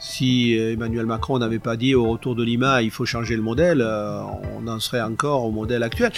Si 0.00 0.54
Emmanuel 0.54 1.06
Macron 1.06 1.38
n'avait 1.38 1.58
pas 1.58 1.76
dit 1.76 1.94
au 1.94 2.10
retour 2.10 2.34
de 2.34 2.44
Lima 2.44 2.82
il 2.82 2.90
faut 2.90 3.04
changer 3.04 3.36
le 3.36 3.42
modèle, 3.42 3.82
on 3.82 4.66
en 4.68 4.78
serait 4.80 5.02
encore 5.02 5.44
au 5.44 5.50
modèle 5.50 5.82
actuel. 5.82 6.12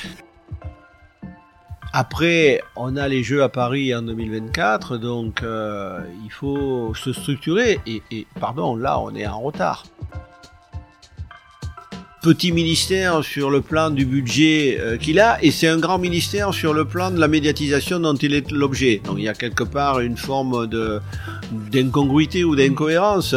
Après, 1.92 2.62
on 2.76 2.96
a 2.96 3.08
les 3.08 3.22
Jeux 3.22 3.42
à 3.42 3.48
Paris 3.48 3.94
en 3.94 4.02
2024, 4.02 4.96
donc 4.96 5.42
il 5.42 6.30
faut 6.30 6.94
se 6.94 7.12
structurer. 7.12 7.80
Et, 7.86 8.02
et, 8.10 8.26
pardon, 8.38 8.76
là, 8.76 9.00
on 9.00 9.14
est 9.14 9.26
en 9.26 9.40
retard 9.40 9.84
petit 12.22 12.52
ministère 12.52 13.24
sur 13.24 13.50
le 13.50 13.62
plan 13.62 13.90
du 13.90 14.04
budget 14.04 14.78
euh, 14.78 14.96
qu'il 14.98 15.20
a 15.20 15.42
et 15.42 15.50
c'est 15.50 15.68
un 15.68 15.78
grand 15.78 15.98
ministère 15.98 16.52
sur 16.52 16.74
le 16.74 16.84
plan 16.84 17.10
de 17.10 17.18
la 17.18 17.28
médiatisation 17.28 17.98
dont 17.98 18.14
il 18.14 18.34
est 18.34 18.50
l'objet. 18.50 19.00
Donc 19.04 19.16
il 19.18 19.24
y 19.24 19.28
a 19.28 19.34
quelque 19.34 19.64
part 19.64 20.00
une 20.00 20.16
forme 20.16 20.68
d'incongruité 21.70 22.44
ou 22.44 22.56
d'incohérence. 22.56 23.34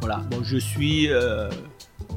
Voilà, 0.00 0.22
bon, 0.30 0.42
je 0.42 0.58
suis 0.58 1.08
euh, 1.08 1.48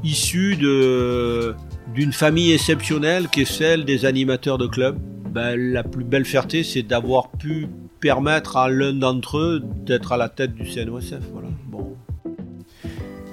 issu 0.03 0.55
de 0.55 1.55
d'une 1.95 2.11
famille 2.11 2.51
exceptionnelle 2.51 3.27
qui 3.29 3.41
est 3.41 3.45
celle 3.45 3.85
des 3.85 4.05
animateurs 4.05 4.57
de 4.57 4.67
clubs. 4.67 4.97
Ben, 5.31 5.55
la 5.55 5.83
plus 5.83 6.03
belle 6.03 6.25
fierté, 6.25 6.63
c'est 6.63 6.83
d'avoir 6.83 7.31
pu 7.31 7.67
permettre 7.99 8.57
à 8.57 8.69
l'un 8.69 8.93
d'entre 8.93 9.37
eux 9.37 9.61
d'être 9.85 10.11
à 10.11 10.17
la 10.17 10.29
tête 10.29 10.53
du 10.53 10.65
CNOSF. 10.65 11.19
Voilà. 11.31 11.47
Bon, 11.67 11.95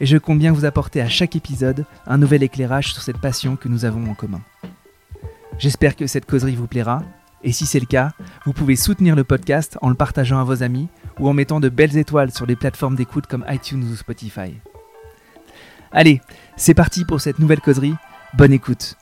et 0.00 0.06
je 0.06 0.18
compte 0.18 0.38
bien 0.38 0.52
vous 0.52 0.64
apporter 0.64 1.00
à 1.00 1.08
chaque 1.08 1.36
épisode 1.36 1.84
un 2.06 2.18
nouvel 2.18 2.42
éclairage 2.42 2.92
sur 2.92 3.02
cette 3.02 3.18
passion 3.18 3.56
que 3.56 3.68
nous 3.68 3.84
avons 3.84 4.10
en 4.10 4.14
commun. 4.14 4.40
J'espère 5.58 5.96
que 5.96 6.06
cette 6.06 6.26
causerie 6.26 6.56
vous 6.56 6.66
plaira, 6.66 7.02
et 7.42 7.52
si 7.52 7.66
c'est 7.66 7.80
le 7.80 7.86
cas, 7.86 8.12
vous 8.44 8.52
pouvez 8.52 8.76
soutenir 8.76 9.16
le 9.16 9.24
podcast 9.24 9.78
en 9.80 9.88
le 9.88 9.94
partageant 9.94 10.38
à 10.38 10.44
vos 10.44 10.62
amis 10.62 10.88
ou 11.18 11.28
en 11.28 11.32
mettant 11.32 11.60
de 11.60 11.68
belles 11.68 11.96
étoiles 11.96 12.32
sur 12.32 12.46
les 12.46 12.56
plateformes 12.56 12.96
d'écoute 12.96 13.26
comme 13.26 13.44
iTunes 13.48 13.84
ou 13.84 13.96
Spotify. 13.96 14.54
Allez, 15.92 16.20
c'est 16.56 16.74
parti 16.74 17.04
pour 17.04 17.20
cette 17.20 17.38
nouvelle 17.38 17.60
causerie, 17.60 17.94
bonne 18.34 18.52
écoute 18.52 18.96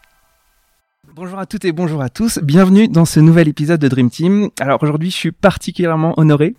Bonjour 1.16 1.38
à 1.38 1.46
toutes 1.46 1.64
et 1.64 1.70
bonjour 1.70 2.02
à 2.02 2.08
tous, 2.08 2.40
bienvenue 2.42 2.88
dans 2.88 3.04
ce 3.04 3.20
nouvel 3.20 3.46
épisode 3.46 3.80
de 3.80 3.86
Dream 3.86 4.10
Team. 4.10 4.48
Alors 4.58 4.82
aujourd'hui 4.82 5.10
je 5.10 5.16
suis 5.16 5.32
particulièrement 5.32 6.12
honoré 6.16 6.56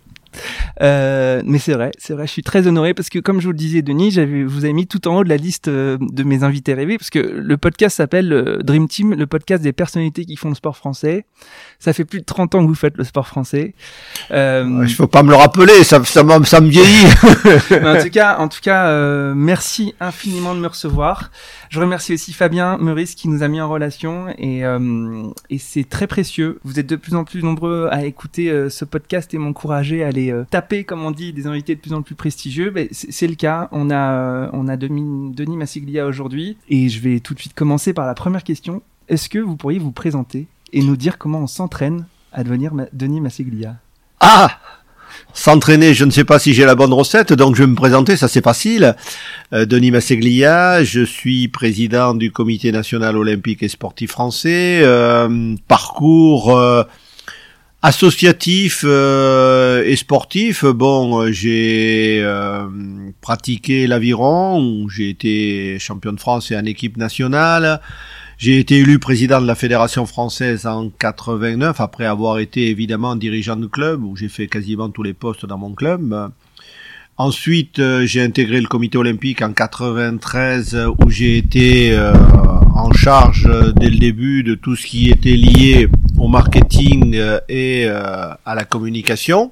euh, 0.82 1.42
mais 1.44 1.58
c'est 1.58 1.72
vrai, 1.72 1.90
c'est 1.98 2.14
vrai, 2.14 2.26
je 2.26 2.32
suis 2.32 2.42
très 2.42 2.66
honoré 2.66 2.94
parce 2.94 3.08
que 3.08 3.18
comme 3.18 3.40
je 3.40 3.46
vous 3.46 3.52
le 3.52 3.58
disais, 3.58 3.82
Denis, 3.82 4.10
j'avais, 4.10 4.44
vous 4.44 4.64
avez 4.64 4.72
mis 4.72 4.86
tout 4.86 5.06
en 5.08 5.18
haut 5.18 5.24
de 5.24 5.28
la 5.28 5.36
liste 5.36 5.68
euh, 5.68 5.98
de 6.00 6.22
mes 6.22 6.42
invités 6.42 6.74
rêvés 6.74 6.98
parce 6.98 7.10
que 7.10 7.18
le 7.18 7.56
podcast 7.56 7.96
s'appelle 7.96 8.32
euh, 8.32 8.58
Dream 8.62 8.88
Team, 8.88 9.14
le 9.14 9.26
podcast 9.26 9.62
des 9.62 9.72
personnalités 9.72 10.24
qui 10.24 10.36
font 10.36 10.48
le 10.48 10.54
sport 10.54 10.76
français. 10.76 11.24
Ça 11.78 11.92
fait 11.92 12.04
plus 12.04 12.20
de 12.20 12.24
30 12.24 12.54
ans 12.54 12.62
que 12.62 12.68
vous 12.68 12.74
faites 12.74 12.96
le 12.96 13.04
sport 13.04 13.26
français. 13.26 13.74
Euh, 14.30 14.84
il 14.86 14.94
faut 14.94 15.06
pas 15.06 15.22
me 15.22 15.30
le 15.30 15.36
rappeler, 15.36 15.84
ça, 15.84 16.02
ça, 16.04 16.24
ça 16.44 16.60
me 16.60 16.68
vieillit. 16.68 17.06
en 17.84 18.02
tout 18.02 18.10
cas, 18.10 18.36
en 18.38 18.48
tout 18.48 18.60
cas, 18.62 18.86
euh, 18.88 19.34
merci 19.34 19.94
infiniment 20.00 20.54
de 20.54 20.60
me 20.60 20.68
recevoir. 20.68 21.30
Je 21.68 21.80
remercie 21.80 22.14
aussi 22.14 22.32
Fabien 22.32 22.78
Meurice 22.78 23.14
qui 23.14 23.28
nous 23.28 23.42
a 23.42 23.48
mis 23.48 23.60
en 23.60 23.68
relation 23.68 24.28
et, 24.38 24.62
et 25.50 25.58
c'est 25.58 25.88
très 25.88 26.06
précieux. 26.06 26.60
Vous 26.64 26.78
êtes 26.78 26.86
de 26.86 26.96
plus 26.96 27.14
en 27.14 27.24
plus 27.24 27.42
nombreux 27.42 27.88
à 27.90 28.04
écouter 28.04 28.70
ce 28.70 28.84
podcast 28.84 29.34
et 29.34 29.38
m'encourager 29.38 30.04
à 30.04 30.08
aller 30.08 30.25
euh, 30.30 30.44
taper, 30.50 30.84
comme 30.84 31.04
on 31.04 31.10
dit, 31.10 31.32
des 31.32 31.46
invités 31.46 31.74
de 31.74 31.80
plus 31.80 31.92
en 31.92 32.02
plus 32.02 32.14
prestigieux. 32.14 32.70
Ben, 32.70 32.88
c'est 32.90 33.26
le 33.26 33.34
cas. 33.34 33.68
On 33.72 33.90
a, 33.90 34.12
euh, 34.12 34.48
on 34.52 34.68
a 34.68 34.76
Denis, 34.76 35.56
Massiglia 35.56 36.06
aujourd'hui. 36.06 36.56
Et 36.68 36.88
je 36.88 37.00
vais 37.00 37.20
tout 37.20 37.34
de 37.34 37.40
suite 37.40 37.54
commencer 37.54 37.92
par 37.92 38.06
la 38.06 38.14
première 38.14 38.44
question. 38.44 38.82
Est-ce 39.08 39.28
que 39.28 39.38
vous 39.38 39.56
pourriez 39.56 39.78
vous 39.78 39.92
présenter 39.92 40.46
et 40.72 40.82
nous 40.82 40.96
dire 40.96 41.18
comment 41.18 41.40
on 41.40 41.46
s'entraîne 41.46 42.06
à 42.32 42.44
devenir 42.44 42.72
Denis 42.92 43.20
Massiglia? 43.20 43.76
Ah 44.20 44.58
S'entraîner, 45.32 45.94
je 45.94 46.04
ne 46.04 46.10
sais 46.10 46.24
pas 46.24 46.38
si 46.38 46.52
j'ai 46.52 46.64
la 46.64 46.74
bonne 46.74 46.92
recette, 46.92 47.32
donc 47.32 47.56
je 47.56 47.62
vais 47.62 47.68
me 47.68 47.74
présenter, 47.74 48.16
ça 48.16 48.26
c'est 48.26 48.42
facile. 48.42 48.96
Euh, 49.52 49.64
Denis 49.64 49.90
Masseglia, 49.90 50.82
je 50.82 51.02
suis 51.02 51.48
président 51.48 52.14
du 52.14 52.32
Comité 52.32 52.72
national 52.72 53.16
olympique 53.16 53.62
et 53.62 53.68
sportif 53.68 54.10
français. 54.10 54.82
parcours 55.68 56.86
Associatif 57.86 58.82
euh, 58.84 59.84
et 59.86 59.94
sportif, 59.94 60.64
bon, 60.64 61.30
j'ai 61.30 62.18
euh, 62.20 62.66
pratiqué 63.20 63.86
l'aviron, 63.86 64.60
où 64.60 64.90
j'ai 64.90 65.08
été 65.08 65.78
champion 65.78 66.12
de 66.12 66.18
France 66.18 66.50
et 66.50 66.56
en 66.56 66.64
équipe 66.64 66.96
nationale. 66.96 67.80
J'ai 68.38 68.58
été 68.58 68.78
élu 68.78 68.98
président 68.98 69.40
de 69.40 69.46
la 69.46 69.54
Fédération 69.54 70.04
française 70.04 70.66
en 70.66 70.90
89, 70.90 71.80
après 71.80 72.06
avoir 72.06 72.40
été 72.40 72.70
évidemment 72.70 73.14
dirigeant 73.14 73.54
de 73.54 73.68
club, 73.68 74.02
où 74.02 74.16
j'ai 74.16 74.28
fait 74.28 74.48
quasiment 74.48 74.90
tous 74.90 75.04
les 75.04 75.14
postes 75.14 75.46
dans 75.46 75.56
mon 75.56 75.72
club. 75.72 76.32
Ensuite, 77.18 77.78
euh, 77.78 78.04
j'ai 78.04 78.20
intégré 78.20 78.60
le 78.60 78.66
comité 78.66 78.98
olympique 78.98 79.42
en 79.42 79.52
93, 79.52 80.76
où 80.98 81.08
j'ai 81.08 81.38
été 81.38 81.96
en 82.76 82.92
charge 82.92 83.48
dès 83.76 83.88
le 83.88 83.98
début 83.98 84.42
de 84.42 84.54
tout 84.54 84.76
ce 84.76 84.86
qui 84.86 85.10
était 85.10 85.36
lié 85.36 85.88
au 86.18 86.28
marketing 86.28 87.16
euh, 87.16 87.40
et 87.48 87.84
euh, 87.86 88.28
à 88.44 88.54
la 88.54 88.64
communication. 88.64 89.50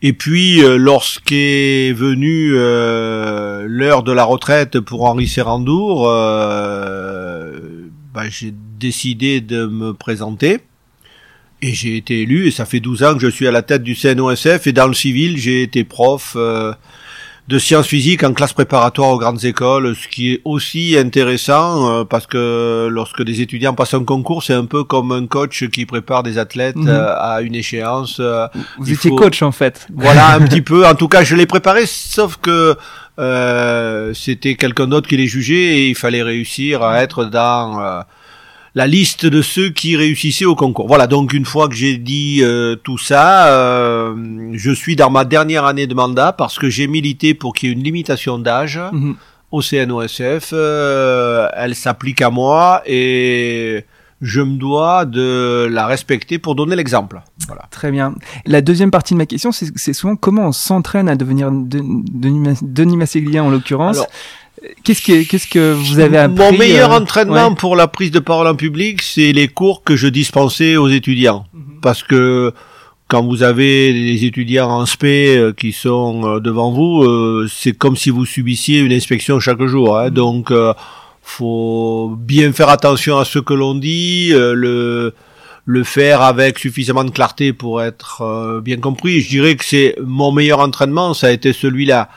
Et 0.00 0.12
puis, 0.12 0.62
euh, 0.62 0.76
lorsqu'est 0.76 1.92
venue 1.92 2.52
l'heure 2.52 4.02
de 4.02 4.12
la 4.12 4.24
retraite 4.24 4.80
pour 4.80 5.04
Henri 5.04 5.28
Serrandour, 5.28 6.02
bah, 8.12 8.28
j'ai 8.28 8.52
décidé 8.78 9.40
de 9.40 9.66
me 9.66 9.92
présenter. 9.92 10.58
Et 11.64 11.72
j'ai 11.74 11.96
été 11.96 12.22
élu, 12.22 12.48
et 12.48 12.50
ça 12.50 12.64
fait 12.64 12.80
12 12.80 13.04
ans 13.04 13.14
que 13.14 13.20
je 13.20 13.28
suis 13.28 13.46
à 13.46 13.52
la 13.52 13.62
tête 13.62 13.84
du 13.84 13.94
CNOSF, 13.94 14.66
et 14.66 14.72
dans 14.72 14.88
le 14.88 14.94
civil, 14.94 15.38
j'ai 15.38 15.62
été 15.62 15.84
prof 15.84 16.36
de 17.48 17.58
sciences 17.58 17.86
physiques 17.86 18.22
en 18.22 18.32
classe 18.32 18.52
préparatoire 18.52 19.10
aux 19.10 19.18
grandes 19.18 19.44
écoles, 19.44 19.96
ce 19.96 20.06
qui 20.06 20.32
est 20.32 20.40
aussi 20.44 20.96
intéressant 20.96 21.90
euh, 21.90 22.04
parce 22.04 22.26
que 22.26 22.88
lorsque 22.90 23.22
des 23.22 23.40
étudiants 23.40 23.74
passent 23.74 23.94
un 23.94 24.04
concours, 24.04 24.44
c'est 24.44 24.54
un 24.54 24.64
peu 24.64 24.84
comme 24.84 25.10
un 25.10 25.26
coach 25.26 25.68
qui 25.68 25.84
prépare 25.84 26.22
des 26.22 26.38
athlètes 26.38 26.76
mhm. 26.76 26.88
euh, 26.88 27.14
à 27.18 27.42
une 27.42 27.54
échéance. 27.54 28.18
Euh, 28.20 28.46
Vous 28.78 28.92
étiez 28.92 29.10
coach 29.10 29.42
en 29.42 29.52
fait. 29.52 29.88
Voilà, 29.94 30.34
un 30.34 30.40
petit 30.46 30.62
peu. 30.62 30.86
En 30.86 30.94
tout 30.94 31.08
cas, 31.08 31.24
je 31.24 31.34
l'ai 31.34 31.46
préparé, 31.46 31.84
sauf 31.86 32.36
que 32.36 32.76
c'était 34.14 34.54
quelqu'un 34.54 34.86
d'autre 34.86 35.08
qui 35.08 35.16
les 35.16 35.26
jugeait 35.26 35.78
et 35.78 35.88
il 35.88 35.94
fallait 35.94 36.22
réussir 36.22 36.82
à 36.82 37.02
être 37.02 37.24
dans 37.24 38.02
la 38.74 38.86
liste 38.86 39.26
de 39.26 39.42
ceux 39.42 39.70
qui 39.70 39.96
réussissaient 39.96 40.44
au 40.44 40.54
concours. 40.54 40.86
Voilà, 40.86 41.06
donc 41.06 41.32
une 41.32 41.44
fois 41.44 41.68
que 41.68 41.74
j'ai 41.74 41.98
dit 41.98 42.38
euh, 42.40 42.76
tout 42.76 42.98
ça, 42.98 43.48
euh, 43.48 44.50
je 44.54 44.70
suis 44.70 44.96
dans 44.96 45.10
ma 45.10 45.24
dernière 45.24 45.64
année 45.66 45.86
de 45.86 45.94
mandat 45.94 46.32
parce 46.32 46.58
que 46.58 46.70
j'ai 46.70 46.86
milité 46.86 47.34
pour 47.34 47.52
qu'il 47.52 47.68
y 47.68 47.72
ait 47.72 47.74
une 47.74 47.82
limitation 47.82 48.38
d'âge 48.38 48.80
mhm. 48.92 49.16
au 49.50 49.60
CNOSF. 49.60 50.50
Euh, 50.52 51.48
elle 51.54 51.74
s'applique 51.74 52.22
à 52.22 52.30
moi 52.30 52.82
et 52.86 53.84
je 54.22 54.40
me 54.40 54.56
dois 54.56 55.04
de 55.04 55.68
la 55.70 55.86
respecter 55.86 56.38
pour 56.38 56.54
donner 56.54 56.76
l'exemple. 56.76 57.20
Voilà. 57.48 57.64
Très 57.70 57.90
bien. 57.90 58.14
La 58.46 58.62
deuxième 58.62 58.90
partie 58.90 59.14
de 59.14 59.18
ma 59.18 59.26
question, 59.26 59.50
c'est 59.52 59.92
souvent 59.92 60.16
comment 60.16 60.46
on 60.46 60.52
s'entraîne 60.52 61.08
à 61.08 61.16
devenir 61.16 61.50
Denis, 61.52 62.96
Masséglien 62.96 63.42
en 63.42 63.50
l'occurrence. 63.50 64.00
Qu'est-ce 64.84 65.02
que, 65.02 65.28
qu'est-ce 65.28 65.46
que 65.46 65.72
vous 65.72 65.98
avez 65.98 66.18
appris 66.18 66.38
Mon 66.38 66.52
meilleur 66.52 66.92
euh, 66.92 66.98
entraînement 66.98 67.54
pour 67.54 67.76
la 67.76 67.88
prise 67.88 68.10
de 68.10 68.18
parole 68.18 68.46
en 68.46 68.54
public, 68.54 69.02
c'est 69.02 69.32
les 69.32 69.48
cours 69.48 69.82
que 69.82 69.96
je 69.96 70.06
dispensais 70.08 70.76
aux 70.76 70.88
étudiants. 70.88 71.46
Mhm. 71.52 71.80
Parce 71.80 72.02
que 72.02 72.52
quand 73.08 73.24
vous 73.24 73.42
avez 73.42 73.92
des 73.92 74.24
étudiants 74.24 74.70
en 74.70 74.86
SP 74.86 75.04
euh, 75.36 75.52
qui 75.52 75.72
sont 75.72 76.22
euh, 76.24 76.40
devant 76.40 76.70
vous, 76.70 77.06
c'est 77.48 77.72
comme 77.72 77.96
si 77.96 78.10
vous 78.10 78.24
subissiez 78.24 78.80
une 78.80 78.92
inspection 78.92 79.40
chaque 79.40 79.62
jour. 79.64 79.98
Hein. 79.98 80.06
Mhm. 80.06 80.14
Donc, 80.14 80.52
faut 81.22 82.16
bien 82.18 82.52
faire 82.52 82.68
attention 82.68 83.18
à 83.18 83.24
ce 83.24 83.38
que 83.38 83.54
l'on 83.54 83.74
dit, 83.74 84.32
le 84.32 85.14
le 85.64 85.84
faire 85.84 86.22
avec 86.22 86.58
suffisamment 86.58 87.04
de 87.04 87.12
clarté 87.12 87.52
pour 87.52 87.80
être 87.80 88.60
bien 88.64 88.78
compris. 88.78 89.20
Je 89.20 89.28
dirais 89.28 89.54
que 89.54 89.64
c'est 89.64 89.94
mon 90.04 90.32
meilleur 90.32 90.58
entraînement, 90.58 91.14
ça 91.14 91.28
a 91.28 91.30
été 91.30 91.52
celui-là. 91.52 92.08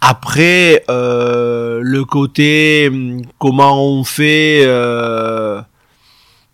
Après, 0.00 0.84
euh, 0.88 1.80
le 1.82 2.04
côté 2.04 2.88
hum, 2.88 3.22
comment 3.38 3.84
on 3.84 4.04
fait, 4.04 4.62
euh, 4.64 5.60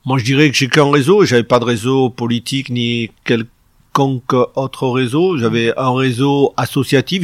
moi 0.04 0.19
je 0.19 0.25
dirais 0.25 0.50
que 0.50 0.56
j'ai 0.56 0.69
qu'un 0.69 0.90
réseau, 0.90 1.25
j'avais 1.25 1.44
pas 1.44 1.60
de 1.60 1.64
réseau 1.64 2.10
politique 2.10 2.70
ni 2.70 3.10
quel 3.25 3.46
quelconque 3.96 4.34
autre 4.56 4.88
réseau. 4.88 5.38
J'avais 5.38 5.72
un 5.76 5.94
réseau 5.94 6.52
associatif. 6.56 7.22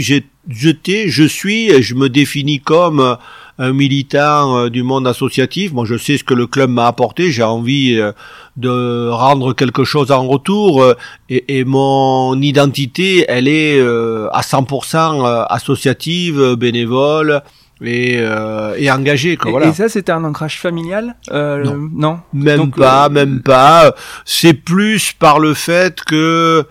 J'étais, 0.49 1.09
je 1.09 1.25
suis, 1.25 1.83
je 1.83 1.95
me 1.95 2.09
définis 2.09 2.61
comme 2.61 3.17
un 3.59 3.73
militant 3.73 4.57
euh, 4.59 4.71
du 4.71 4.83
monde 4.83 5.07
associatif. 5.07 5.73
Moi, 5.73 5.85
je 5.85 5.97
sais 5.97 6.17
ce 6.17 6.25
que 6.25 6.35
le 6.35 6.47
club 6.47 6.71
m'a 6.71 6.87
apporté. 6.87 7.31
J'ai 7.31 7.43
envie 7.43 7.97
euh, 7.99 8.13
de 8.57 9.09
rendre 9.09 9.53
quelque 9.53 9.85
chose 9.85 10.11
en 10.11 10.27
retour. 10.27 10.83
Euh, 10.83 10.95
et, 11.29 11.59
et 11.59 11.65
mon 11.65 12.41
identité, 12.41 13.25
elle 13.29 13.47
est 13.47 13.81
à 13.81 14.41
100% 14.41 15.47
associative, 15.49 16.55
bénévole 16.57 17.43
et, 17.85 18.17
euh, 18.19 18.75
et 18.77 18.91
engagé. 18.91 19.37
Quoi, 19.37 19.51
et, 19.51 19.53
voilà. 19.53 19.67
et 19.69 19.73
ça, 19.73 19.89
c'était 19.89 20.13
un 20.13 20.25
ancrage 20.25 20.61
familial 20.61 21.17
euh, 21.31 21.65
Non. 21.65 21.89
non 21.93 22.21
Même 22.33 22.59
Donc, 22.59 22.77
pas, 22.77 23.07
euh, 23.07 23.11
même 23.11 23.43
pas. 23.43 23.95
C'est 24.25 24.55
plus 24.55 25.13
par 25.13 25.39
le 25.39 25.55
fait 25.55 26.03
que 26.03 26.65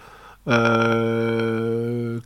euh, 0.48 2.20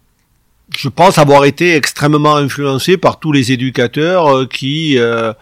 je 0.78 0.90
pense 0.90 1.18
avoir 1.18 1.46
été 1.46 1.76
extrêmement 1.76 2.36
influencé 2.36 2.98
par 2.98 3.20
tous 3.20 3.32
les 3.32 3.52
éducateurs 3.52 4.28
euh, 4.28 4.46
qui 4.46 4.98
euh, 4.98 5.34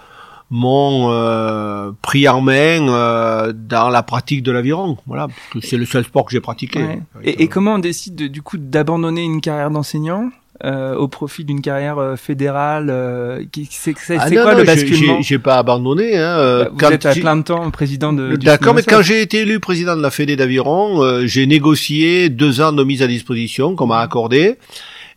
m'ont 0.49 1.09
euh, 1.11 1.91
pris 2.01 2.27
en 2.27 2.41
main 2.41 2.87
euh, 2.87 3.53
dans 3.55 3.89
la 3.89 4.03
pratique 4.03 4.43
de 4.43 4.51
l'aviron. 4.51 4.97
Voilà, 5.07 5.27
c'est 5.61 5.77
le 5.77 5.85
seul 5.85 6.03
sport 6.03 6.25
que 6.25 6.31
j'ai 6.31 6.41
pratiqué. 6.41 6.79
Ouais. 6.83 6.99
Et, 7.23 7.43
et 7.43 7.47
comment 7.47 7.75
on 7.75 7.79
décide 7.79 8.15
de- 8.15 8.27
du 8.27 8.41
coup 8.41 8.57
d'abandonner 8.57 9.23
une 9.23 9.41
carrière 9.41 9.71
d'enseignant 9.71 10.29
euh, 10.63 10.95
au 10.95 11.07
profit 11.07 11.43
d'une 11.43 11.61
carrière 11.61 11.97
euh, 11.97 12.15
fédérale 12.15 12.87
euh, 12.91 13.43
qui- 13.51 13.67
C'est 13.71 13.95
Ah 14.19 14.29
quoi 14.29 14.51
non, 14.53 14.59
le 14.59 14.63
basculement 14.63 15.17
j'ai- 15.21 15.39
pas 15.39 15.55
abandonné. 15.57 16.15
Hein. 16.15 16.21
euh, 16.37 16.63
Bah, 16.65 16.69
Vous 16.71 16.77
quand 16.77 16.91
êtes 16.91 17.05
à 17.07 17.13
plein 17.15 17.35
de 17.35 17.41
temps 17.41 17.71
président 17.71 18.13
de. 18.13 18.35
D'accord, 18.35 18.75
mais 18.75 18.83
quand 18.83 19.01
j'ai 19.01 19.21
été 19.23 19.39
élu 19.41 19.59
président 19.59 19.95
de 19.97 20.01
la 20.03 20.11
Fédé 20.11 20.35
d'aviron, 20.35 21.01
euh, 21.03 21.25
j'ai 21.25 21.47
négocié 21.47 22.29
deux 22.29 22.61
ans 22.61 22.71
de 22.71 22.83
mise 22.83 23.01
à 23.01 23.07
disposition 23.07 23.75
qu'on 23.75 23.87
m'a 23.87 23.99
accordé. 24.01 24.57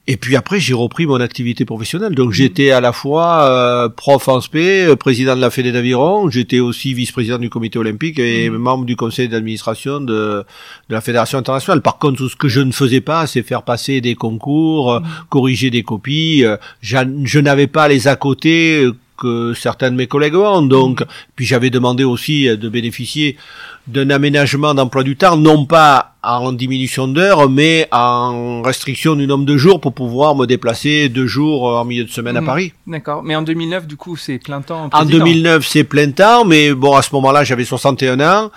Et 0.08 0.16
puis 0.16 0.36
après, 0.36 0.60
j'ai 0.60 0.72
repris 0.72 1.04
mon 1.04 1.20
activité 1.20 1.64
professionnelle. 1.64 2.14
Donc 2.14 2.30
j'étais 2.30 2.70
à 2.70 2.80
la 2.80 2.92
fois 2.92 3.50
euh, 3.50 3.88
prof 3.88 4.28
en 4.28 4.40
spé, 4.40 4.84
euh, 4.84 4.94
président 4.94 5.34
de 5.34 5.40
la 5.40 5.50
Fédé 5.50 5.72
d'aviron, 5.72 6.30
j'étais 6.30 6.60
aussi 6.60 6.94
vice-président 6.94 7.38
du 7.38 7.50
comité 7.50 7.78
olympique 7.78 8.20
et 8.20 8.48
Mhm. 8.48 8.56
membre 8.56 8.84
du 8.84 8.94
conseil 8.94 9.28
d'administration 9.28 10.00
de, 10.00 10.44
de 10.88 10.94
la 10.94 11.00
Fédération 11.00 11.38
internationale. 11.38 11.82
Par 11.82 11.98
contre, 11.98 12.18
tout 12.18 12.28
ce 12.28 12.36
que 12.36 12.46
je 12.48 12.60
ne 12.60 12.70
faisais 12.70 13.00
pas, 13.00 13.26
c'est 13.26 13.42
faire 13.42 13.64
passer 13.64 14.00
des 14.00 14.14
concours, 14.14 14.92
euh, 14.92 15.00
corriger 15.28 15.70
des 15.70 15.82
copies. 15.82 16.44
euh, 16.44 16.56
je 16.82 17.38
n'avais 17.40 17.66
pas 17.66 17.88
les 17.88 18.06
à 18.06 18.14
côté 18.14 18.84
euh, 18.84 18.94
que 19.16 19.54
certains 19.54 19.90
de 19.90 19.96
mes 19.96 20.06
collègues 20.06 20.34
ont. 20.36 20.62
Donc, 20.62 21.02
puis 21.34 21.44
j'avais 21.46 21.70
demandé 21.70 22.04
aussi 22.04 22.48
euh, 22.48 22.56
de 22.56 22.68
bénéficier 22.68 23.36
d'un 23.86 24.10
aménagement 24.10 24.74
d'emploi 24.74 25.02
du 25.04 25.16
temps, 25.16 25.36
non 25.36 25.64
pas 25.64 26.14
en 26.22 26.52
diminution 26.52 27.06
d'heures, 27.06 27.48
mais 27.48 27.86
en 27.92 28.60
restriction 28.62 29.14
du 29.14 29.26
nombre 29.28 29.44
de 29.44 29.56
jours 29.56 29.80
pour 29.80 29.92
pouvoir 29.94 30.34
me 30.34 30.44
déplacer 30.46 31.08
deux 31.08 31.26
jours 31.28 31.68
euh, 31.70 31.78
en 31.80 31.84
milieu 31.84 32.04
de 32.04 32.10
semaine 32.10 32.36
à 32.36 32.40
Mhm. 32.40 32.46
Paris. 32.46 32.72
D'accord. 32.86 33.22
Mais 33.22 33.36
en 33.36 33.42
2009, 33.42 33.86
du 33.86 33.96
coup, 33.96 34.16
c'est 34.16 34.38
plein 34.38 34.60
temps. 34.60 34.84
En 34.84 34.88
président. 34.88 35.18
2009, 35.24 35.66
c'est 35.66 35.84
plein 35.84 36.10
temps, 36.10 36.44
mais 36.44 36.72
bon, 36.74 36.94
à 36.96 37.02
ce 37.02 37.10
moment-là, 37.14 37.44
j'avais 37.44 37.64
61 37.64 38.20
ans. 38.20 38.50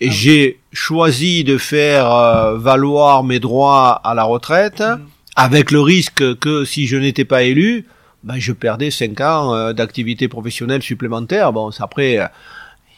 Et 0.00 0.08
Ah. 0.08 0.12
j'ai 0.12 0.60
choisi 0.72 1.42
de 1.42 1.58
faire 1.58 2.08
euh, 2.12 2.56
valoir 2.56 3.24
mes 3.24 3.40
droits 3.40 4.00
à 4.04 4.14
la 4.14 4.22
retraite, 4.22 4.80
Mhm. 4.80 5.00
avec 5.34 5.72
le 5.72 5.80
risque 5.80 6.38
que 6.38 6.64
si 6.64 6.86
je 6.86 6.96
n'étais 6.96 7.24
pas 7.24 7.42
élu, 7.42 7.84
ben, 8.28 8.38
je 8.38 8.52
perdais 8.52 8.90
5 8.90 9.18
ans 9.22 9.54
euh, 9.54 9.72
d'activité 9.72 10.28
professionnelle 10.28 10.82
supplémentaire. 10.82 11.50
Bon, 11.50 11.70
après, 11.80 12.18
euh, 12.18 12.26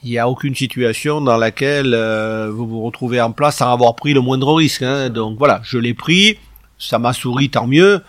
il 0.02 0.10
n'y 0.10 0.18
a 0.18 0.28
aucune 0.28 0.56
situation 0.56 1.20
dans 1.20 1.36
laquelle 1.36 1.94
euh, 1.94 2.50
vous 2.52 2.66
vous 2.66 2.82
retrouvez 2.82 3.20
en 3.20 3.30
place 3.30 3.58
sans 3.58 3.72
avoir 3.72 3.94
pris 3.94 4.12
le 4.12 4.20
moindre 4.20 4.52
risque. 4.52 4.82
hein. 4.82 5.08
Donc 5.08 5.38
voilà, 5.38 5.60
je 5.62 5.78
l'ai 5.78 5.94
pris, 5.94 6.36
ça 6.78 6.98
m'a 6.98 7.12
souri, 7.12 7.48
tant 7.48 7.68
mieux. 7.68 8.02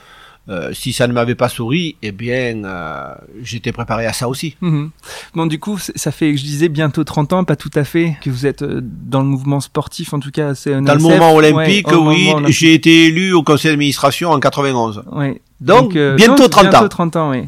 Euh, 0.50 0.74
si 0.74 0.92
ça 0.92 1.08
ne 1.08 1.14
m'avait 1.14 1.36
pas 1.36 1.50
souri, 1.50 1.98
eh 2.02 2.12
bien, 2.12 2.64
euh, 2.66 3.14
j'étais 3.44 3.72
préparé 3.72 4.08
à 4.08 4.14
ça 4.14 4.28
aussi. 4.28 4.56
Mhm. 4.62 4.90
Bon, 5.36 5.46
du 5.46 5.60
coup, 5.60 5.78
ça 5.78 6.12
fait, 6.12 6.36
je 6.36 6.44
disais, 6.44 6.68
bientôt 6.68 7.04
30 7.04 7.34
ans, 7.34 7.44
pas 7.44 7.56
tout 7.56 7.70
à 7.76 7.84
fait, 7.84 8.18
que 8.24 8.32
vous 8.32 8.48
êtes 8.48 8.64
euh, 8.64 8.82
dans 8.84 9.20
le 9.20 9.28
mouvement 9.28 9.60
sportif, 9.60 10.14
en 10.14 10.20
tout 10.20 10.32
cas, 10.32 10.56
c'est 10.56 10.82
Dans 10.82 10.96
le 10.96 11.00
moment 11.00 11.36
olympique, 11.36 11.88
oui, 11.92 12.32
j'ai 12.48 12.74
été 12.74 13.06
élu 13.06 13.34
au 13.34 13.44
conseil 13.44 13.70
d'administration 13.70 14.32
en 14.32 14.40
91. 14.40 15.04
Ouais. 15.12 15.40
Donc, 15.60 15.96
euh, 15.96 16.16
bientôt 16.16 16.44
non, 16.44 16.50
30 16.50 16.70
bientôt 16.70 16.86
ans. 16.86 16.90
30 16.90 17.16
ans, 17.18 17.30
oui. 17.32 17.44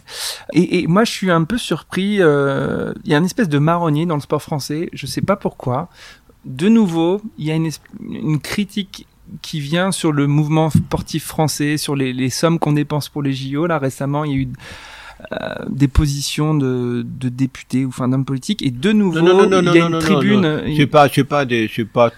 Et, 0.54 0.81
et 0.81 0.88
moi, 0.88 1.04
je 1.04 1.12
suis 1.12 1.31
un 1.31 1.45
peu 1.45 1.57
surpris. 1.57 2.18
Il 2.18 2.22
y 3.06 3.13
a 3.16 3.18
une 3.18 3.25
espèce 3.25 3.50
de 3.50 3.57
marronnier 3.57 4.06
dans 4.06 4.16
le 4.16 4.22
sport 4.22 4.44
français. 4.44 4.90
Je 4.94 5.07
sais 5.07 5.22
pas 5.22 5.36
pourquoi. 5.36 5.90
De 6.45 6.69
nouveau, 6.69 7.22
il 7.40 7.48
y 7.48 7.51
a 7.51 7.56
une 7.56 8.40
critique 8.40 9.07
qui 9.41 9.59
vient 9.59 9.91
sur 9.91 10.11
le 10.11 10.27
mouvement 10.27 10.69
sportif 10.69 11.25
français, 11.25 11.77
sur 11.77 11.95
les, 11.95 12.13
les 12.13 12.29
sommes 12.29 12.59
qu'on 12.59 12.73
dépense 12.73 13.09
pour 13.09 13.21
les 13.23 13.33
JO. 13.33 13.65
Là, 13.67 13.79
récemment, 13.79 14.23
il 14.25 14.31
y 14.31 14.33
a 14.35 14.37
eu 14.37 14.47
euh, 15.31 15.37
des 15.69 15.87
positions 15.87 16.53
de, 16.53 17.05
de 17.07 17.29
députés 17.29 17.85
ou 17.85 17.89
enfin 17.89 18.07
d'hommes 18.09 18.25
politiques. 18.25 18.61
Et 18.61 18.71
de 18.71 18.91
nouveau, 18.91 19.21
Non, 19.21 19.37
non, 19.37 19.49
non, 19.49 19.61
non, 19.61 19.71
il 19.73 19.77
y 19.79 19.81
a 19.81 19.87
une 19.87 19.99
tribune. 19.99 20.61
il- 20.67 20.75
C'est 20.77 20.87
pas, 20.87 21.07
c'est 21.09 21.23
pas 21.23 21.45
des, 21.45 21.69
c'est 21.73 21.85
pas. 21.85 22.11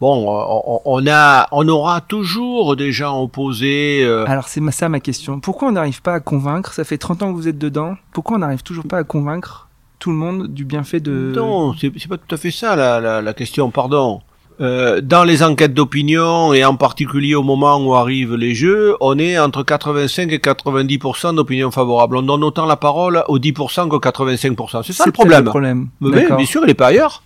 Bon, 0.00 0.24
on, 0.28 0.80
on 0.86 1.06
a, 1.08 1.46
on 1.52 1.68
aura 1.68 2.00
toujours 2.00 2.74
des 2.76 2.90
gens 2.92 3.20
opposés. 3.22 4.00
euh, 4.02 4.24
Alors 4.26 4.48
c'est 4.48 4.62
ça 4.70 4.88
ma 4.88 5.00
question. 5.00 5.40
Pourquoi 5.40 5.68
on 5.68 5.72
n'arrive 5.72 6.00
pas 6.00 6.14
à 6.14 6.20
convaincre? 6.20 6.72
Ça 6.72 6.84
fait 6.84 6.96
30 6.96 7.22
ans 7.22 7.30
que 7.32 7.36
vous 7.36 7.48
êtes 7.48 7.58
dedans. 7.58 7.96
Pourquoi 8.12 8.36
on 8.36 8.40
n'arrive 8.40 8.62
toujours 8.62 8.86
pas 8.86 8.98
à 8.98 9.04
convaincre 9.04 9.68
tout 9.98 10.08
le 10.10 10.16
monde 10.16 10.46
du 10.46 10.64
bienfait 10.64 11.00
de... 11.00 11.34
Non, 11.36 11.74
c'est 11.78 11.92
c'est 11.98 12.08
pas 12.08 12.16
tout 12.16 12.34
à 12.34 12.38
fait 12.38 12.50
ça 12.50 12.74
la, 12.76 12.98
la, 13.00 13.20
la 13.20 13.34
question, 13.34 13.70
pardon. 13.70 14.22
Euh, 14.60 15.00
dans 15.00 15.24
les 15.24 15.42
enquêtes 15.42 15.72
d'opinion 15.72 16.52
et 16.52 16.64
en 16.64 16.76
particulier 16.76 17.34
au 17.34 17.42
moment 17.42 17.78
où 17.78 17.94
arrivent 17.94 18.34
les 18.34 18.54
jeux, 18.54 18.96
on 19.00 19.18
est 19.18 19.38
entre 19.38 19.62
85 19.62 20.30
et 20.32 20.38
90% 20.38 21.34
d'opinion 21.34 21.70
favorable. 21.70 22.18
On 22.18 22.22
donne 22.22 22.44
autant 22.44 22.66
la 22.66 22.76
parole 22.76 23.24
aux 23.28 23.38
10% 23.38 23.88
qu'aux 23.88 23.98
85%. 23.98 24.82
C'est 24.84 24.92
ça 24.92 25.06
le 25.06 25.12
problème. 25.12 25.44
Le 25.44 25.50
problème. 25.50 25.88
Mais 26.00 26.26
bien 26.36 26.46
sûr, 26.46 26.62
il 26.62 26.66
n'est 26.66 26.74
pas 26.74 26.88
ailleurs. 26.88 27.22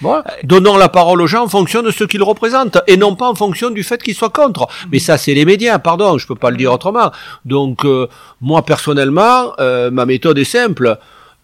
Voilà. 0.00 0.24
Donnons 0.44 0.76
la 0.76 0.88
parole 0.88 1.20
aux 1.20 1.26
gens 1.26 1.44
en 1.44 1.48
fonction 1.48 1.82
de 1.82 1.90
ce 1.90 2.04
qu'ils 2.04 2.22
représentent 2.22 2.78
et 2.86 2.96
non 2.96 3.16
pas 3.16 3.28
en 3.28 3.34
fonction 3.34 3.70
du 3.70 3.82
fait 3.82 4.02
qu'ils 4.02 4.14
soient 4.14 4.30
contre. 4.30 4.68
Mais 4.92 4.98
ça, 4.98 5.18
c'est 5.18 5.34
les 5.34 5.44
médias, 5.44 5.78
pardon, 5.78 6.18
je 6.18 6.26
peux 6.26 6.36
pas 6.36 6.50
le 6.50 6.56
dire 6.56 6.72
autrement. 6.72 7.10
Donc, 7.44 7.84
euh, 7.84 8.06
moi 8.40 8.62
personnellement, 8.62 9.52
euh, 9.58 9.90
ma 9.90 10.06
méthode 10.06 10.38
est 10.38 10.44
simple. 10.44 10.98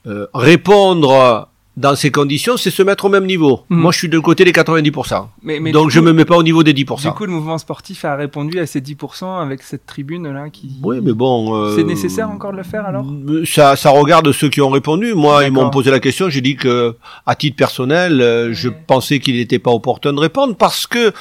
Euh, 0.06 0.26
répondre 0.34 1.48
dans 1.76 1.96
ces 1.96 2.12
conditions, 2.12 2.56
c'est 2.56 2.70
se 2.70 2.84
mettre 2.84 3.06
au 3.06 3.08
même 3.08 3.26
niveau. 3.26 3.62
Mhm. 3.68 3.78
Moi, 3.80 3.90
je 3.90 3.98
suis 3.98 4.08
de 4.08 4.18
côté 4.20 4.44
des 4.44 4.52
90%. 4.52 5.28
Mais, 5.42 5.58
mais 5.58 5.72
Donc, 5.72 5.90
je 5.90 5.98
coup- 5.98 6.04
me 6.06 6.12
mets 6.12 6.24
pas 6.24 6.36
au 6.36 6.42
niveau 6.44 6.62
des 6.62 6.72
10%. 6.72 7.08
Du 7.10 7.14
coup, 7.16 7.24
le 7.26 7.32
mouvement 7.32 7.58
sportif 7.58 8.04
a 8.04 8.14
répondu 8.14 8.60
à 8.60 8.66
ces 8.66 8.80
10% 8.80 9.40
avec 9.40 9.60
cette 9.62 9.84
tribune 9.84 10.32
là 10.32 10.50
qui. 10.50 10.70
oui, 10.84 10.98
mais 11.02 11.12
bon. 11.12 11.56
euh, 11.56 11.74
C'est 11.74 11.82
nécessaire 11.82 12.30
encore 12.30 12.52
de 12.52 12.58
le 12.58 12.62
faire 12.62 12.86
alors? 12.86 13.04
ça, 13.44 13.74
ça 13.74 13.90
regarde 13.90 14.30
ceux 14.30 14.48
qui 14.50 14.60
ont 14.60 14.70
répondu. 14.70 15.14
Moi, 15.14 15.44
ils 15.46 15.50
m'ont 15.52 15.68
posé 15.70 15.90
la 15.90 15.98
question. 15.98 16.28
J'ai 16.28 16.40
dit 16.42 16.54
que, 16.54 16.94
à 17.26 17.34
titre 17.34 17.56
personnel, 17.56 18.20
euh, 18.20 18.52
je 18.52 18.68
pensais 18.68 19.18
qu'il 19.18 19.34
n'était 19.36 19.58
pas 19.58 19.72
opportun 19.72 20.12
de 20.12 20.20
répondre 20.20 20.54
parce 20.56 20.86
que, 20.86 21.12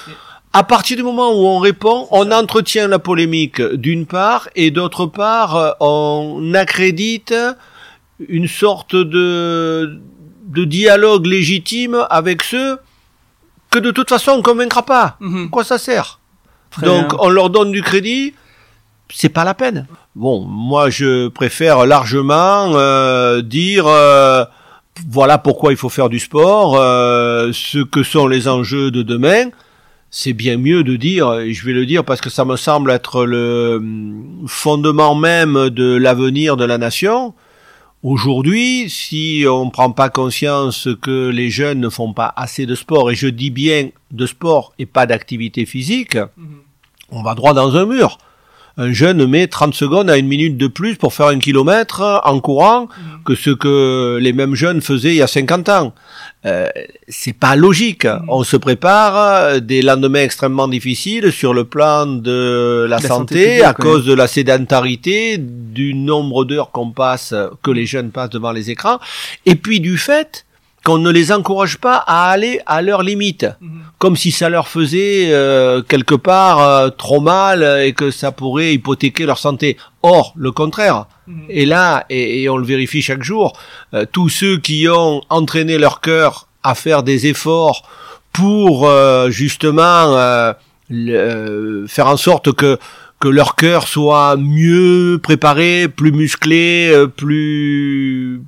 à 0.54 0.64
partir 0.64 0.98
du 0.98 1.02
moment 1.02 1.32
où 1.32 1.48
on 1.48 1.58
répond, 1.58 2.08
on 2.12 2.30
entretient 2.32 2.88
la 2.88 3.00
polémique 3.00 3.60
d'une 3.60 4.06
part 4.06 4.50
et 4.56 4.70
d'autre 4.70 5.08
part, 5.08 5.56
euh, 5.56 5.72
on 5.80 6.54
accrédite 6.54 7.34
une 8.30 8.48
sorte 8.48 8.96
de, 8.96 10.00
de 10.44 10.66
dialogue 10.66 11.26
légitime 11.26 12.06
avec 12.10 12.44
ceux 12.44 12.78
que 13.70 13.80
de 13.80 13.92
toute 13.92 14.10
façon 14.10 14.32
on 14.32 14.42
convaincra 14.42 14.84
pas. 14.86 15.18
Mhm. 15.20 15.50
Quoi 15.50 15.64
ça 15.64 15.78
sert 15.78 16.20
Très 16.70 16.86
donc 16.86 17.10
bien. 17.10 17.18
on 17.22 17.30
leur 17.30 17.50
donne 17.50 17.72
du 17.72 17.82
crédit, 17.82 18.34
c'est 19.14 19.30
pas 19.30 19.44
la 19.44 19.54
peine. 19.54 19.88
Bon, 20.16 20.42
moi 20.46 20.90
je 20.90 21.28
préfère 21.28 21.86
largement 21.86 22.72
euh, 22.76 23.42
dire 23.42 23.86
euh, 23.88 24.46
voilà 25.10 25.38
pourquoi 25.38 25.72
il 25.72 25.78
faut 25.78 25.90
faire 25.90 26.10
du 26.10 26.20
sport, 26.20 26.76
euh, 26.78 27.52
ce 27.54 27.80
que 27.84 28.04
sont 28.04 28.28
les 28.28 28.48
enjeux 28.48 28.92
de 28.92 29.02
demain. 29.02 29.50
C'est 30.12 30.34
bien 30.34 30.58
mieux 30.58 30.84
de 30.84 30.96
dire, 30.96 31.40
et 31.40 31.54
je 31.54 31.66
vais 31.66 31.74
le 31.74 31.88
dire 31.88 32.06
parce 32.06 32.22
que 32.22 32.30
ça 32.30 32.46
me 32.46 32.56
semble 32.56 32.92
être 32.92 33.26
le 33.26 33.78
hum, 33.78 34.46
fondement 34.48 35.16
même 35.16 35.70
de 35.70 35.96
l'avenir 35.96 36.56
de 36.58 36.66
la 36.66 36.78
nation. 36.78 37.34
Aujourd'hui, 38.04 38.90
si 38.90 39.46
on 39.50 39.66
ne 39.66 39.70
prend 39.72 39.92
pas 39.92 40.10
conscience 40.10 40.90
que 41.02 41.30
les 41.30 41.50
jeunes 41.50 41.80
ne 41.80 41.88
font 41.88 42.12
pas 42.12 42.34
assez 42.36 42.66
de 42.66 42.76
sport, 42.76 43.10
et 43.12 43.16
je 43.16 43.28
dis 43.28 43.50
bien 43.50 43.90
de 44.12 44.26
sport 44.26 44.74
et 44.78 44.86
pas 44.86 45.06
d'activité 45.06 45.66
physique, 45.66 46.16
Mhm. 46.16 46.58
on 47.12 47.24
va 47.24 47.34
droit 47.34 47.54
dans 47.54 47.78
un 47.78 47.86
mur. 47.86 48.18
Un 48.76 48.92
jeune 48.92 49.28
met 49.28 49.46
30 49.46 49.76
secondes 49.76 50.10
à 50.10 50.18
une 50.18 50.28
minute 50.28 50.58
de 50.58 50.66
plus 50.66 50.96
pour 50.96 51.14
faire 51.14 51.28
un 51.28 51.38
kilomètre 51.38 52.22
en 52.24 52.40
courant 52.40 52.88
que 53.24 53.36
ce 53.36 53.52
que 53.52 54.18
les 54.20 54.34
mêmes 54.34 54.56
jeunes 54.56 54.82
faisaient 54.82 55.12
il 55.12 55.18
y 55.18 55.22
a 55.22 55.28
50 55.28 55.70
ans. 55.70 55.94
Euh, 56.46 56.68
c'est 57.08 57.38
pas 57.38 57.56
logique. 57.56 58.08
On 58.28 58.44
se 58.44 58.58
prépare 58.58 59.62
des 59.62 59.84
lendemains 59.84 60.24
extrêmement 60.24 60.68
difficiles 60.68 61.32
sur 61.32 61.54
le 61.54 61.66
plan 61.66 62.08
de 62.08 62.88
la, 62.90 62.98
La 62.98 63.08
santé 63.08 63.64
à 63.64 63.74
cause 63.74 64.06
de 64.06 64.14
la 64.14 64.26
sédentarité, 64.26 65.38
du 65.38 65.94
nombre 65.94 66.44
d'heures 66.44 66.72
qu'on 66.72 66.90
passe, 66.90 67.36
que 67.62 67.70
les 67.70 67.86
jeunes 67.86 68.10
passent 68.10 68.32
devant 68.32 68.52
les 68.52 68.72
écrans, 68.72 69.00
et 69.46 69.56
puis 69.56 69.82
du 69.82 69.98
fait 70.00 70.46
qu'on 70.84 70.98
ne 70.98 71.10
les 71.10 71.32
encourage 71.32 71.78
pas 71.78 71.96
à 72.06 72.30
aller 72.30 72.60
à 72.66 72.82
leur 72.82 73.04
limite, 73.04 73.46
comme 74.00 74.16
si 74.18 74.32
ça 74.32 74.50
leur 74.50 74.68
faisait 74.68 75.30
euh, 75.32 75.82
quelque 75.82 76.16
part 76.16 76.60
euh, 76.60 76.90
trop 76.90 77.22
mal 77.22 77.64
et 77.86 77.94
que 77.94 78.12
ça 78.12 78.32
pourrait 78.32 78.74
hypothéquer 78.74 79.26
leur 79.26 79.38
santé. 79.38 79.78
Or, 80.02 80.34
le 80.36 80.52
contraire. 80.52 81.06
Est 81.50 81.64
là, 81.66 82.06
et, 82.10 82.42
et 82.44 82.50
on 82.50 82.58
le 82.58 82.66
vérifie 82.66 83.02
chaque 83.02 83.24
jour, 83.24 83.54
euh, 83.94 84.06
tous 84.12 84.28
ceux 84.28 84.58
qui 84.58 84.90
ont 84.90 85.22
entraîné 85.30 85.78
leur 85.78 86.02
cœur 86.02 86.48
à 86.64 86.76
faire 86.76 87.02
des 87.02 87.28
efforts 87.28 87.88
pour 88.34 88.90
euh, 88.90 89.30
justement 89.30 90.18
euh, 90.18 90.52
le- 90.90 91.14
euh, 91.16 91.88
faire 91.88 92.08
en 92.08 92.18
sorte 92.18 92.52
que 92.52 92.78
que 93.22 93.30
leur 93.30 93.56
cœur 93.56 93.88
soit 93.88 94.36
mieux 94.36 95.18
préparé, 95.24 95.88
plus 95.88 96.12
musclé, 96.12 96.92
plus 97.16 98.42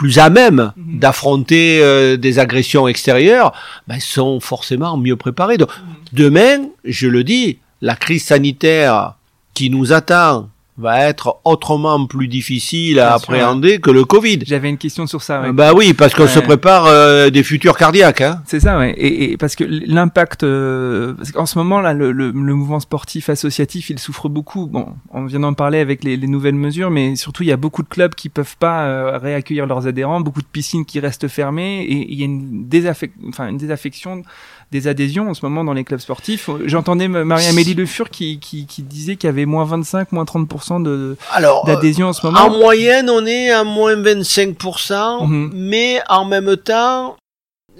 plus 0.00 0.18
à 0.18 0.30
même 0.30 0.72
d'affronter 0.78 1.82
euh, 1.82 2.16
des 2.16 2.38
agressions 2.38 2.88
extérieures, 2.88 3.52
ben, 3.86 4.00
sont 4.00 4.40
forcément 4.40 4.96
mieux 4.96 5.16
préparés. 5.16 5.58
Donc, 5.58 5.68
demain, 6.14 6.68
je 6.86 7.06
le 7.06 7.22
dis, 7.22 7.58
la 7.82 7.96
crise 7.96 8.24
sanitaire 8.24 9.16
qui 9.52 9.68
nous 9.68 9.92
attend 9.92 10.48
va 10.80 11.04
être 11.06 11.36
autrement 11.44 12.06
plus 12.06 12.26
difficile 12.28 12.98
à 13.00 13.10
Bien 13.10 13.18
sûr, 13.18 13.30
appréhender 13.30 13.78
que 13.80 13.90
le 13.90 14.04
Covid. 14.04 14.40
J'avais 14.46 14.68
une 14.70 14.78
question 14.78 15.06
sur 15.06 15.22
ça. 15.22 15.42
ouais. 15.42 15.52
Bah 15.52 15.72
oui, 15.74 15.92
parce 15.94 16.14
qu'on 16.14 16.22
Ouais. 16.24 16.28
se 16.28 16.40
prépare 16.40 16.86
euh, 16.86 17.30
des 17.30 17.42
futurs 17.42 17.76
cardiaques. 17.76 18.20
Hein. 18.20 18.42
C'est 18.46 18.60
ça, 18.60 18.78
ouais. 18.78 18.92
Et, 18.96 19.32
et 19.32 19.36
parce 19.36 19.54
que 19.56 19.64
l'impact, 19.64 20.42
euh, 20.42 21.14
qu'en 21.34 21.46
ce 21.46 21.58
moment 21.58 21.80
là, 21.80 21.92
le, 21.94 22.12
le, 22.12 22.30
le 22.30 22.54
mouvement 22.54 22.80
sportif 22.80 23.28
associatif, 23.30 23.90
il 23.90 23.98
souffre 23.98 24.28
beaucoup. 24.28 24.66
Bon, 24.66 24.88
on 25.12 25.24
vient 25.26 25.40
d'en 25.40 25.54
parler 25.54 25.78
avec 25.78 26.02
les, 26.04 26.16
les 26.16 26.26
nouvelles 26.26 26.54
mesures, 26.54 26.90
mais 26.90 27.14
surtout 27.16 27.42
il 27.42 27.48
y 27.48 27.52
a 27.52 27.56
beaucoup 27.56 27.82
de 27.82 27.88
clubs 27.88 28.14
qui 28.14 28.28
peuvent 28.28 28.56
pas 28.58 28.84
euh, 28.86 29.18
réaccueillir 29.18 29.66
leurs 29.66 29.86
adhérents, 29.86 30.20
beaucoup 30.20 30.42
de 30.42 30.46
piscines 30.46 30.84
qui 30.84 31.00
restent 31.00 31.28
fermées, 31.28 31.82
et 31.82 32.12
il 32.12 32.18
y 32.18 32.22
a 32.22 32.26
une, 32.26 32.68
désaffec 32.68 33.12
enfin, 33.28 33.48
une 33.48 33.58
désaffection 33.58 34.22
des 34.72 34.86
adhésions 34.88 35.28
en 35.30 35.34
ce 35.34 35.44
moment 35.44 35.64
dans 35.64 35.72
les 35.72 35.82
clubs 35.84 36.00
sportifs. 36.00 36.48
J'entendais 36.64 37.08
Marie-Amélie 37.08 37.74
Le 37.74 37.86
Fur 37.86 38.08
qui, 38.10 38.38
qui, 38.38 38.66
qui 38.66 38.82
disait 38.82 39.16
qu'il 39.16 39.26
y 39.26 39.32
avait 39.32 39.44
moins 39.46 39.64
25, 39.64 40.12
moins 40.12 40.24
30% 40.24 40.82
de 40.82 41.16
euh, 41.40 41.46
d'adhésion 41.66 42.08
en 42.08 42.12
ce 42.12 42.24
moment. 42.26 42.40
en 42.40 42.50
moyenne, 42.56 43.10
on 43.10 43.26
est 43.26 43.50
à 43.50 43.64
moins 43.64 43.96
25%, 43.96 45.26
Mhm. 45.26 45.50
mais 45.54 46.00
en 46.08 46.24
même 46.24 46.56
temps, 46.56 47.16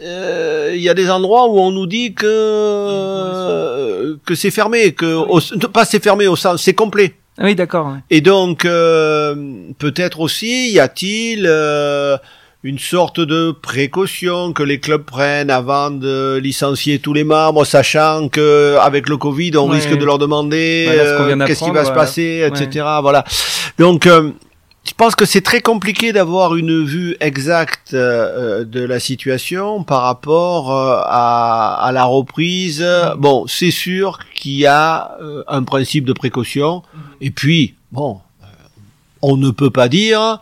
euh, 0.02 0.73
il 0.75 0.82
y 0.82 0.88
a 0.88 0.94
des 0.94 1.11
endroits 1.11 1.49
où 1.49 1.61
on 1.61 1.70
nous 1.70 1.87
dit 1.87 2.12
que 2.14 2.26
euh, 2.26 4.16
que 4.26 4.35
c'est 4.35 4.50
fermé, 4.50 4.92
que 4.92 5.06
au- 5.14 5.40
pas 5.68 5.85
c'est 5.85 6.02
fermé 6.02 6.26
au 6.26 6.37
sens, 6.37 6.62
c'est 6.62 6.75
complet. 6.75 7.14
Ah 7.38 7.44
oui, 7.44 7.54
d'accord. 7.54 7.87
ouais. 7.87 7.99
Et 8.11 8.20
donc, 8.20 8.64
euh, 8.64 9.35
peut-être 9.78 10.20
aussi, 10.20 10.70
y 10.73 10.80
a-t-il 10.80 11.47
euh, 11.47 12.16
une 12.62 12.79
sorte 12.79 13.21
de 13.21 13.52
précaution 13.52 14.52
que 14.52 14.62
les 14.62 14.81
clubs 14.81 15.02
prennent 15.05 15.50
avant 15.50 15.90
de 15.90 16.38
licencier 16.43 16.99
tous 16.99 17.14
les 17.14 17.25
membres, 17.25 17.64
sachant 17.64 18.29
que 18.29 18.76
avec 18.81 19.09
le 19.09 19.17
Covid, 19.17 19.57
on 19.57 19.69
Ouais. 19.71 19.76
risque 19.76 19.97
de 19.97 20.05
leur 20.05 20.19
demander 20.19 20.85
Voilà 20.87 21.02
euh, 21.02 21.47
qu'est-ce 21.47 21.64
qui 21.64 21.71
va 21.71 21.85
se 21.87 21.90
passer, 21.93 22.47
etc. 22.47 22.85
Voilà. 23.00 23.25
Donc, 23.79 24.07
euh, 24.07 24.31
je 24.85 24.93
pense 24.95 25.14
que 25.14 25.25
c'est 25.25 25.40
très 25.40 25.61
compliqué 25.62 26.12
d'avoir 26.12 26.55
une 26.55 26.85
vue 26.85 27.17
exacte 27.21 27.95
euh, 27.95 28.64
de 28.64 28.81
la 28.85 29.00
situation 29.00 29.83
par 29.83 30.02
rapport 30.02 30.71
euh, 30.76 31.00
à, 31.07 31.79
à 31.83 31.93
la 31.93 32.05
reprise. 32.05 32.85
Bon, 33.17 33.47
c'est 33.47 33.71
sûr 33.71 34.19
qu'il 34.35 34.52
y 34.59 34.67
a 34.67 35.17
euh, 35.23 35.43
un 35.49 35.62
principe 35.62 36.05
de 36.05 36.12
précaution. 36.12 36.83
Et 37.23 37.31
puis, 37.31 37.75
bon, 37.93 38.21
euh, 38.43 38.47
on 39.23 39.38
ne 39.38 39.50
peut 39.50 39.71
pas 39.71 39.88
dire 39.88 40.40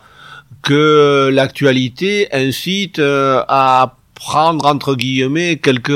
que 0.61 1.29
l'actualité 1.33 2.27
incite 2.31 2.99
euh, 2.99 3.43
à 3.47 3.95
prendre 4.15 4.65
entre 4.65 4.95
guillemets 4.95 5.57
quelques 5.57 5.91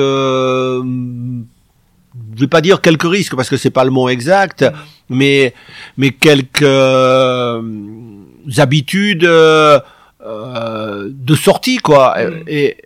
je 2.35 2.39
vais 2.39 2.47
pas 2.47 2.61
dire 2.61 2.81
quelques 2.81 3.03
risques 3.03 3.35
parce 3.35 3.49
que 3.49 3.57
c'est 3.57 3.69
pas 3.69 3.83
le 3.83 3.91
mot 3.91 4.07
exact 4.09 4.65
mais 5.09 5.53
mais 5.97 6.11
quelques 6.11 6.61
euh, 6.61 7.61
habitudes 8.57 9.25
euh, 9.25 9.79
de 11.09 11.35
sortie 11.35 11.77
quoi. 11.77 12.15
Et 12.47 12.77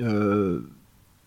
euh, 0.00 0.60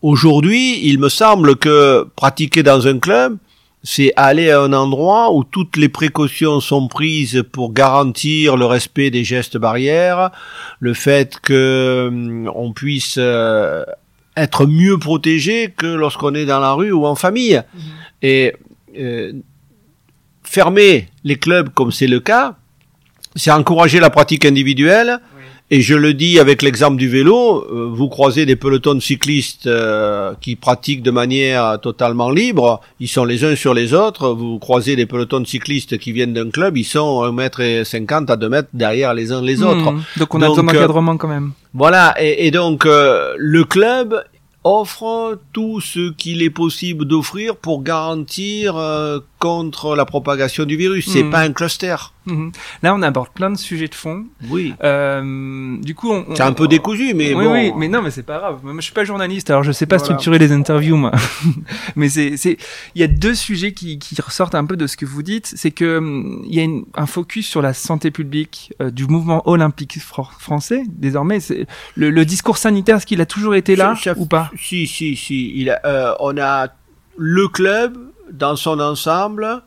aujourd'hui 0.02 0.88
il 0.88 1.00
me 1.00 1.10
semble 1.10 1.56
que 1.56 2.08
pratiquer 2.16 2.64
dans 2.64 2.88
un 2.88 3.00
club 3.00 3.38
c'est 3.84 4.14
aller 4.16 4.52
à 4.52 4.62
un 4.62 4.74
endroit 4.74 5.34
où 5.34 5.44
toutes 5.44 5.76
les 5.78 5.90
précautions 5.90 6.60
sont 6.60 6.88
prises 6.88 7.44
pour 7.52 7.74
garantir 7.74 8.56
le 8.56 8.66
respect 8.66 9.10
des 9.10 9.24
gestes 9.24 9.58
barrières, 9.58 10.32
le 10.80 10.94
fait 10.94 11.40
que 11.42 12.08
hum, 12.10 12.52
on 12.56 12.74
puisse 12.74 13.16
euh, 13.18 13.84
être 14.38 14.66
mieux 14.66 14.98
protégé 14.98 15.74
que 15.76 15.88
lorsqu'on 15.88 16.36
est 16.36 16.46
dans 16.46 16.60
la 16.60 16.74
rue 16.74 16.92
ou 16.92 17.06
en 17.06 17.16
famille. 17.16 17.62
Et 18.22 18.54
euh, 18.98 19.34
fermer 20.44 21.08
les 21.24 21.38
clubs 21.38 21.70
comme 21.70 21.92
c'est 21.92 22.08
le 22.08 22.20
cas, 22.20 22.56
c'est 23.36 23.52
encourager 23.52 24.00
la 24.00 24.10
pratique 24.10 24.46
individuelle. 24.46 25.20
Et 25.74 25.80
je 25.80 25.96
le 25.96 26.14
dis 26.14 26.38
avec 26.38 26.64
l'exemple 26.64 26.98
du 26.98 27.08
vélo, 27.08 27.64
euh, 27.72 27.88
vous 27.90 28.10
croisez 28.10 28.46
des 28.46 28.58
pelotons 28.58 28.94
de 28.94 29.00
cyclistes 29.00 29.68
euh, 29.68 30.34
qui 30.42 30.58
pratiquent 30.58 31.02
de 31.02 31.12
manière 31.12 31.80
totalement 31.80 32.30
libre, 32.30 32.82
ils 33.00 33.08
sont 33.08 33.24
les 33.24 33.46
uns 33.46 33.56
sur 33.56 33.74
les 33.74 33.94
autres, 33.94 34.32
vous 34.32 34.60
croisez 34.60 34.98
des 34.98 35.06
pelotons 35.06 35.40
de 35.40 35.48
cyclistes 35.48 35.98
qui 35.98 36.12
viennent 36.12 36.34
d'un 36.34 36.50
club, 36.50 36.78
ils 36.78 36.84
sont 36.84 37.24
1 37.24 37.32
mètre 37.32 37.62
et 37.62 37.86
50 37.86 38.30
à 38.30 38.36
2 38.36 38.50
mètres 38.50 38.68
derrière 38.74 39.14
les 39.14 39.32
uns 39.32 39.42
les 39.42 39.64
autres. 39.64 39.94
Mhm. 39.94 40.02
Donc 40.18 40.36
on 40.36 40.42
a 40.42 40.48
Donc, 40.48 40.58
besoin 40.58 40.70
euh, 40.70 40.74
d'encadrement 40.74 41.16
quand 41.16 41.30
même. 41.30 41.54
Voilà, 41.74 42.16
et, 42.22 42.48
et 42.48 42.52
donc 42.52 42.86
euh, 42.86 43.34
le 43.38 43.64
club 43.64 44.22
offre 44.66 45.40
tout 45.54 45.80
ce 45.80 46.12
qu'il 46.12 46.44
est 46.44 46.50
possible 46.52 47.06
d'offrir 47.06 47.56
pour 47.56 47.82
garantir 47.82 48.76
contre 49.40 49.96
la 49.96 50.06
propagation 50.06 50.66
du 50.66 50.76
virus. 50.76 51.10
C'est 51.10 51.24
Mhm. 51.24 51.32
pas 51.32 51.40
un 51.40 51.52
cluster. 51.52 51.96
Mhm. 52.26 52.52
Là, 52.84 52.94
on 52.94 53.02
aborde 53.02 53.30
plein 53.30 53.50
de 53.50 53.58
sujets 53.58 53.88
de 53.88 53.96
fond. 53.96 54.26
Oui. 54.50 54.76
Euh, 54.84 55.78
du 55.82 55.96
coup, 55.96 56.12
on, 56.12 56.26
on- 56.30 56.36
C'est 56.36 56.44
un 56.44 56.54
peu 56.54 56.68
décousu, 56.68 57.14
mais 57.16 57.34
oui, 57.34 57.46
bon. 57.46 57.52
oui, 57.54 57.72
mais 57.76 57.88
non, 57.88 58.02
mais 58.04 58.12
c'est 58.12 58.22
pas 58.24 58.38
grave. 58.38 58.60
Moi, 58.64 58.74
je 58.78 58.82
suis 58.82 58.94
pas 58.94 59.04
journaliste, 59.04 59.50
alors 59.50 59.64
je 59.64 59.72
sais 59.72 59.86
pas 59.88 59.98
Voilà. 59.98 60.06
structurer 60.06 60.38
les 60.38 60.52
interviews, 60.52 60.98
moi. 60.98 61.12
mais 61.96 62.10
c'est, 62.10 62.38
c'est, 62.38 62.58
il 62.96 63.02
y 63.02 63.04
a 63.04 63.08
deux 63.08 63.34
sujets 63.34 63.74
qui, 63.74 63.98
qui 64.00 64.20
ressortent 64.22 64.54
un 64.56 64.66
peu 64.66 64.78
de 64.78 64.86
ce 64.88 64.98
que 64.98 65.06
vous 65.06 65.24
dites. 65.24 65.52
C'est 65.56 65.72
que 65.72 65.98
hum, 65.98 66.44
il 66.48 66.54
y 66.54 66.60
a 66.60 66.64
une- 66.64 66.86
un 66.96 67.06
focus 67.08 67.48
sur 67.48 67.62
la 67.62 67.74
santé 67.74 68.12
publique 68.12 68.74
euh, 68.82 68.92
du 68.92 69.08
mouvement 69.08 69.42
olympique 69.50 69.98
fr- 69.98 70.32
français. 70.40 70.84
Désormais, 70.90 71.40
c'est 71.40 71.66
le, 71.96 72.12
le 72.12 72.26
discours 72.26 72.58
sanitaire, 72.58 72.98
est-ce 72.98 73.06
qu'il 73.08 73.22
a 73.22 73.26
toujours 73.26 73.56
été 73.56 73.76
là 73.76 73.96
Ça- 73.96 74.14
ça- 74.14 74.20
ou 74.20 74.26
pas? 74.28 74.52
Si, 74.60 74.86
si, 74.88 75.16
si. 75.16 75.54
Il 75.56 75.70
a, 75.72 75.80
euh, 75.86 76.14
on 76.20 76.38
a 76.38 76.68
le 77.18 77.48
club 77.48 77.98
dans 78.32 78.56
son 78.56 78.80
ensemble 78.80 79.64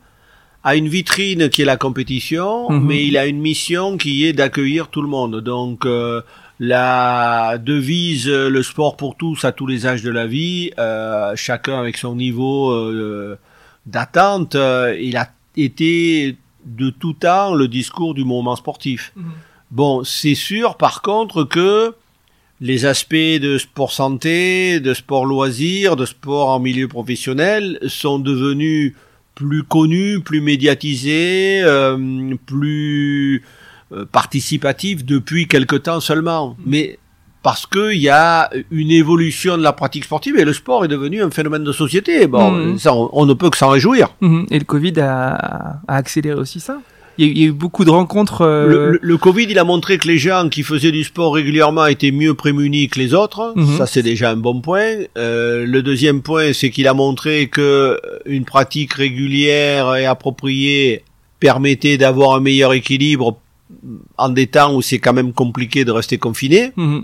a 0.65 0.75
une 0.75 0.89
vitrine 0.89 1.47
qui 1.49 1.61
est 1.61 1.65
la 1.65 1.77
compétition, 1.77 2.69
Mhm. 2.69 2.85
mais 2.87 3.05
il 3.05 3.15
a 3.17 3.25
une 3.27 3.39
mission 3.39 3.97
qui 3.97 4.25
est 4.25 4.33
d'accueillir 4.33 4.87
tout 4.89 5.01
le 5.01 5.07
monde. 5.07 5.39
Donc 5.41 5.85
euh, 5.85 6.21
la 6.59 7.57
devise 7.59 8.27
euh, 8.27 8.49
le 8.49 8.63
sport 8.63 8.97
pour 8.97 9.15
tous 9.15 9.45
à 9.45 9.51
tous 9.51 9.67
les 9.67 9.85
âges 9.85 10.01
de 10.03 10.09
la 10.09 10.25
vie, 10.25 10.71
euh, 10.79 11.33
chacun 11.35 11.79
avec 11.79 11.97
son 11.97 12.15
niveau 12.15 12.71
euh, 12.71 13.37
d'attente, 13.85 14.55
il 15.09 15.15
a 15.17 15.29
été 15.55 16.35
de 16.65 16.89
tout 16.89 17.13
temps 17.13 17.53
le 17.53 17.67
discours 17.67 18.13
du 18.15 18.23
mouvement 18.23 18.55
sportif. 18.55 19.13
Bon, 19.69 20.03
c'est 20.03 20.35
sûr 20.35 20.77
par 20.77 21.01
contre 21.03 21.43
que 21.43 21.93
les 22.61 22.85
aspects 22.85 23.13
de 23.47 23.57
sport 23.59 23.91
santé, 23.91 24.79
de 24.79 24.93
sport 24.95 25.25
loisir, 25.25 25.95
de 25.95 26.05
sport 26.05 26.49
en 26.49 26.59
milieu 26.59 26.87
professionnel 26.87 27.77
sont 27.87 28.17
devenus 28.17 28.95
plus 29.35 29.63
connus, 29.63 30.21
plus 30.21 30.41
médiatisés, 30.41 31.61
euh, 31.63 32.33
plus 32.45 33.43
euh, 33.91 34.05
participatifs 34.11 35.05
depuis 35.05 35.47
quelque 35.47 35.75
temps 35.75 35.99
seulement. 35.99 36.57
Mais 36.65 36.97
parce 37.43 37.67
qu'il 37.67 37.99
y 38.01 38.09
a 38.09 38.49
une 38.71 38.89
évolution 38.89 39.57
de 39.57 39.61
la 39.61 39.73
pratique 39.73 40.05
sportive 40.05 40.35
et 40.39 40.45
le 40.45 40.53
sport 40.53 40.83
est 40.83 40.87
devenu 40.87 41.21
un 41.21 41.29
phénomène 41.29 41.63
de 41.63 41.71
société. 41.71 42.25
Bon, 42.25 42.75
ça, 42.79 42.95
on, 42.95 43.09
on 43.13 43.25
ne 43.27 43.33
peut 43.33 43.51
que 43.51 43.57
s'en 43.57 43.69
réjouir. 43.69 44.15
Mhm. 44.21 44.47
Et 44.49 44.57
le 44.57 44.65
Covid 44.65 44.99
a, 44.99 45.79
a 45.87 45.95
accéléré 45.95 46.39
aussi 46.39 46.59
ça? 46.59 46.79
Il 47.17 47.25
y, 47.25 47.29
a, 47.29 47.31
il 47.31 47.37
y 47.39 47.43
a 47.43 47.47
eu 47.47 47.51
beaucoup 47.51 47.85
de 47.85 47.89
rencontres. 47.89 48.41
euh, 48.41 48.67
Le, 48.67 48.91
le- 48.93 48.99
le 49.01 49.17
Covid, 49.17 49.43
il 49.49 49.57
a 49.59 49.63
montré 49.63 49.97
que 49.97 50.07
les 50.07 50.17
gens 50.17 50.49
qui 50.49 50.63
faisaient 50.63 50.91
du 50.91 51.03
sport 51.03 51.33
régulièrement 51.35 51.85
étaient 51.85 52.11
mieux 52.11 52.33
prémunis 52.33 52.87
que 52.89 52.99
les 52.99 53.13
autres. 53.13 53.53
Mhm. 53.55 53.77
Ça, 53.77 53.85
c'est 53.87 54.03
déjà 54.03 54.31
un 54.31 54.35
bon 54.37 54.61
point. 54.61 54.95
Euh, 55.17 55.65
le 55.65 55.81
deuxième 55.81 56.21
point, 56.21 56.51
c'est 56.53 56.69
qu'il 56.69 56.87
a 56.87 56.93
montré 56.93 57.47
que 57.47 57.99
une 58.25 58.43
pratique 58.45 58.93
régulière 58.93 59.95
et 59.95 60.05
appropriée 60.05 61.03
permettait 61.39 61.97
d'avoir 61.97 62.35
un 62.35 62.39
meilleur 62.41 62.73
équilibre 62.73 63.37
en 64.17 64.29
des 64.29 64.47
temps 64.47 64.73
où 64.75 64.81
c'est 64.81 64.99
quand 64.99 65.13
même 65.13 65.33
compliqué 65.33 65.85
de 65.85 65.91
rester 65.91 66.17
confiné. 66.17 66.71
mhm. 66.75 67.03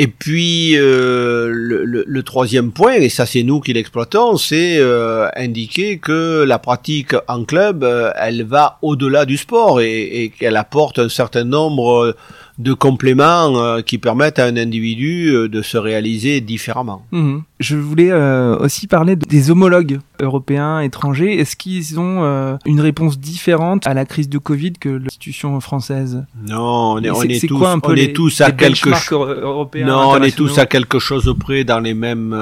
Et 0.00 0.06
puis 0.06 0.76
euh, 0.76 1.48
le, 1.52 1.84
le- 1.84 2.04
le 2.06 2.22
troisième 2.22 2.70
point, 2.70 2.92
et 2.94 3.08
ça 3.08 3.26
c'est 3.26 3.42
nous 3.42 3.58
qui 3.60 3.72
l'exploitons, 3.72 4.36
c'est 4.36 4.76
euh, 4.78 5.28
indiquer 5.34 5.98
que 5.98 6.44
la 6.46 6.60
pratique 6.60 7.14
en 7.26 7.44
club, 7.44 7.82
euh, 7.82 8.12
elle 8.16 8.44
va 8.44 8.78
au-delà 8.82 9.24
du 9.24 9.36
sport 9.36 9.80
et, 9.80 10.22
et 10.22 10.28
qu'elle 10.30 10.56
apporte 10.56 11.00
un 11.00 11.08
certain 11.08 11.42
nombre 11.42 12.14
de 12.58 12.72
compléments 12.72 13.56
euh, 13.56 13.82
qui 13.82 13.98
permettent 13.98 14.40
à 14.40 14.44
un 14.46 14.56
individu 14.56 15.28
euh, 15.28 15.48
de 15.48 15.62
se 15.62 15.78
réaliser 15.78 16.40
différemment. 16.40 17.06
Mhm. 17.12 17.42
Je 17.60 17.76
voulais 17.76 18.10
euh, 18.10 18.56
aussi 18.58 18.88
parler 18.88 19.14
des 19.14 19.50
homologues 19.52 20.00
européens, 20.20 20.80
étrangers. 20.80 21.38
Est-ce 21.38 21.54
qu'ils 21.54 22.00
ont 22.00 22.58
une 22.66 22.80
réponse 22.80 23.18
différente 23.18 23.86
à 23.86 23.94
la 23.94 24.04
crise 24.04 24.28
de 24.28 24.38
Covid 24.38 24.72
que 24.72 24.88
l'institution 24.88 25.58
française? 25.60 26.24
Non, 26.48 26.94
on 26.94 27.02
est, 27.02 27.10
on 27.10 27.22
tous, 27.22 27.58
quoi 27.58 27.70
un 27.70 27.78
peu 27.78 27.92
on 27.92 27.94
les- 27.94 28.04
est 28.04 28.12
tous 28.12 28.40
à 28.40 28.50
quelque 28.50 28.92
chose. 28.94 29.36
Non, 29.76 30.10
on 30.10 30.22
est 30.22 30.36
tous 30.36 30.58
à 30.58 30.66
quelque 30.66 30.98
chose 30.98 31.32
près 31.38 31.62
dans 31.64 31.80
les 31.80 31.94
mêmes 31.94 32.36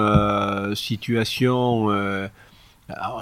situations. 0.74 1.88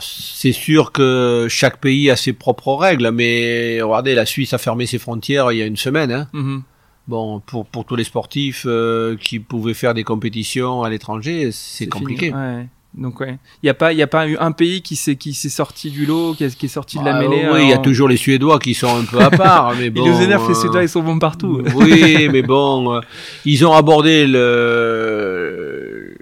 c'est 0.01 0.53
sûr 0.53 0.93
que 0.93 1.47
chaque 1.49 1.79
pays 1.79 2.11
a 2.11 2.17
ses 2.17 2.33
propres 2.33 2.75
règles, 2.75 3.11
mais 3.11 3.81
regardez, 3.83 4.15
la 4.15 4.27
Suisse 4.27 4.53
a 4.53 4.59
fermé 4.59 4.87
ses 4.87 4.99
frontières 4.99 5.51
il 5.53 5.59
y 5.59 5.63
a 5.63 5.67
une 5.67 5.77
semaine. 5.77 6.13
Hein. 6.13 6.29
Mhm. 6.33 6.63
Bon, 7.07 7.41
pour, 7.41 7.67
pour 7.67 7.85
tous 7.85 7.97
les 7.97 8.05
sportifs 8.05 8.65
euh, 8.67 9.17
qui 9.17 9.39
pouvaient 9.39 9.75
faire 9.75 9.93
des 9.93 10.05
compétitions 10.05 10.83
à 10.83 10.89
l'étranger, 10.89 11.51
c'est 11.53 11.87
compliqué. 11.87 12.33
Ouais. 12.33 12.67
Donc 12.95 13.19
ouais, 13.21 13.39
il 13.63 13.67
y 13.67 13.69
a 13.71 13.75
pas, 13.75 13.93
il 13.93 13.99
y 13.99 14.03
a 14.03 14.07
pas 14.07 14.27
eu 14.29 14.37
un 14.39 14.53
pays 14.53 14.81
qui 14.81 14.95
s'est 14.95 15.17
qui 15.17 15.35
s'est 15.35 15.49
sorti 15.49 15.91
du 15.91 16.07
lot, 16.07 16.35
qui 16.35 16.45
est, 16.45 16.57
qui 16.57 16.67
est 16.67 16.69
sorti 16.69 16.97
de 16.99 17.05
la 17.05 17.17
Ah, 17.17 17.21
mêlée. 17.21 17.45
oui, 17.53 17.63
il 17.65 17.69
y 17.71 17.73
a 17.73 17.79
toujours 17.79 18.07
les 18.09 18.17
Suédois 18.17 18.61
qui 18.61 18.73
sont 18.73 18.97
un 18.97 19.05
peu 19.05 19.19
à 19.21 19.31
part, 19.31 19.75
mais 19.77 19.91
bon. 19.95 20.05
Ils 20.05 20.13
nous 20.13 20.23
énervent 20.23 20.49
les 20.49 20.55
euh, 20.57 20.61
Suédois, 20.61 20.83
ils 20.85 20.89
sont 20.89 21.03
bons 21.03 21.19
partout. 21.19 21.61
Oui, 21.75 22.29
mais 22.31 22.43
bon, 22.43 22.95
euh, 22.95 23.01
ils 23.45 23.67
ont 23.67 23.73
abordé 23.73 24.27
le 24.27 26.15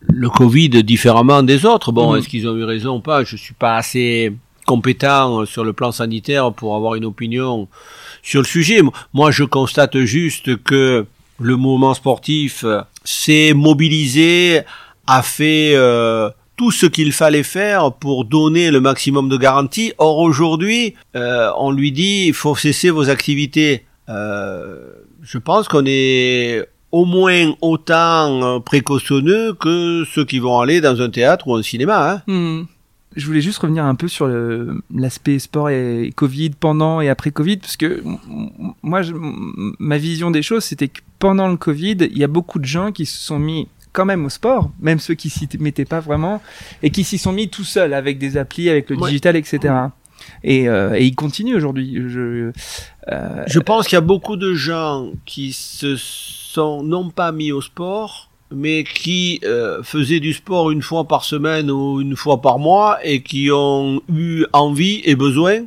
le 0.00 0.30
Covid 0.30 0.70
différemment 0.84 1.42
des 1.42 1.64
autres. 1.66 1.92
Bon, 1.92 2.12
Mhm. 2.12 2.18
est-ce 2.18 2.28
qu'ils 2.28 2.48
ont 2.48 2.56
eu 2.56 2.64
raison 2.64 2.96
ou 2.96 3.00
pas? 3.00 3.24
Je 3.24 3.36
suis 3.36 3.54
pas 3.54 3.76
assez 3.76 4.32
compétent 4.66 5.44
sur 5.44 5.62
le 5.64 5.72
plan 5.74 5.92
sanitaire 5.92 6.52
pour 6.52 6.74
avoir 6.74 6.94
une 6.94 7.04
opinion 7.04 7.68
sur 8.24 8.40
le 8.40 8.46
sujet. 8.46 8.80
Moi, 9.12 9.30
je 9.30 9.44
constate 9.44 10.00
juste 10.00 10.60
que 10.64 11.06
le 11.38 11.56
mouvement 11.56 11.94
sportif 11.94 12.64
euh, 12.64 12.80
s'est 13.04 13.52
mobilisé, 13.54 14.62
a 15.06 15.22
fait 15.22 15.74
euh, 15.74 16.30
tout 16.56 16.70
ce 16.70 16.86
qu'il 16.86 17.12
fallait 17.12 17.42
faire 17.42 17.92
pour 17.92 18.24
donner 18.24 18.70
le 18.70 18.80
maximum 18.80 19.28
de 19.28 19.36
garanties. 19.36 19.92
Or, 19.98 20.18
aujourd'hui, 20.18 20.94
euh, 21.14 21.50
on 21.58 21.70
lui 21.70 21.92
dit, 21.92 22.26
il 22.26 22.34
faut 22.34 22.56
cesser 22.56 22.90
vos 22.90 23.10
activités. 23.10 23.84
Euh, 24.08 24.90
je 25.22 25.38
pense 25.38 25.68
qu'on 25.68 25.84
est 25.86 26.66
au 26.92 27.04
moins 27.04 27.54
autant 27.60 28.42
euh, 28.42 28.60
précautionneux 28.60 29.54
que 29.54 30.04
ceux 30.14 30.24
qui 30.24 30.38
vont 30.38 30.60
aller 30.60 30.80
dans 30.80 31.00
un 31.02 31.10
théâtre 31.10 31.48
ou 31.48 31.56
un 31.56 31.62
cinéma. 31.62 32.12
Hein. 32.12 32.22
Hmm. 32.26 32.62
Je 33.16 33.26
voulais 33.26 33.40
juste 33.40 33.58
revenir 33.58 33.84
un 33.84 33.94
peu 33.94 34.08
sur 34.08 34.28
l'aspect 34.94 35.38
sport 35.38 35.70
et 35.70 36.12
Covid, 36.16 36.50
pendant 36.50 37.00
et 37.00 37.08
après 37.08 37.30
Covid, 37.30 37.58
parce 37.58 37.76
que 37.76 38.02
moi, 38.82 39.02
je- 39.02 39.12
ma 39.78 39.98
vision 39.98 40.30
des 40.30 40.42
choses, 40.42 40.64
c'était 40.64 40.88
que 40.88 41.00
pendant 41.18 41.48
le 41.48 41.56
Covid, 41.56 41.96
il 42.10 42.18
y 42.18 42.24
a 42.24 42.28
beaucoup 42.28 42.58
de 42.58 42.64
gens 42.64 42.90
qui 42.92 43.06
se 43.06 43.16
sont 43.18 43.38
mis 43.38 43.68
quand 43.92 44.04
même 44.04 44.24
au 44.24 44.28
sport, 44.28 44.70
même 44.80 44.98
ceux 44.98 45.14
qui 45.14 45.30
s'y 45.30 45.48
mettaient 45.60 45.84
pas 45.84 46.00
vraiment, 46.00 46.42
et 46.82 46.90
qui 46.90 47.04
s'y 47.04 47.16
sont 47.18 47.32
mis 47.32 47.48
tout 47.48 47.62
seuls 47.62 47.94
avec 47.94 48.18
des 48.18 48.36
applis, 48.36 48.68
avec 48.68 48.90
le 48.90 48.96
Ouais. 48.96 49.06
digital, 49.08 49.36
etc. 49.36 49.72
Et, 50.42 50.68
euh, 50.68 50.94
et 50.94 51.04
ils 51.04 51.14
continuent 51.14 51.54
aujourd'hui. 51.54 52.02
Je, 52.08 52.50
euh, 53.12 53.44
Je 53.46 53.58
pense 53.60 53.86
qu'il 53.86 53.94
y 53.94 53.98
a 53.98 54.00
beaucoup 54.00 54.36
de 54.36 54.54
gens 54.54 55.10
qui 55.24 55.52
se 55.52 55.94
sont 55.96 56.82
non 56.82 57.10
pas 57.10 57.30
mis 57.30 57.52
au 57.52 57.60
sport, 57.60 58.30
mais 58.56 58.84
qui 58.84 59.40
euh, 59.44 59.82
faisaient 59.82 60.20
du 60.20 60.32
sport 60.32 60.70
une 60.70 60.82
fois 60.82 61.04
par 61.04 61.24
semaine 61.24 61.70
ou 61.70 62.00
une 62.00 62.16
fois 62.16 62.40
par 62.40 62.58
mois 62.58 62.98
et 63.04 63.22
qui 63.22 63.50
ont 63.52 64.00
eu 64.12 64.44
envie 64.52 65.00
et 65.04 65.14
besoin 65.16 65.60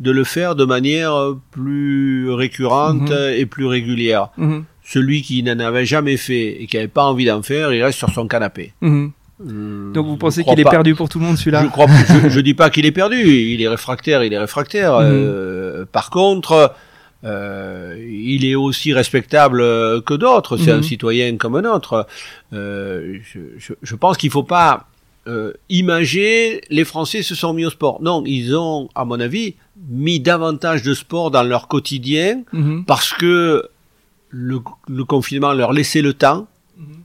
de 0.00 0.10
le 0.10 0.24
faire 0.24 0.54
de 0.54 0.64
manière 0.64 1.12
euh, 1.14 1.38
plus 1.50 2.30
récurrente 2.30 3.10
Mhm. 3.10 3.32
et 3.36 3.46
plus 3.46 3.66
régulière. 3.66 4.28
mhm, 4.36 4.64
Celui 4.84 5.22
qui 5.22 5.42
n'en 5.42 5.58
avait 5.58 5.84
jamais 5.84 6.16
fait 6.16 6.62
et 6.62 6.66
qui 6.66 6.76
n'avait 6.76 6.88
pas 6.88 7.04
envie 7.04 7.24
d'en 7.26 7.42
faire, 7.42 7.72
il 7.72 7.82
reste 7.82 7.98
sur 7.98 8.10
son 8.10 8.26
canapé. 8.26 8.72
mhm. 8.80 9.10
Euh, 9.48 9.92
Donc 9.92 10.06
vous 10.06 10.16
pensez 10.16 10.42
qu'il 10.42 10.58
est 10.58 10.64
perdu 10.64 10.96
pour 10.96 11.08
tout 11.08 11.20
le 11.20 11.24
monde 11.26 11.36
celui-là 11.36 11.62
je 11.62 11.68
crois, 11.70 11.86
je, 12.24 12.28
je 12.28 12.40
dis 12.40 12.54
pas 12.54 12.70
qu'il 12.70 12.84
est 12.86 12.90
perdu. 12.92 13.16
Il 13.24 13.62
est 13.62 13.68
réfractaire, 13.68 14.24
il 14.24 14.32
est 14.32 14.38
réfractaire. 14.38 14.94
Euh, 15.00 15.84
par 15.92 16.10
contre, 16.10 16.72
euh, 17.24 17.96
il 18.08 18.44
est 18.44 18.54
aussi 18.54 18.92
respectable 18.92 19.60
euh, 19.60 20.00
que 20.00 20.14
d'autres. 20.14 20.56
C'est 20.56 20.72
Mhm. 20.72 20.78
un 20.78 20.82
citoyen 20.82 21.36
comme 21.36 21.56
un 21.56 21.64
autre. 21.64 22.06
Euh, 22.52 23.18
je, 23.32 23.40
je, 23.58 23.72
je 23.82 23.94
pense 23.96 24.16
qu'il 24.16 24.30
faut 24.30 24.42
pas 24.44 24.86
euh, 25.26 25.52
imager 25.68 26.62
les 26.70 26.84
Français 26.84 27.22
se 27.22 27.34
sont 27.34 27.52
mis 27.52 27.66
au 27.66 27.70
sport. 27.70 28.00
Non, 28.02 28.22
ils 28.24 28.54
ont, 28.56 28.88
à 28.94 29.04
mon 29.04 29.20
avis, 29.20 29.56
mis 29.90 30.20
davantage 30.20 30.82
de 30.82 30.94
sport 30.94 31.30
dans 31.30 31.42
leur 31.42 31.68
quotidien 31.68 32.42
Mhm. 32.52 32.84
parce 32.86 33.12
que 33.12 33.68
le, 34.30 34.60
le 34.88 35.04
confinement 35.04 35.52
leur 35.52 35.72
laissait 35.72 36.02
le 36.02 36.14
temps, 36.14 36.40
Mhm. 36.40 36.46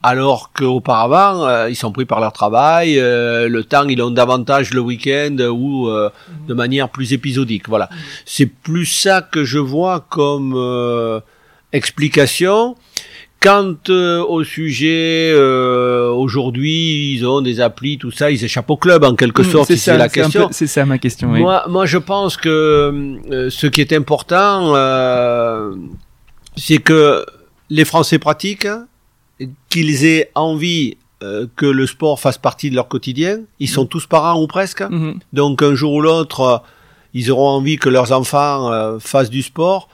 Alors 0.03 0.51
qu'auparavant, 0.53 1.45
euh, 1.47 1.69
ils 1.69 1.75
sont 1.75 1.91
pris 1.91 2.05
par 2.05 2.19
leur 2.19 2.33
travail, 2.33 2.99
euh, 2.99 3.47
le 3.47 3.63
temps, 3.63 3.87
ils 3.87 3.97
l'ont 3.97 4.11
davantage 4.11 4.73
le 4.73 4.81
week-end 4.81 5.37
ou 5.51 5.87
euh, 5.87 6.09
de 6.47 6.53
manière 6.53 6.89
plus 6.89 7.13
épisodique. 7.13 7.69
Voilà. 7.69 7.89
C'est 8.25 8.45
plus 8.47 8.85
ça 8.85 9.21
que 9.21 9.43
je 9.45 9.59
vois 9.59 10.05
comme 10.09 10.53
euh, 10.55 11.19
explication. 11.71 12.75
Quant 13.41 13.75
euh, 13.89 14.23
au 14.23 14.45
sujet, 14.45 15.31
euh, 15.35 16.09
aujourd'hui, 16.11 17.13
ils 17.13 17.25
ont 17.25 17.41
des 17.41 17.59
applis, 17.59 17.97
tout 17.97 18.09
ça, 18.11 18.31
ils 18.31 18.41
échappent 18.41 18.69
au 18.69 18.77
club 18.77 19.03
en 19.03 19.15
quelque 19.15 19.41
Mhm, 19.41 19.51
sorte, 19.51 19.67
c'est 19.67 19.73
si 19.75 19.79
c'est 19.81 19.91
ça, 19.91 19.97
la 19.97 20.07
question. 20.07 20.47
C'est 20.51 20.67
ça 20.67 20.85
ma 20.85 20.97
question. 20.97 21.29
oui. 21.29 21.41
Moi, 21.41 21.65
moi, 21.67 21.85
je 21.85 21.97
pense 21.97 22.37
que 22.37 22.49
euh, 23.31 23.49
ce 23.49 23.67
qui 23.67 23.81
est 23.81 23.91
important, 23.91 24.73
euh, 24.75 25.75
c'est 26.55 26.77
que 26.77 27.25
les 27.69 27.83
Français 27.83 28.17
pratiquent, 28.17 28.67
qu'ils 29.69 30.05
aient 30.05 30.31
envie 30.35 30.97
euh, 31.23 31.47
que 31.55 31.65
le 31.65 31.87
sport 31.87 32.19
fasse 32.19 32.37
partie 32.37 32.69
de 32.69 32.75
leur 32.75 32.87
quotidien. 32.87 33.39
Ils 33.59 33.69
sont 33.69 33.85
tous 33.85 34.07
parents 34.07 34.41
ou 34.41 34.47
presque. 34.47 34.81
Mhm. 34.81 35.19
Donc 35.31 35.61
un 35.61 35.73
jour 35.73 35.93
ou 35.93 36.01
l'autre, 36.01 36.41
euh, 36.41 36.57
ils 37.13 37.31
auront 37.31 37.47
envie 37.47 37.77
que 37.77 37.89
leurs 37.89 38.11
enfants 38.11 38.71
euh, 38.71 38.99
fassent 38.99 39.29
du 39.29 39.41
sport. 39.41 39.87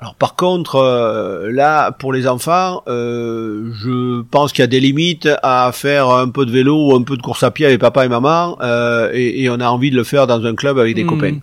Alors 0.00 0.16
par 0.16 0.34
contre, 0.34 0.74
euh, 0.76 1.50
là, 1.50 1.90
pour 1.92 2.12
les 2.12 2.26
enfants, 2.26 2.82
euh, 2.88 3.70
je 3.82 4.22
pense 4.22 4.52
qu'il 4.52 4.60
y 4.60 4.64
a 4.64 4.66
des 4.66 4.80
limites 4.80 5.28
à 5.42 5.70
faire 5.72 6.10
un 6.10 6.28
peu 6.28 6.44
de 6.44 6.50
vélo 6.50 6.88
ou 6.90 6.94
un 6.94 7.02
peu 7.02 7.16
de 7.16 7.22
course 7.22 7.42
à 7.42 7.50
pied 7.50 7.64
avec 7.64 7.80
papa 7.80 8.04
et 8.04 8.08
maman, 8.08 8.58
euh, 8.60 9.08
et, 9.14 9.42
et 9.44 9.48
on 9.50 9.60
a 9.60 9.68
envie 9.68 9.90
de 9.90 9.96
le 9.96 10.04
faire 10.04 10.26
dans 10.26 10.44
un 10.44 10.54
club 10.54 10.78
avec 10.78 10.94
des 10.94 11.04
Mhm. 11.04 11.10
copains. 11.10 11.38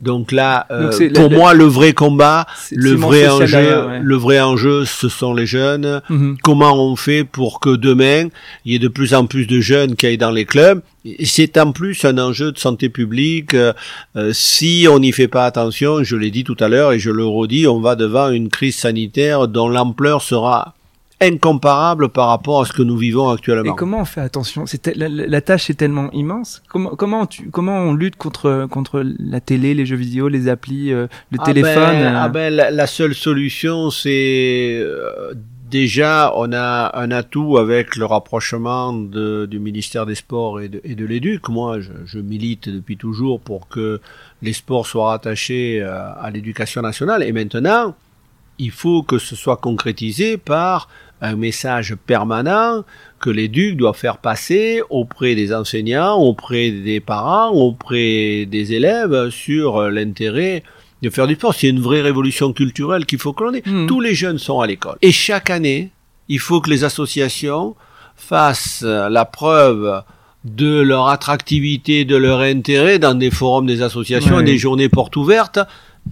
Donc 0.00 0.30
là, 0.32 0.66
euh, 0.70 0.90
Donc 1.08 1.12
pour 1.14 1.30
moi, 1.32 1.54
le 1.54 1.64
vrai 1.64 1.92
combat, 1.92 2.46
le 2.70 2.92
vrai 2.92 3.26
enjeu, 3.28 3.58
ouais. 3.86 4.00
le 4.02 4.16
vrai 4.16 4.40
enjeu, 4.40 4.84
ce 4.84 5.08
sont 5.08 5.34
les 5.34 5.46
jeunes. 5.46 6.00
Mhm. 6.08 6.36
Comment 6.42 6.74
on 6.74 6.94
fait 6.96 7.24
pour 7.24 7.58
que 7.58 7.74
demain, 7.74 8.28
il 8.64 8.72
y 8.72 8.74
ait 8.76 8.78
de 8.80 8.88
plus 8.88 9.14
en 9.14 9.26
plus 9.26 9.46
de 9.46 9.60
jeunes 9.60 9.96
qui 9.96 10.06
aillent 10.06 10.18
dans 10.18 10.30
les 10.30 10.44
clubs 10.44 10.82
c'est 11.24 11.58
en 11.58 11.72
plus 11.72 12.04
un 12.04 12.18
enjeu 12.18 12.52
de 12.52 12.58
santé 12.58 12.88
publique. 12.88 13.54
Euh, 13.54 13.72
euh, 14.16 14.30
si 14.32 14.86
on 14.90 14.98
n'y 14.98 15.12
fait 15.12 15.28
pas 15.28 15.44
attention, 15.46 16.02
je 16.02 16.16
l'ai 16.16 16.30
dit 16.30 16.44
tout 16.44 16.56
à 16.60 16.68
l'heure 16.68 16.92
et 16.92 16.98
je 16.98 17.10
le 17.10 17.24
redis, 17.26 17.66
on 17.66 17.80
va 17.80 17.94
devant 17.96 18.30
une 18.30 18.48
crise 18.48 18.76
sanitaire 18.76 19.48
dont 19.48 19.68
l'ampleur 19.68 20.22
sera 20.22 20.74
incomparable 21.20 22.08
par 22.08 22.28
rapport 22.28 22.62
à 22.62 22.66
ce 22.66 22.72
que 22.72 22.82
nous 22.82 22.96
vivons 22.96 23.30
Et 23.30 23.34
actuellement. 23.34 23.74
comment 23.74 24.00
on 24.00 24.04
fait 24.04 24.20
attention? 24.20 24.64
La- 24.96 25.08
la 25.08 25.40
tâche 25.40 25.70
est 25.70 25.74
tellement 25.74 26.10
immense. 26.12 26.62
Comment 26.68 26.90
comment 26.96 27.24
tu 27.26 27.50
comment 27.50 27.78
on 27.78 27.94
lutte 27.94 28.16
contre 28.16 28.66
contre 28.70 29.02
la 29.18 29.40
télé, 29.40 29.74
les 29.74 29.86
jeux 29.86 29.96
vidéo, 29.96 30.28
les 30.28 30.48
applis, 30.48 30.92
euh, 30.92 31.06
le 31.30 31.38
Ah 31.40 31.44
téléphone 31.44 31.74
ben, 31.74 32.14
euh, 32.14 32.18
ah 32.20 32.28
ben, 32.28 32.52
la, 32.52 32.70
la 32.70 32.86
seule 32.86 33.14
solution, 33.14 33.90
c'est 33.90 34.76
euh, 34.82 35.32
déjà 35.74 36.32
on 36.36 36.52
a 36.52 36.96
un 36.96 37.10
atout 37.10 37.58
avec 37.58 37.96
le 37.96 38.04
rapprochement 38.04 38.92
du 38.92 39.58
ministère 39.58 40.06
des 40.06 40.14
Sports 40.14 40.60
et 40.60 40.68
de, 40.68 41.04
l'Éduc. 41.04 41.48
Moi, 41.48 41.80
je, 41.80 42.18
milite 42.20 42.68
depuis 42.68 42.96
toujours 42.96 43.40
pour 43.40 43.66
que 43.68 44.00
les 44.40 44.52
sports 44.52 44.86
soient 44.86 45.08
rattachés 45.08 45.82
euh, 45.82 46.14
à 46.20 46.30
l'éducation 46.30 46.80
nationale. 46.80 47.24
Et 47.24 47.32
maintenant, 47.32 47.96
il 48.60 48.70
faut 48.70 49.02
que 49.02 49.18
ce 49.18 49.34
soit 49.34 49.56
concrétisé 49.56 50.36
par 50.36 50.88
un 51.20 51.34
message 51.34 51.96
permanent 52.06 52.84
que 53.18 53.30
l'éduc 53.30 53.76
doit 53.76 53.94
faire 53.94 54.18
passer 54.18 54.80
auprès 54.90 55.34
des 55.34 55.52
enseignants, 55.52 56.14
auprès 56.14 56.70
des 56.70 57.00
parents, 57.00 57.50
auprès 57.50 58.46
des 58.46 58.74
élèves 58.74 59.30
sur 59.30 59.90
l'intérêt 59.90 60.62
de 61.04 61.10
faire 61.10 61.26
du 61.26 61.34
sport. 61.34 61.54
C'est 61.54 61.68
une 61.68 61.80
vraie 61.80 62.00
révolution 62.00 62.52
culturelle 62.52 63.06
qu'il 63.06 63.18
faut 63.18 63.32
que 63.32 63.44
l'on 63.44 63.54
ait. 63.54 63.62
Mhm. 63.64 63.86
Tous 63.86 64.00
les 64.00 64.14
jeunes 64.14 64.38
sont 64.38 64.60
à 64.60 64.66
l'école. 64.66 64.96
Et 65.02 65.12
chaque 65.12 65.50
année, 65.50 65.90
il 66.28 66.38
faut 66.40 66.60
que 66.60 66.70
les 66.70 66.82
associations 66.84 67.76
fassent 68.16 68.82
euh, 68.84 69.08
la 69.08 69.24
preuve 69.24 70.02
de 70.44 70.80
leur 70.80 71.08
attractivité, 71.08 72.04
de 72.04 72.16
leur 72.16 72.40
intérêt 72.40 72.98
dans 72.98 73.14
des 73.14 73.30
forums 73.30 73.66
des 73.66 73.82
associations, 73.82 74.40
des 74.42 74.58
journées 74.58 74.88
portes 74.88 75.16
ouvertes. 75.16 75.58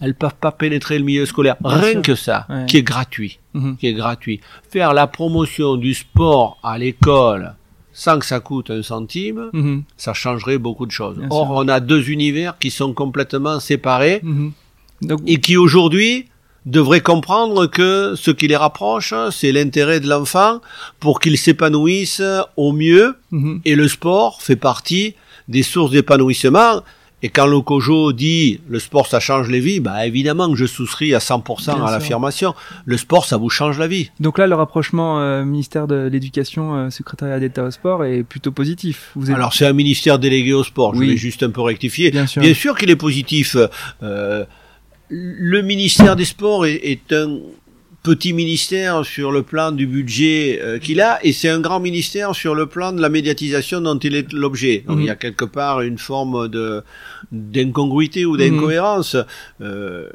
Elles 0.00 0.14
peuvent 0.14 0.34
pas 0.40 0.52
pénétrer 0.52 0.98
le 0.98 1.04
milieu 1.04 1.26
scolaire. 1.26 1.56
Bien 1.60 1.70
Rien 1.78 1.92
sûr. 1.92 2.02
que 2.02 2.14
ça, 2.14 2.46
qui 2.66 2.78
est 2.78 2.82
gratuit 2.82 3.38
Mhm. 3.54 3.76
qui 3.76 3.86
est 3.88 3.92
gratuit. 3.92 4.40
Faire 4.70 4.94
la 4.94 5.06
promotion 5.06 5.76
du 5.76 5.92
sport 5.92 6.56
à 6.62 6.78
l'école 6.78 7.54
sans 7.92 8.18
que 8.18 8.24
ça 8.24 8.40
coûte 8.40 8.70
un 8.70 8.82
centime, 8.82 9.50
Mhm. 9.52 9.82
ça 9.98 10.14
changerait 10.14 10.56
beaucoup 10.56 10.86
de 10.86 10.90
choses. 10.90 11.18
Bien 11.18 11.28
Or, 11.30 11.46
sûr. 11.48 11.54
on 11.56 11.68
a 11.68 11.78
deux 11.80 12.08
univers 12.08 12.56
qui 12.58 12.70
sont 12.70 12.94
complètement 12.94 13.60
séparés 13.60 14.20
Mhm. 14.22 14.52
Donc 15.02 15.20
et 15.26 15.38
qui 15.40 15.56
aujourd'hui 15.56 16.26
devraient 16.64 17.00
comprendre 17.00 17.66
que 17.66 18.14
ce 18.16 18.30
qui 18.30 18.46
les 18.46 18.56
rapproche, 18.56 19.14
c'est 19.32 19.52
l'intérêt 19.52 20.00
de 20.00 20.08
l'enfant 20.08 20.60
pour 21.00 21.18
qu'il 21.20 21.36
s'épanouisse 21.36 22.22
au 22.56 22.72
mieux. 22.72 23.16
Mhm. 23.30 23.60
Et 23.64 23.74
le 23.74 23.88
sport 23.88 24.40
fait 24.42 24.56
partie 24.56 25.14
des 25.48 25.62
sources 25.62 25.90
d'épanouissement. 25.90 26.82
Et 27.24 27.28
quand 27.28 27.46
le 27.46 27.60
COJO 27.60 28.12
dit 28.12 28.60
le 28.68 28.80
sport 28.80 29.06
ça 29.06 29.20
change 29.20 29.48
les 29.48 29.60
vies, 29.60 29.78
bah 29.78 30.04
évidemment 30.06 30.50
que 30.50 30.56
je 30.56 30.66
souscris 30.66 31.14
à 31.14 31.18
100% 31.18 31.76
Bien 31.76 31.84
à 31.84 31.92
l'affirmation. 31.92 32.52
Le 32.84 32.96
sport 32.96 33.26
ça 33.26 33.36
vous 33.36 33.48
change 33.48 33.78
la 33.78 33.86
vie. 33.86 34.10
Donc 34.18 34.38
là, 34.38 34.48
le 34.48 34.56
rapprochement 34.56 35.20
euh, 35.20 35.44
ministère 35.44 35.86
de 35.86 36.08
l'Éducation, 36.10 36.74
euh, 36.74 36.90
secrétariat 36.90 37.38
d'État 37.38 37.62
au 37.62 37.70
sport 37.70 38.04
est 38.04 38.24
plutôt 38.24 38.50
positif. 38.50 39.12
Vous 39.14 39.30
êtes... 39.30 39.36
Alors 39.36 39.52
c'est 39.54 39.66
un 39.66 39.72
ministère 39.72 40.18
délégué 40.18 40.52
au 40.52 40.64
sport, 40.64 40.94
Oui. 40.96 41.06
je 41.06 41.10
vais 41.12 41.16
juste 41.16 41.44
un 41.44 41.50
peu 41.50 41.60
rectifier. 41.60 42.10
bien 42.10 42.26
sûr. 42.26 42.42
Bien 42.42 42.54
sûr 42.54 42.76
qu'il 42.76 42.90
est 42.90 42.96
positif. 42.96 43.56
Euh, 44.02 44.44
le 45.14 45.60
ministère 45.62 46.16
des 46.16 46.24
Sports 46.24 46.64
est, 46.66 46.80
est 46.84 47.12
un 47.12 47.38
petit 48.02 48.32
ministère 48.32 49.04
sur 49.04 49.30
le 49.30 49.42
plan 49.42 49.70
du 49.70 49.86
budget 49.86 50.58
euh, 50.60 50.78
qu'il 50.78 51.00
a 51.00 51.24
et 51.24 51.32
c'est 51.32 51.48
un 51.48 51.60
grand 51.60 51.78
ministère 51.78 52.34
sur 52.34 52.54
le 52.54 52.66
plan 52.66 52.92
de 52.92 53.00
la 53.00 53.08
médiatisation 53.08 53.80
dont 53.80 53.98
il 53.98 54.16
est 54.16 54.32
l'objet. 54.32 54.82
Donc 54.86 54.96
Mhm. 54.96 55.02
il 55.02 55.06
y 55.06 55.10
a 55.10 55.14
quelque 55.14 55.44
part 55.44 55.82
une 55.82 55.98
forme 55.98 56.48
de 56.48 56.82
d'incongruité 57.30 58.24
ou 58.24 58.36
d'incohérence. 58.36 59.16
Euh, 59.60 60.08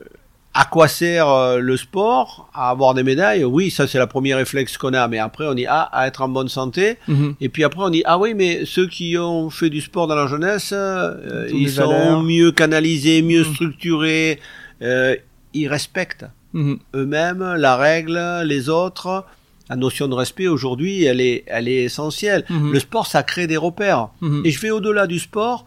à 0.54 0.66
quoi 0.66 0.88
sert 0.88 1.30
euh, 1.30 1.60
le 1.60 1.78
sport? 1.78 2.50
À 2.54 2.72
avoir 2.72 2.94
des 2.96 3.04
médailles? 3.04 3.44
Oui, 3.46 3.70
ça 3.70 3.86
c'est 3.88 4.00
la 4.00 4.08
première 4.08 4.38
réflexe 4.38 4.76
qu'on 4.78 4.94
a. 4.94 5.08
Mais 5.08 5.20
après 5.20 5.46
on 5.48 5.54
dit 5.54 5.66
ah 5.68 5.88
à 5.94 6.08
être 6.08 6.22
en 6.24 6.30
bonne 6.30 6.50
santé. 6.50 6.98
Mhm. 7.08 7.36
Et 7.40 7.50
puis 7.50 7.64
après, 7.64 7.84
on 7.84 7.90
dit 7.90 8.02
ah 8.06 8.18
oui, 8.18 8.34
mais 8.34 8.66
ceux 8.66 8.88
qui 8.88 9.18
ont 9.18 9.50
fait 9.50 9.70
du 9.70 9.82
sport 9.82 10.08
dans 10.08 10.16
la 10.16 10.28
jeunesse, 10.28 10.72
euh, 10.74 11.48
Ils 11.54 11.70
sont 11.70 11.88
valeurs. 11.88 12.24
mieux 12.24 12.52
canalisés, 12.52 13.22
mieux 13.22 13.44
Mhm. 13.46 13.54
structurés, 13.54 14.40
euh, 14.82 15.16
ils 15.54 15.68
respectent 15.68 16.26
Mhm. 16.54 16.80
eux-mêmes 16.96 17.56
la 17.58 17.76
règle, 17.76 18.20
les 18.46 18.70
autres. 18.70 19.26
La 19.70 19.76
notion 19.76 20.08
de 20.08 20.14
respect 20.16 20.48
aujourd'hui, 20.48 21.04
elle 21.04 21.20
est, 21.20 21.44
elle 21.48 21.68
est 21.68 21.84
essentielle. 21.84 22.46
Mhm. 22.50 22.72
Le 22.72 22.80
sport, 22.80 23.06
ça 23.06 23.22
crée 23.24 23.48
des 23.48 23.58
repères. 23.58 24.10
Mhm. 24.22 24.42
Et 24.46 24.52
je 24.52 24.60
vais 24.62 24.72
au-delà 24.72 25.08
du 25.08 25.20
sport, 25.20 25.66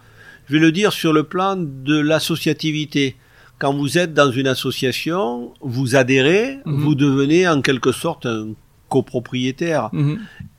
je 0.48 0.54
vais 0.54 0.58
le 0.58 0.72
dire 0.72 0.92
sur 0.92 1.12
le 1.12 1.22
plan 1.24 1.56
de 1.56 1.98
l'associativité. 1.98 3.16
Quand 3.58 3.74
vous 3.74 3.98
êtes 3.98 4.14
dans 4.14 4.30
une 4.30 4.46
association, 4.46 5.52
vous 5.60 5.96
adhérez, 5.96 6.58
vous 6.64 6.94
devenez 6.94 7.46
en 7.46 7.60
quelque 7.60 7.92
sorte 7.92 8.24
un 8.24 8.48
copropriétaire. 8.88 9.90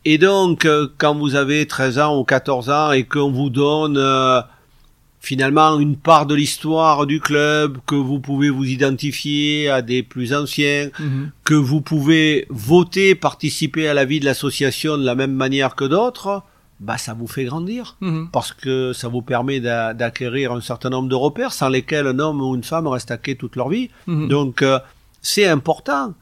Et 0.05 0.17
donc, 0.19 0.65
euh, 0.65 0.87
quand 0.99 1.15
vous 1.15 1.33
avez 1.35 1.65
13 1.65 1.97
ans 1.99 2.17
ou 2.19 2.23
14 2.23 2.69
ans 2.69 2.91
et 2.91 3.03
qu'on 3.03 3.31
vous 3.31 3.49
donne 3.49 3.97
euh, 3.97 4.41
finalement 5.23 5.79
une 5.79 5.95
part 5.97 6.25
de 6.25 6.33
l'histoire 6.35 7.05
du 7.05 7.19
club, 7.21 7.77
que 7.85 7.93
vous 7.95 8.19
pouvez 8.19 8.49
vous 8.49 8.65
identifier 8.65 9.69
à 9.69 9.81
des 9.83 10.01
plus 10.03 10.33
anciens, 10.33 10.89
Mhm. 10.99 11.29
que 11.43 11.53
vous 11.53 11.79
pouvez 11.81 12.47
voter, 12.49 13.13
participer 13.15 13.87
à 13.87 13.93
la 13.93 14.03
vie 14.03 14.19
de 14.19 14.25
l'association 14.25 14.97
de 14.97 15.05
la 15.05 15.13
même 15.15 15.31
manière 15.33 15.75
que 15.75 15.85
d'autres, 15.85 16.41
bah 16.79 16.97
ça 16.97 17.13
vous 17.13 17.27
fait 17.27 17.43
grandir. 17.45 17.95
Mhm. 18.01 18.29
Parce 18.33 18.51
que 18.51 18.93
ça 18.93 19.07
vous 19.09 19.21
permet 19.21 19.59
d'a- 19.59 19.93
d'acquérir 19.93 20.51
un 20.53 20.61
certain 20.61 20.89
nombre 20.89 21.07
de 21.07 21.13
repères 21.15 21.53
sans 21.53 21.69
lesquels 21.69 22.07
un 22.07 22.17
homme 22.17 22.41
ou 22.41 22.55
une 22.55 22.63
femme 22.63 22.87
reste 22.87 23.11
à 23.11 23.17
quai 23.17 23.35
toute 23.35 23.55
leur 23.55 23.69
vie. 23.69 23.89
Mhm. 24.07 24.27
Donc, 24.27 24.63
euh, 24.63 24.79
c'est 25.21 25.45
important. 25.45 26.15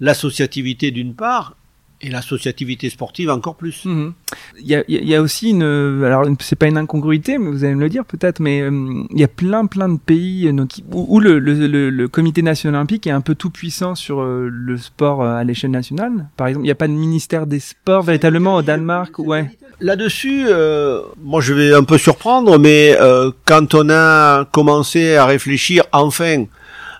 L'associativité 0.00 0.90
d'une 0.90 1.14
part, 1.14 1.54
et 2.02 2.10
l'associativité 2.10 2.90
sportive 2.90 3.30
encore 3.30 3.54
plus. 3.54 3.84
Mhm. 3.84 4.12
Il 4.60 4.66
y 4.66 4.74
a, 4.74 4.82
il 4.88 5.08
y 5.08 5.14
a 5.14 5.22
aussi 5.22 5.50
une, 5.50 5.62
alors 6.04 6.26
c'est 6.40 6.56
pas 6.56 6.66
une 6.66 6.76
incongruité, 6.78 7.38
mais 7.38 7.50
vous 7.50 7.64
allez 7.64 7.74
me 7.74 7.80
le 7.80 7.88
dire 7.88 8.04
peut-être, 8.04 8.40
mais 8.40 8.60
euh, 8.60 9.04
il 9.10 9.20
y 9.20 9.24
a 9.24 9.28
plein 9.28 9.66
plein 9.66 9.88
de 9.88 9.98
pays 9.98 10.48
euh, 10.48 10.52
donc, 10.52 10.70
où, 10.90 11.06
où 11.08 11.20
le, 11.20 11.38
le, 11.38 11.54
le, 11.66 11.90
le 11.90 12.08
Comité 12.08 12.42
national 12.42 12.76
olympique 12.76 13.06
est 13.06 13.10
un 13.10 13.20
peu 13.20 13.34
tout 13.34 13.50
puissant 13.50 13.94
sur 13.94 14.20
euh, 14.20 14.48
le 14.50 14.76
sport 14.76 15.22
euh, 15.22 15.36
à 15.36 15.44
l'échelle 15.44 15.70
nationale. 15.70 16.28
Par 16.36 16.48
exemple, 16.48 16.64
il 16.64 16.68
n'y 16.68 16.72
a 16.72 16.76
pas 16.76 16.88
de 16.88 16.92
ministère 16.92 17.46
des 17.46 17.60
sports 17.60 18.02
véritablement 18.02 18.56
au 18.56 18.62
Danemark, 18.62 19.18
ouais. 19.18 19.50
Là-dessus, 19.80 20.44
euh, 20.48 21.02
moi 21.22 21.40
je 21.40 21.54
vais 21.54 21.74
un 21.74 21.82
peu 21.82 21.98
surprendre, 21.98 22.58
mais 22.58 22.96
euh, 23.00 23.32
quand 23.44 23.74
on 23.74 23.90
a 23.90 24.44
commencé 24.44 25.16
à 25.16 25.26
réfléchir 25.26 25.84
enfin 25.92 26.44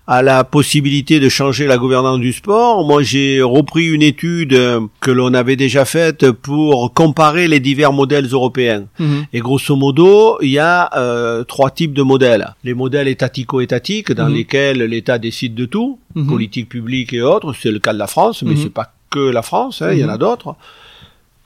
à 0.08 0.20
la 0.20 0.42
possibilité 0.42 1.20
de 1.20 1.28
changer 1.28 1.66
la 1.68 1.78
gouvernance 1.78 2.18
du 2.18 2.32
sport, 2.32 2.84
moi 2.84 3.02
j'ai 3.04 3.40
repris 3.40 3.86
une 3.86 4.02
étude 4.02 4.58
que 5.00 5.10
l'on 5.12 5.32
avait 5.32 5.54
déjà 5.56 5.84
faite 5.84 6.30
pour 6.32 6.92
comparer 6.92 7.46
les 7.46 7.60
divers 7.60 7.92
modèles 7.92 8.26
européens. 8.26 8.86
Mhm. 8.98 9.26
Et 9.32 9.38
grosso 9.40 9.76
modo, 9.76 10.38
il 10.42 10.50
y 10.50 10.58
a 10.58 10.90
euh, 10.96 11.44
trois 11.44 11.70
types 11.70 11.94
de 11.94 12.02
modèles. 12.02 12.48
Les 12.64 12.74
modèles 12.74 13.06
étatico-étatiques, 13.08 14.10
dans 14.12 14.28
Mhm. 14.28 14.34
lesquels 14.34 14.82
l'État 14.82 15.18
décide 15.18 15.54
de 15.54 15.66
tout, 15.66 15.98
Mhm. 16.16 16.26
politique 16.26 16.68
publique 16.68 17.12
et 17.12 17.22
autres. 17.22 17.54
C'est 17.60 17.70
le 17.70 17.78
cas 17.78 17.92
de 17.92 17.98
la 17.98 18.08
France, 18.08 18.42
mais 18.42 18.56
c'est 18.56 18.70
pas 18.72 18.92
que 19.08 19.20
la 19.20 19.42
France, 19.42 19.82
hein, 19.82 19.92
il 19.92 19.98
y 20.00 20.04
en 20.04 20.08
a 20.08 20.18
d'autres. 20.18 20.56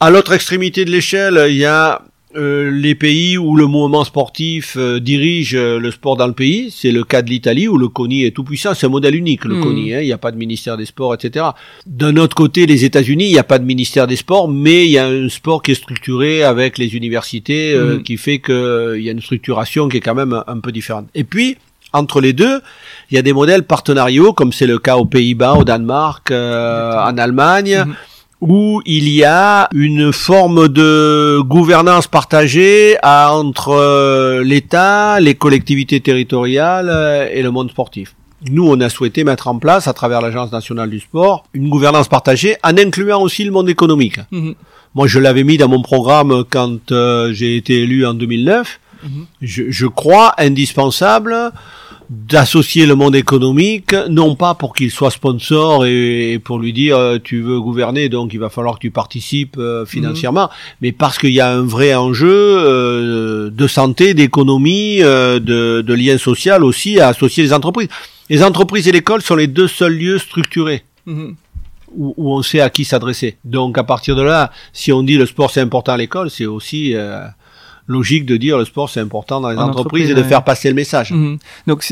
À 0.01 0.11
l'autre 0.11 0.33
extrémité 0.33 0.85
de 0.85 0.91
l'échelle, 0.91 1.45
il 1.49 1.57
y 1.57 1.65
a 1.67 2.01
euh, 2.37 2.71
les 2.71 2.95
pays 2.95 3.39
où 3.39 3.57
le 3.57 3.67
mouvement 3.67 4.05
sportif 4.05 4.77
euh, 4.77 5.01
dirige 5.01 5.55
euh, 5.55 5.79
le 5.79 5.91
sport 5.91 6.17
dans 6.17 6.27
le 6.27 6.33
pays. 6.33 6.71
C'est 6.71 6.93
le 6.93 7.03
cas 7.05 7.23
de 7.23 7.31
l'Italie 7.31 7.69
où 7.69 7.79
le 7.79 7.89
CONI 7.89 8.25
est 8.25 8.31
tout 8.31 8.45
puissant. 8.45 8.75
C'est 8.75 8.87
un 8.87 8.91
modèle 8.91 9.15
unique, 9.15 9.45
le 9.45 9.55
Mhm. 9.57 9.63
CONI. 9.63 9.95
hein. 9.95 10.01
Il 10.01 10.07
n'y 10.07 10.13
a 10.13 10.19
pas 10.19 10.31
de 10.33 10.37
ministère 10.37 10.77
des 10.77 10.85
Sports, 10.87 11.15
etc. 11.15 11.47
D'un 11.87 12.17
autre 12.17 12.37
côté, 12.37 12.67
les 12.67 12.85
États-Unis, 12.85 13.27
il 13.27 13.33
n'y 13.33 13.39
a 13.39 13.45
pas 13.45 13.59
de 13.59 13.65
ministère 13.65 14.07
des 14.07 14.17
Sports, 14.17 14.49
mais 14.49 14.85
il 14.87 14.91
y 14.91 14.99
a 14.99 15.07
un 15.07 15.29
sport 15.29 15.63
qui 15.63 15.71
est 15.73 15.75
structuré 15.75 16.43
avec 16.43 16.79
les 16.79 16.95
universités, 16.95 17.73
euh, 17.75 17.97
Mhm. 17.97 18.03
qui 18.03 18.17
fait 18.17 18.39
qu'il 18.39 19.01
y 19.03 19.09
a 19.09 19.13
une 19.13 19.23
structuration 19.23 19.89
qui 19.89 19.97
est 19.97 20.01
quand 20.01 20.15
même 20.15 20.33
un, 20.33 20.45
un 20.47 20.59
peu 20.61 20.73
différente. 20.73 21.07
Et 21.15 21.25
puis, 21.25 21.57
entre 21.93 22.21
les 22.21 22.33
deux, 22.33 22.61
il 23.11 23.15
y 23.15 23.19
a 23.19 23.23
des 23.23 23.33
modèles 23.33 23.63
partenariaux, 23.63 24.33
comme 24.33 24.53
c'est 24.53 24.67
le 24.67 24.79
cas 24.79 24.97
aux 24.97 25.07
Pays-Bas, 25.07 25.55
au 25.55 25.65
Danemark, 25.65 26.31
euh, 26.31 26.93
en 26.93 27.17
Allemagne, 27.17 27.85
Mhm. 27.87 27.95
Où 28.41 28.83
il 28.85 29.09
y 29.09 29.25
a 29.25 29.69
une 29.73 30.13
forme 30.13 30.69
de 30.69 31.41
gouvernance 31.41 32.07
partagée 32.07 32.97
entre 33.03 33.71
euh, 33.71 34.45
l'État, 34.45 35.21
les 35.21 35.35
collectivités 35.35 36.01
territoriales 36.01 36.91
euh, 36.91 37.29
et 37.33 37.43
le 37.43 37.51
monde 37.51 37.71
sportif. 37.71 38.15
Nous, 38.49 38.69
on 38.69 38.79
a 38.81 38.91
souhaité 38.91 39.25
mettre 39.25 39.49
en 39.49 39.59
place, 39.59 39.89
à 39.89 39.95
travers 39.95 40.21
l'Agence 40.21 40.53
nationale 40.53 40.91
du 40.91 41.01
sport, 41.01 41.45
une 41.55 41.71
gouvernance 41.71 42.09
partagée 42.09 42.57
en 42.63 42.77
incluant 42.77 43.23
aussi 43.23 43.45
le 43.45 43.51
monde 43.51 43.71
économique. 43.71 44.21
Mhm. 44.31 44.55
Moi, 44.95 45.07
je 45.07 45.19
l'avais 45.19 45.45
mis 45.45 45.57
dans 45.57 45.69
mon 45.69 45.83
programme 45.83 46.45
quand 46.49 46.93
euh, 46.93 47.33
j'ai 47.33 47.57
été 47.57 47.83
élu 47.83 48.07
en 48.07 48.15
2009. 48.15 48.81
Mhm. 49.03 49.27
Je, 49.41 49.63
je 49.71 49.87
crois 49.87 50.35
indispensable 50.39 51.53
d'associer 52.11 52.87
le 52.87 52.95
monde 52.95 53.17
économique, 53.17 53.95
non 54.09 54.35
pas 54.37 54.55
pour 54.55 54.75
qu'il 54.75 54.91
soit 54.91 55.11
sponsor 55.11 55.87
et, 55.87 56.41
pour 56.43 56.59
lui 56.59 56.73
dire 56.73 56.97
euh, 56.97 57.19
tu 57.23 57.41
veux 57.41 57.61
gouverner, 57.61 58.09
donc 58.09 58.33
il 58.33 58.39
va 58.39 58.49
falloir 58.49 58.77
que 58.77 58.81
tu 58.81 58.91
participes 58.91 59.57
euh, 59.59 59.85
financièrement, 59.85 60.49
mais 60.81 60.93
parce 60.93 61.19
qu'il 61.19 61.33
y 61.33 61.41
a 61.41 61.51
un 61.51 61.63
vrai 61.63 61.95
enjeu 61.95 62.29
euh, 62.31 63.51
de 63.51 63.67
santé, 63.67 64.15
d'économie, 64.15 65.03
euh, 65.03 65.41
de, 65.41 65.83
de 65.83 65.95
lien 65.95 66.19
social 66.19 66.63
aussi 66.65 67.01
à 67.01 67.09
associer 67.09 67.43
les 67.43 67.53
entreprises. 67.53 67.89
Les 68.29 68.43
entreprises 68.43 68.89
et 68.89 68.93
l'école 68.93 69.23
sont 69.23 69.37
les 69.37 69.47
deux 69.47 69.69
seuls 69.69 69.97
lieux 69.97 70.19
structurés 70.19 70.85
Mhm. 71.07 71.37
où, 71.95 72.15
où 72.17 72.33
on 72.35 72.43
sait 72.43 72.61
à 72.61 72.69
qui 72.69 72.85
s'adresser. 72.85 73.37
Donc 73.45 73.79
à 73.79 73.85
partir 73.85 74.17
de 74.17 74.23
là, 74.23 74.51
si 74.73 74.93
on 74.93 75.03
dit 75.03 75.17
le 75.17 75.27
sport 75.27 75.51
c'est 75.51 75.61
important 75.61 75.93
à 75.93 75.97
l'école, 75.97 76.31
c'est 76.31 76.47
aussi 76.47 76.95
euh, 76.95 77.25
logique 77.89 78.27
de 78.27 78.37
dire 78.37 78.59
le 78.59 78.65
sport 78.65 78.91
c'est 78.91 79.01
important 79.01 79.41
dans 79.41 79.51
les 79.51 79.57
En 79.57 79.69
entreprises 79.69 79.81
entreprise, 79.81 80.11
et 80.11 80.15
de 80.15 80.21
ouais. 80.23 80.29
faire 80.29 80.43
passer 80.45 80.69
le 80.69 80.75
message. 80.75 81.13
Mhm. 81.13 81.39
Donc 81.67 81.85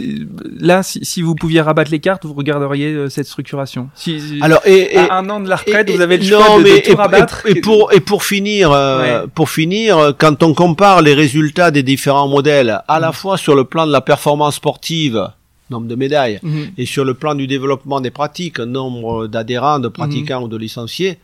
là, 0.59 0.83
si, 0.83 1.05
si 1.05 1.23
vous 1.23 1.35
pouviez 1.35 1.61
rabattre 1.61 1.91
les 1.91 2.01
cartes, 2.01 2.25
vous 2.25 2.35
regarderiez 2.35 2.93
euh, 2.93 3.09
cette 3.09 3.27
structuration. 3.27 3.89
Si, 3.95 4.21
si- 4.21 4.39
Alors 4.43 4.61
et, 4.67 4.95
et 4.95 4.99
à 4.99 5.15
un 5.19 5.31
an 5.31 5.41
de 5.41 5.49
la 5.49 5.57
retraite, 5.57 5.89
et- 5.89 5.93
vous 5.95 6.01
avez 6.01 6.17
le 6.19 6.25
choix 6.25 6.49
non, 6.49 6.59
de, 6.59 6.65
de 6.65 6.69
mais 6.71 6.83
tout 6.83 6.91
et- 6.93 6.95
rabattre. 6.95 7.43
Et, 7.47 7.61
pour 7.61 7.93
et 7.93 8.01
pour 8.01 8.25
finir, 8.25 8.73
euh, 8.73 9.23
Ouais. 9.23 9.29
pour 9.35 9.51
finir, 9.51 10.15
quand 10.19 10.43
on 10.43 10.53
compare 10.55 11.03
les 11.03 11.15
résultats 11.15 11.71
des 11.71 11.83
différents 11.83 12.29
modèles, 12.29 12.81
à 12.89 12.99
la 13.01 13.09
Mhm. 13.09 13.13
fois 13.15 13.37
sur 13.37 13.55
le 13.55 13.65
plan 13.65 13.87
de 13.87 13.93
la 13.93 14.01
performance 14.01 14.57
sportive, 14.57 15.29
nombre 15.71 15.87
de 15.87 15.95
médailles, 15.95 16.41
Mhm. 16.43 16.71
et 16.77 16.87
sur 16.87 17.05
le 17.05 17.15
plan 17.15 17.35
du 17.35 17.47
développement 17.47 18.01
des 18.01 18.11
pratiques, 18.11 18.59
nombre 18.59 19.27
d'adhérents, 19.29 19.79
de 19.79 19.89
pratiquants 19.89 20.43
ou 20.43 20.49
de 20.49 20.57
licenciés, 20.57 21.19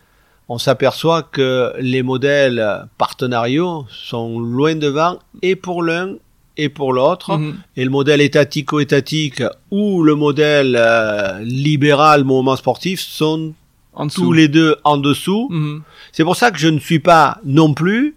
on 0.51 0.59
s'aperçoit 0.59 1.23
que 1.23 1.73
les 1.79 2.03
modèles 2.03 2.61
partenariaux 2.99 3.87
sont 3.89 4.41
loin 4.41 4.75
devant 4.75 5.21
et 5.43 5.55
pour 5.55 5.81
l'un 5.81 6.17
et 6.57 6.69
pour 6.69 6.93
l'autre. 6.93 7.39
Mhm. 7.39 7.55
Et 7.77 7.85
le 7.85 7.91
modèle 7.91 8.21
étatico-étatique 8.21 9.45
ou 9.71 10.03
le 10.03 10.17
modèle 10.17 10.77
euh, 10.77 11.39
libéral 11.45 12.25
mouvement 12.25 12.57
sportif 12.57 12.99
sont 13.01 13.55
En 13.95 14.09
tous 14.09 14.33
les 14.33 14.49
deux 14.49 14.75
en 14.83 14.97
dessous. 14.97 15.47
Mhm. 15.51 15.83
C'est 16.11 16.25
pour 16.25 16.35
ça 16.35 16.51
que 16.51 16.59
je 16.59 16.69
ne 16.69 16.81
suis 16.81 16.99
pas 16.99 17.39
non 17.45 17.73
plus 17.73 18.17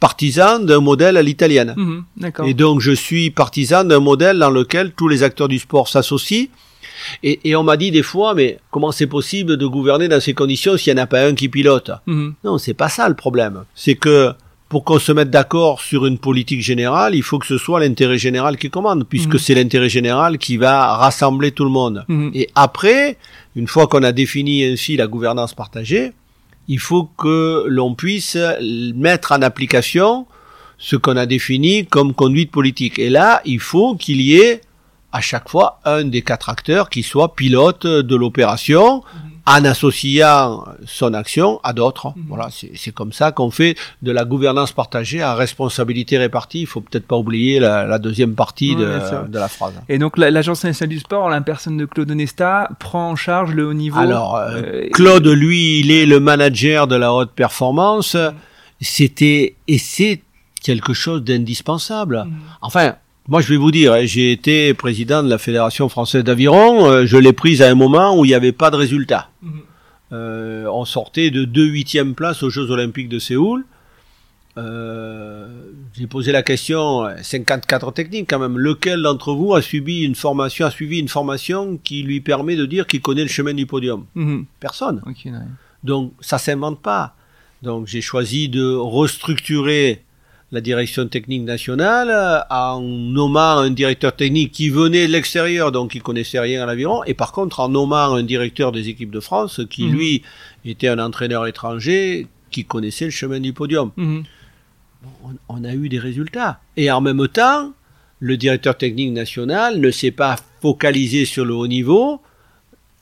partisan 0.00 0.60
d'un 0.60 0.80
modèle 0.80 1.18
à 1.18 1.22
l'italienne. 1.22 1.74
Mhm. 1.76 2.04
Et 2.46 2.54
donc 2.54 2.80
je 2.80 2.92
suis 2.92 3.30
partisan 3.30 3.84
d'un 3.84 4.00
modèle 4.00 4.38
dans 4.38 4.50
lequel 4.50 4.92
tous 4.92 5.08
les 5.08 5.22
acteurs 5.22 5.48
du 5.48 5.58
sport 5.58 5.88
s'associent. 5.88 6.46
Et, 7.22 7.40
et 7.48 7.56
on 7.56 7.62
m'a 7.62 7.76
dit 7.76 7.90
des 7.90 8.02
fois, 8.02 8.34
mais 8.34 8.58
comment 8.70 8.92
c'est 8.92 9.06
possible 9.06 9.56
de 9.56 9.66
gouverner 9.66 10.08
dans 10.08 10.20
ces 10.20 10.34
conditions 10.34 10.76
s'il 10.76 10.94
n'y 10.94 11.00
en 11.00 11.04
a 11.04 11.06
pas 11.06 11.24
un 11.26 11.34
qui 11.34 11.48
pilote? 11.48 11.90
Mhm. 12.06 12.34
Non, 12.44 12.58
c'est 12.58 12.74
pas 12.74 12.88
ça 12.88 13.08
le 13.08 13.14
problème. 13.14 13.64
C'est 13.74 13.94
que 13.96 14.32
pour 14.68 14.82
qu'on 14.84 14.98
se 14.98 15.12
mette 15.12 15.30
d'accord 15.30 15.80
sur 15.80 16.04
une 16.06 16.18
politique 16.18 16.60
générale, 16.62 17.14
il 17.14 17.22
faut 17.22 17.38
que 17.38 17.46
ce 17.46 17.58
soit 17.58 17.78
l'intérêt 17.80 18.18
général 18.18 18.56
qui 18.56 18.70
commande, 18.70 19.04
puisque 19.08 19.34
Mhm. 19.34 19.38
c'est 19.38 19.54
l'intérêt 19.54 19.88
général 19.88 20.38
qui 20.38 20.56
va 20.56 20.96
rassembler 20.96 21.52
tout 21.52 21.64
le 21.64 21.70
monde. 21.70 22.04
Mhm. 22.08 22.30
Et 22.34 22.48
après, 22.54 23.16
une 23.54 23.68
fois 23.68 23.86
qu'on 23.86 24.02
a 24.02 24.10
défini 24.12 24.64
ainsi 24.64 24.96
la 24.96 25.06
gouvernance 25.06 25.54
partagée, 25.54 26.12
il 26.66 26.78
faut 26.80 27.04
que 27.18 27.64
l'on 27.68 27.94
puisse 27.94 28.36
mettre 28.96 29.32
en 29.32 29.42
application 29.42 30.26
ce 30.78 30.96
qu'on 30.96 31.16
a 31.16 31.26
défini 31.26 31.86
comme 31.86 32.12
conduite 32.14 32.50
politique. 32.50 32.98
Et 32.98 33.10
là, 33.10 33.42
il 33.44 33.60
faut 33.60 33.94
qu'il 33.94 34.20
y 34.20 34.36
ait 34.38 34.60
à 35.14 35.20
chaque 35.30 35.48
fois 35.48 35.68
un 35.84 36.02
des 36.14 36.22
quatre 36.30 36.48
acteurs 36.50 36.86
qui 36.90 37.02
soit 37.02 37.34
pilote 37.34 37.86
de 37.86 38.16
l'opération 38.22 39.02
en 39.46 39.62
associant 39.74 40.64
son 40.86 41.12
action 41.12 41.60
à 41.62 41.72
d'autres. 41.78 42.06
Mhm. 42.16 42.24
Voilà, 42.30 42.48
c'est 42.50 42.72
c'est 42.82 42.94
comme 42.98 43.12
ça 43.20 43.26
qu'on 43.36 43.50
fait 43.60 43.76
de 44.06 44.10
la 44.18 44.24
gouvernance 44.32 44.72
partagée 44.72 45.20
à 45.20 45.34
responsabilité 45.34 46.16
répartie. 46.26 46.60
Il 46.62 46.66
faut 46.66 46.80
peut-être 46.80 47.06
pas 47.06 47.18
oublier 47.24 47.60
la, 47.60 47.84
la 47.92 47.98
deuxième 48.06 48.34
partie 48.34 48.74
de, 48.74 48.88
de 49.34 49.38
la 49.38 49.48
phrase. 49.48 49.74
Et 49.90 49.98
donc 49.98 50.12
la- 50.16 50.30
l'Agence 50.30 50.64
nationale 50.64 50.88
du 50.96 51.00
sport, 51.06 51.24
en 51.24 51.28
la 51.28 51.42
personne 51.52 51.76
de 51.76 51.84
Claude 51.84 52.10
Onesta, 52.10 52.70
prend 52.80 53.10
en 53.10 53.16
charge 53.16 53.50
le 53.58 53.62
haut 53.68 53.74
niveau. 53.84 54.00
Alors, 54.00 54.30
euh, 54.36 54.62
Euh, 54.62 54.88
Claude, 54.94 55.26
lui, 55.44 55.80
il 55.80 55.90
est 55.90 56.06
le 56.06 56.18
manager 56.20 56.86
de 56.86 56.96
la 56.96 57.12
haute 57.12 57.32
performance. 57.32 58.16
C'était 58.80 59.56
et 59.68 59.78
c'est 59.78 60.22
quelque 60.62 60.94
chose 60.94 61.22
d'indispensable. 61.22 62.24
Mhm. 62.26 62.32
Enfin, 62.62 62.94
moi, 63.28 63.40
je 63.40 63.48
vais 63.48 63.56
vous 63.56 63.70
dire, 63.70 63.92
hein, 63.92 64.04
j'ai 64.04 64.32
été 64.32 64.74
président 64.74 65.22
de 65.22 65.30
la 65.30 65.38
Fédération 65.38 65.88
française 65.88 66.24
d'aviron. 66.24 66.86
euh, 66.86 67.06
je 67.06 67.16
l'ai 67.16 67.32
prise 67.32 67.62
à 67.62 67.68
un 67.70 67.74
moment 67.74 68.18
où 68.18 68.24
il 68.24 68.28
n'y 68.28 68.34
avait 68.34 68.52
pas 68.52 68.70
de 68.70 68.76
résultat. 68.76 69.30
Mhm. 69.42 69.60
Euh, 70.12 70.66
on 70.72 70.84
sortait 70.84 71.30
de 71.30 71.44
deux 71.44 71.66
huitièmes 71.66 72.14
places 72.14 72.42
aux 72.42 72.50
Jeux 72.50 72.70
Olympiques 72.70 73.08
de 73.08 73.18
Séoul. 73.18 73.64
Euh, 74.56 75.48
j'ai 75.94 76.06
posé 76.06 76.30
la 76.30 76.42
question, 76.42 77.04
euh, 77.06 77.16
54 77.22 77.90
techniques 77.92 78.28
quand 78.30 78.38
même, 78.38 78.56
lequel 78.58 79.02
d'entre 79.02 79.32
vous 79.32 79.54
a 79.54 79.62
subi 79.62 80.02
une 80.02 80.14
formation, 80.14 80.66
a 80.66 80.70
suivi 80.70 81.00
une 81.00 81.08
formation 81.08 81.78
qui 81.82 82.02
lui 82.04 82.20
permet 82.20 82.54
de 82.54 82.64
dire 82.66 82.86
qu'il 82.86 83.00
connaît 83.00 83.22
le 83.22 83.28
chemin 83.28 83.54
du 83.54 83.66
podium? 83.66 84.04
Mhm. 84.14 84.44
Personne. 84.60 85.02
Ouais. 85.06 85.14
Donc 85.82 86.12
ça 86.20 86.38
s'invente 86.38 86.80
pas. 86.80 87.16
Donc 87.62 87.86
j'ai 87.88 88.00
choisi 88.00 88.48
de 88.48 88.74
restructurer 88.76 90.02
la 90.52 90.60
direction 90.60 91.08
technique 91.08 91.42
nationale 91.42 92.10
euh, 92.10 92.38
en 92.50 92.80
nommant 92.80 93.58
un 93.58 93.70
directeur 93.70 94.14
technique 94.14 94.52
qui 94.52 94.68
venait 94.68 95.06
de 95.08 95.12
l'extérieur, 95.12 95.72
donc 95.72 95.92
qui 95.92 95.98
connaissait 96.00 96.38
rien 96.38 96.62
à 96.62 96.66
l'aviron, 96.66 97.02
et 97.04 97.14
par 97.14 97.32
contre 97.32 97.60
en 97.60 97.68
nommant 97.68 98.14
un 98.14 98.22
directeur 98.22 98.70
des 98.70 98.88
équipes 98.88 99.10
de 99.10 99.20
France 99.20 99.60
qui 99.70 99.84
Mhm. 99.86 99.92
lui 99.92 100.22
était 100.64 100.88
un 100.88 100.98
entraîneur 100.98 101.46
étranger 101.46 102.26
qui 102.50 102.64
connaissait 102.64 103.06
le 103.06 103.10
chemin 103.10 103.40
du 103.40 103.52
podium. 103.52 103.90
Mhm. 103.96 104.22
On, 105.24 105.30
on 105.48 105.64
a 105.64 105.74
eu 105.74 105.88
des 105.88 105.98
résultats. 105.98 106.60
Et 106.76 106.90
en 106.90 107.00
même 107.00 107.26
temps, 107.28 107.72
le 108.20 108.36
directeur 108.36 108.78
technique 108.78 109.12
national 109.12 109.80
ne 109.80 109.90
s'est 109.90 110.12
pas 110.12 110.36
focalisé 110.62 111.24
sur 111.24 111.44
le 111.44 111.52
haut 111.54 111.66
niveau. 111.66 112.20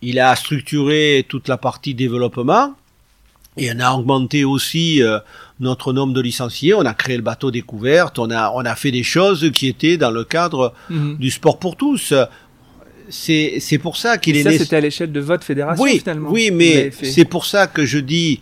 Il 0.01 0.19
a 0.19 0.35
structuré 0.35 1.25
toute 1.29 1.47
la 1.49 1.59
partie 1.59 1.95
développement. 1.95 2.75
Et 3.57 3.71
on 3.75 3.81
a 3.81 3.93
augmenté 3.93 4.45
aussi 4.45 5.03
euh, 5.03 5.19
notre 5.61 5.93
nombre 5.93 6.15
de 6.15 6.21
licenciés. 6.23 6.73
On 6.75 6.87
a 6.87 6.95
créé 6.95 7.17
le 7.17 7.23
bateau 7.23 7.51
découverte. 7.51 8.19
On 8.19 8.31
a, 8.31 8.51
on 8.55 8.61
a 8.65 8.75
fait 8.75 8.91
des 8.91 9.03
choses 9.03 9.51
qui 9.53 9.67
étaient 9.69 9.97
dans 9.99 10.11
le 10.11 10.25
cadre 10.25 10.73
Mhm. 10.89 11.17
du 11.19 11.31
sport 11.31 11.59
pour 11.59 11.77
tous. 11.77 12.15
C'est, 13.09 13.57
c'est 13.61 13.79
pour 13.79 13.97
ça 13.99 14.17
qu'il 14.17 14.37
est 14.37 14.43
ça, 14.43 14.51
né- 14.51 14.59
c'était 14.59 14.77
à 14.77 14.81
l'échelle 14.81 15.13
de 15.13 15.21
votre 15.21 15.45
fédération 15.45 15.83
oui, 15.85 15.99
finalement. 15.99 16.31
oui, 16.31 16.51
mais 16.51 16.91
c'est 17.03 17.25
pour 17.27 17.45
ça 17.45 17.67
que 17.67 17.85
je 17.85 17.99
dis 17.99 18.41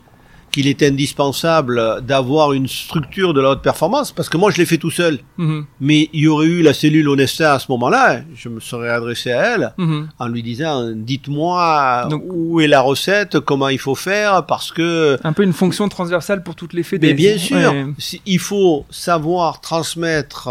qu'il 0.51 0.67
est 0.67 0.83
indispensable 0.83 2.03
d'avoir 2.03 2.53
une 2.53 2.67
structure 2.67 3.33
de 3.35 3.41
la 3.41 3.51
haute 3.51 3.63
performance, 3.63 4.11
parce 4.13 4.29
que 4.29 4.37
moi 4.37 4.51
je 4.51 4.59
l'ai 4.59 4.67
fait 4.67 4.79
tout 4.79 4.91
seul. 4.91 5.19
Mhm. 5.39 5.67
Mais 5.81 6.09
il 6.13 6.21
y 6.23 6.29
aurait 6.29 6.47
eu 6.47 6.63
la 6.63 6.75
cellule 6.75 7.09
Honesta 7.09 7.55
à 7.55 7.59
ce 7.59 7.67
moment-là, 7.73 8.21
je 8.35 8.49
me 8.49 8.61
serais 8.61 8.91
adressé 8.91 9.31
à 9.33 9.55
elle 9.55 9.73
Mhm. 9.79 10.09
en 10.19 10.29
lui 10.29 10.43
disant 10.43 10.91
dites-moi 10.95 12.09
où 12.29 12.61
est 12.61 12.67
la 12.67 12.81
recette, 12.81 13.41
comment 13.41 13.69
il 13.69 13.79
faut 13.79 13.95
faire, 13.95 14.45
parce 14.47 14.73
que 14.73 15.19
Un 15.25 15.33
peu 15.33 15.43
une 15.45 15.53
fonction 15.53 15.89
transversale 15.89 16.43
pour 16.43 16.55
toutes 16.57 16.73
les 16.73 16.83
fédés. 16.83 17.09
mais 17.09 17.15
bien 17.15 17.39
sûr, 17.39 17.57
Ouais. 17.73 17.87
il 18.27 18.39
faut 18.39 18.85
savoir 18.91 19.61
transmettre 19.61 20.49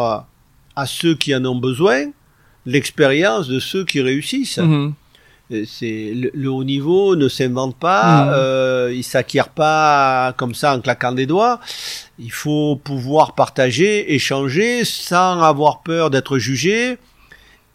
à 0.76 0.86
ceux 0.86 1.16
qui 1.16 1.36
en 1.36 1.44
ont 1.46 1.56
besoin 1.60 2.06
l'expérience 2.66 3.48
de 3.48 3.60
ceux 3.60 3.84
qui 3.86 4.02
réussissent. 4.02 4.60
Mhm. 4.60 4.94
Euh, 5.52 5.64
C'est 5.68 6.12
le, 6.16 6.30
le 6.34 6.50
haut 6.52 6.64
niveau 6.64 7.16
ne 7.16 7.28
s'invente 7.28 7.76
pas, 7.76 8.26
Mhm. 8.26 8.32
euh, 8.36 8.94
il 8.96 9.04
s'acquiert 9.04 9.50
pas 9.50 10.34
comme 10.38 10.54
ça 10.54 10.76
en 10.76 10.80
claquant 10.82 11.12
des 11.12 11.26
doigts. 11.26 11.60
Il 12.20 12.32
faut 12.32 12.76
pouvoir 12.76 13.34
partager, 13.34 14.14
échanger 14.14 14.86
sans 14.86 15.42
avoir 15.42 15.82
peur 15.82 16.10
d'être 16.12 16.38
jugé 16.38 16.98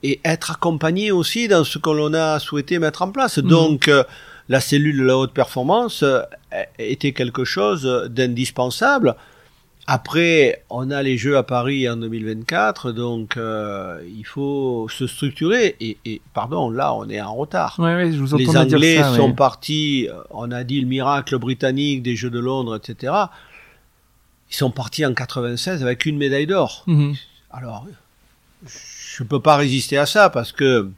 et 0.02 0.20
être 0.24 0.52
accompagné 0.52 1.10
aussi 1.10 1.48
dans 1.48 1.64
ce 1.64 1.78
que 1.78 1.90
l'on 1.90 2.14
a 2.14 2.38
souhaité 2.38 2.78
mettre 2.78 3.02
en 3.02 3.10
place. 3.10 3.38
Mhm. 3.38 3.48
Donc 3.48 3.88
euh, 3.88 4.04
la 4.48 4.60
cellule 4.60 4.98
de 4.98 5.04
la 5.04 5.16
haute 5.18 5.32
performance 5.32 6.02
euh, 6.04 6.20
était 6.78 7.12
quelque 7.12 7.44
chose 7.44 7.84
d'indispensable. 8.10 9.16
Après, 9.86 10.64
on 10.70 10.90
a 10.90 11.02
les 11.02 11.18
Jeux 11.18 11.36
à 11.36 11.42
Paris 11.42 11.88
en 11.90 11.96
2024, 11.98 12.92
donc 12.92 13.36
euh, 13.36 14.02
il 14.08 14.24
faut 14.24 14.86
se 14.88 15.06
structurer. 15.06 15.76
Et, 15.80 15.98
et 16.06 16.22
pardon, 16.32 16.70
là, 16.70 16.94
on 16.94 17.08
est 17.10 17.20
en 17.20 17.34
retard. 17.34 17.76
Ouais, 17.78 17.94
ouais, 17.94 18.12
je 18.12 18.16
vous 18.18 18.34
Les 18.36 18.56
Anglais 18.56 18.96
ça. 18.98 19.10
ouais. 19.10 19.16
sont 19.18 19.32
partis, 19.34 20.08
euh, 20.10 20.14
on 20.30 20.50
a 20.52 20.64
dit 20.64 20.80
le 20.80 20.86
miracle 20.86 21.38
britannique 21.38 22.02
des 22.02 22.16
Jeux 22.16 22.30
de 22.30 22.38
Londres, 22.38 22.76
etc. 22.76 23.12
Ils 24.50 24.54
sont 24.56 24.70
partis 24.70 25.04
en 25.04 25.12
96 25.12 25.82
avec 25.82 26.06
une 26.06 26.16
médaille 26.16 26.46
d'or. 26.46 26.84
Mhm. 26.86 27.14
Alors, 27.50 27.86
je 28.66 29.22
peux 29.22 29.40
pas 29.40 29.56
résister 29.56 29.98
à 29.98 30.06
ça 30.06 30.30
parce 30.30 30.52
que 30.52 30.90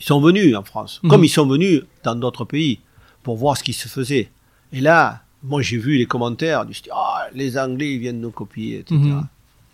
ils 0.00 0.04
sont 0.06 0.20
venus 0.20 0.56
en 0.56 0.62
France, 0.64 0.98
Mhm. 1.02 1.10
comme 1.10 1.24
ils 1.24 1.28
sont 1.28 1.46
venus 1.46 1.82
dans 2.04 2.14
d'autres 2.14 2.44
pays 2.46 2.80
pour 3.22 3.36
voir 3.36 3.56
ce 3.56 3.62
qui 3.62 3.72
se 3.74 3.86
faisait. 3.88 4.30
Et 4.72 4.80
là, 4.80 5.22
moi 5.44 5.60
j'ai 5.60 5.76
vu 5.76 5.96
les 5.98 6.06
commentaires 6.06 6.64
du 6.64 6.72
style 6.74 6.92
Ah, 7.24 7.28
les 7.34 7.58
Anglais 7.58 7.94
ils 7.94 7.98
viennent 7.98 8.20
nous 8.20 8.30
copier, 8.30 8.78
etc. 8.80 8.94
Mhm. 8.96 9.26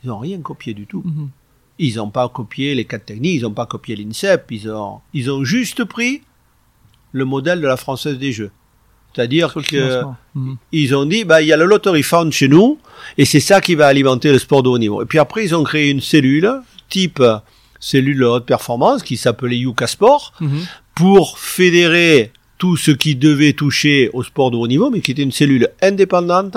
Ils 0.04 0.08
n'ont 0.08 0.18
rien 0.18 0.40
copié 0.40 0.74
du 0.74 0.86
tout. 0.86 1.02
Mhm. 1.04 1.28
Ils 1.78 1.96
n'ont 1.96 2.10
pas 2.10 2.28
copié 2.28 2.74
les 2.74 2.84
quatre 2.84 3.06
techniques, 3.06 3.36
ils 3.36 3.42
n'ont 3.42 3.52
pas 3.52 3.66
copié 3.66 3.94
l'INSEP, 3.96 4.50
ils 4.50 4.68
ont, 4.70 4.98
ils 5.14 5.30
ont 5.30 5.44
juste 5.44 5.84
pris 5.84 6.22
le 7.12 7.24
modèle 7.24 7.60
de 7.60 7.66
la 7.66 7.76
Française 7.76 8.18
des 8.18 8.32
Jeux. 8.32 8.50
C'est-à-dire 9.14 9.54
que. 9.54 10.02
Mhm. 10.34 10.56
ils 10.72 10.94
ont 10.94 11.04
dit, 11.06 11.24
bah, 11.24 11.40
il 11.42 11.48
y 11.48 11.52
a 11.52 11.56
le 11.56 11.64
Lottery 11.64 12.02
Fund 12.02 12.30
chez 12.32 12.48
nous, 12.48 12.78
et 13.16 13.24
c'est 13.24 13.40
ça 13.40 13.60
qui 13.60 13.74
va 13.74 13.86
alimenter 13.86 14.30
le 14.30 14.38
sport 14.38 14.62
de 14.62 14.68
haut 14.68 14.78
niveau. 14.78 15.02
Et 15.02 15.06
puis 15.06 15.18
après, 15.18 15.44
ils 15.44 15.54
ont 15.54 15.64
créé 15.64 15.90
une 15.90 16.00
cellule, 16.00 16.50
type 16.88 17.22
cellule 17.80 18.18
de 18.18 18.24
haute 18.24 18.46
performance, 18.46 19.02
qui 19.02 19.16
s'appelait 19.16 19.56
Yuka 19.58 19.86
Sport, 19.86 20.32
Mhm. 20.40 20.60
pour 20.94 21.38
fédérer 21.38 22.32
tout 22.58 22.76
ce 22.76 22.90
qui 22.90 23.14
devait 23.14 23.52
toucher 23.52 24.10
au 24.12 24.22
sport 24.24 24.50
de 24.50 24.56
haut 24.56 24.66
niveau, 24.66 24.90
mais 24.90 25.00
qui 25.00 25.12
était 25.12 25.22
une 25.22 25.30
cellule 25.32 25.68
indépendante, 25.80 26.56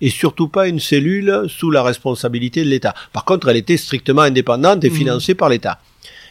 et 0.00 0.10
surtout 0.10 0.48
pas 0.48 0.68
une 0.68 0.80
cellule 0.80 1.44
sous 1.48 1.70
la 1.70 1.82
responsabilité 1.82 2.64
de 2.64 2.68
l'État. 2.68 2.94
Par 3.12 3.24
contre, 3.24 3.48
elle 3.48 3.56
était 3.56 3.76
strictement 3.76 4.22
indépendante 4.22 4.84
et 4.84 4.90
Mhm. 4.90 4.96
financée 4.96 5.34
par 5.34 5.48
l'État. 5.48 5.80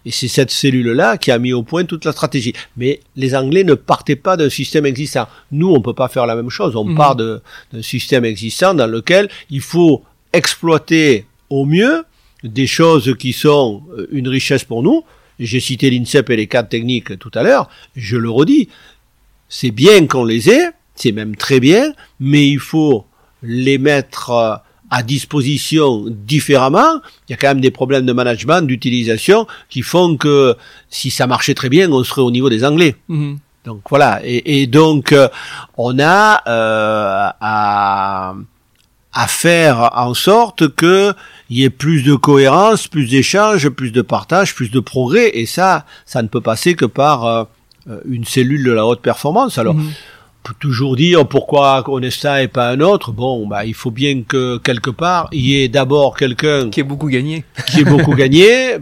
Et 0.05 0.11
c'est 0.11 0.29
cette 0.29 0.49
cellule-là 0.49 1.17
qui 1.17 1.29
a 1.29 1.37
mis 1.39 1.51
au 1.51 1.61
point 1.61 1.83
toute 1.83 2.05
la 2.05 2.13
stratégie. 2.13 2.53
Mais 2.77 3.01
les 3.17 3.35
Anglais 3.35 3.65
ne 3.65 3.73
partaient 3.73 4.15
pas 4.15 4.37
d'un 4.37 4.49
système 4.49 4.85
existant. 4.85 5.27
Nous, 5.51 5.69
on 5.69 5.81
peut 5.81 5.93
pas 5.93 6.07
faire 6.07 6.25
la 6.25 6.35
même 6.35 6.49
chose. 6.49 6.75
On 6.77 6.85
Mhm. 6.85 6.95
part 6.95 7.15
d'un 7.17 7.41
système 7.81 8.23
existant 8.23 8.73
dans 8.73 8.87
lequel 8.87 9.27
il 9.49 9.59
faut 9.61 10.03
exploiter 10.31 11.25
au 11.49 11.65
mieux 11.65 12.03
des 12.43 12.65
choses 12.67 13.13
qui 13.19 13.33
sont 13.33 13.83
euh, 13.97 14.07
une 14.11 14.29
richesse 14.29 14.63
pour 14.63 14.83
nous. 14.83 15.03
J'ai 15.39 15.59
cité 15.59 15.89
l'INSEP 15.89 16.29
et 16.29 16.37
les 16.37 16.47
cadres 16.47 16.69
techniques 16.69 17.19
tout 17.19 17.31
à 17.33 17.43
l'heure. 17.43 17.69
Je 17.95 18.15
le 18.17 18.29
redis. 18.29 18.69
C'est 19.49 19.71
bien 19.71 20.07
qu'on 20.07 20.23
les 20.25 20.49
ait. 20.49 20.69
C'est 20.95 21.11
même 21.11 21.35
très 21.35 21.59
bien. 21.59 21.93
Mais 22.19 22.47
il 22.47 22.59
faut 22.59 23.05
les 23.43 23.77
mettre 23.77 24.29
euh, 24.31 24.55
à 24.91 25.03
disposition 25.03 26.05
différemment. 26.07 26.99
Il 27.27 27.31
y 27.31 27.33
a 27.33 27.37
quand 27.37 27.47
même 27.49 27.61
des 27.61 27.71
problèmes 27.71 28.05
de 28.05 28.13
management, 28.13 28.63
d'utilisation, 28.63 29.45
qui 29.69 29.81
font 29.83 30.17
que 30.17 30.55
si 30.89 31.11
ça 31.11 31.27
marchait 31.27 31.53
très 31.53 31.69
bien, 31.69 31.91
on 31.91 32.03
serait 32.03 32.21
au 32.23 32.31
niveau 32.31 32.49
des 32.49 32.65
Anglais. 32.65 32.95
Mhm. 33.07 33.37
Donc 33.65 33.81
voilà. 33.89 34.19
Et, 34.23 34.61
et 34.61 34.67
donc 34.67 35.11
euh, 35.11 35.27
on 35.77 35.99
a 35.99 36.41
euh, 36.47 37.29
à, 37.39 38.33
à 39.13 39.27
faire 39.27 39.91
en 39.95 40.13
sorte 40.13 40.69
que 40.75 41.13
il 41.51 41.57
y 41.57 41.63
ait 41.65 41.69
plus 41.69 42.03
de 42.03 42.15
cohérence, 42.15 42.87
plus 42.87 43.07
d'échanges, 43.09 43.69
plus 43.69 43.91
de 43.91 44.01
partage, 44.01 44.55
plus 44.55 44.71
de 44.71 44.79
progrès. 44.79 45.29
Et 45.33 45.45
ça, 45.45 45.85
ça 46.05 46.21
ne 46.23 46.27
peut 46.27 46.41
passer 46.41 46.73
que 46.75 46.85
par 46.85 47.25
euh, 47.25 47.43
une 48.07 48.25
cellule 48.25 48.63
de 48.63 48.71
la 48.71 48.85
haute 48.85 49.01
performance. 49.01 49.57
Alors 49.59 49.75
Mhm. 49.75 49.91
On 50.47 50.53
toujours 50.59 50.95
dire 50.95 51.27
pourquoi 51.27 51.83
Onesta 51.89 52.41
et 52.43 52.47
pas 52.47 52.69
un 52.71 52.79
autre. 52.79 53.11
Bon, 53.11 53.47
bah, 53.47 53.65
il 53.65 53.73
faut 53.73 53.91
bien 53.91 54.23
que 54.23 54.57
quelque 54.57 54.89
part, 54.89 55.27
il 55.31 55.45
y 55.45 55.61
ait 55.61 55.67
d'abord 55.67 56.15
quelqu'un 56.17 56.69
Qui 56.69 56.81
a 56.81 56.83
beaucoup 56.83 57.07
gagné. 57.09 57.43
qui 57.67 57.81
ait 57.81 57.83
beaucoup 57.83 58.15
gagné, 58.15 58.77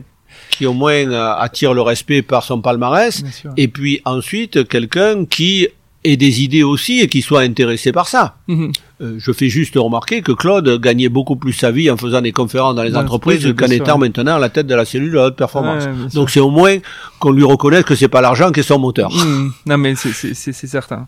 qui 0.52 0.66
au 0.66 0.74
moins 0.74 0.94
euh, 1.12 1.34
attire 1.38 1.74
le 1.74 1.82
respect 1.82 2.22
par 2.22 2.44
son 2.44 2.62
palmarès, 2.62 3.24
et 3.58 3.68
puis 3.68 4.02
ensuite 4.06 4.68
quelqu'un 4.68 5.26
qui 5.26 5.68
ait 6.04 6.18
des 6.18 6.42
idées 6.42 6.64
aussi 6.64 7.00
et 7.02 7.08
qui 7.08 7.22
soit 7.22 7.42
intéressé 7.42 7.92
par 7.92 8.08
ça. 8.08 8.38
Mhm. 8.48 8.72
Je 9.00 9.32
fais 9.32 9.48
juste 9.50 9.76
remarquer 9.76 10.22
que 10.22 10.32
Claude 10.32 10.82
gagnait 10.82 11.10
beaucoup 11.10 11.36
plus 11.36 11.54
sa 11.54 11.70
vie 11.70 11.90
en 11.92 11.98
faisant 11.98 12.22
des 12.22 12.32
conférences 12.32 12.74
dans 12.76 12.82
les 12.84 12.96
entreprises 12.96 13.54
qu'en 13.56 13.68
étant 13.68 13.98
maintenant 14.00 14.36
à 14.38 14.40
la 14.40 14.50
tête 14.50 14.66
de 14.66 14.74
la 14.74 14.86
cellule 14.86 15.12
de 15.12 15.18
haute 15.20 15.36
performance. 15.36 15.84
Ouais. 15.86 15.92
Donc 16.16 16.30
c'est 16.32 16.40
au 16.40 16.50
moins 16.50 16.78
qu'on 17.20 17.32
lui 17.32 17.44
reconnaisse 17.44 17.84
que 17.84 17.94
c'est 17.96 18.08
pas 18.08 18.22
l'argent 18.22 18.52
qui 18.52 18.62
est 18.62 18.64
son 18.64 18.80
moteur. 18.80 19.12
Mmh. 19.14 19.52
Non 19.68 19.78
mais 19.78 19.94
c'est 19.96 20.34
certain. 20.54 21.08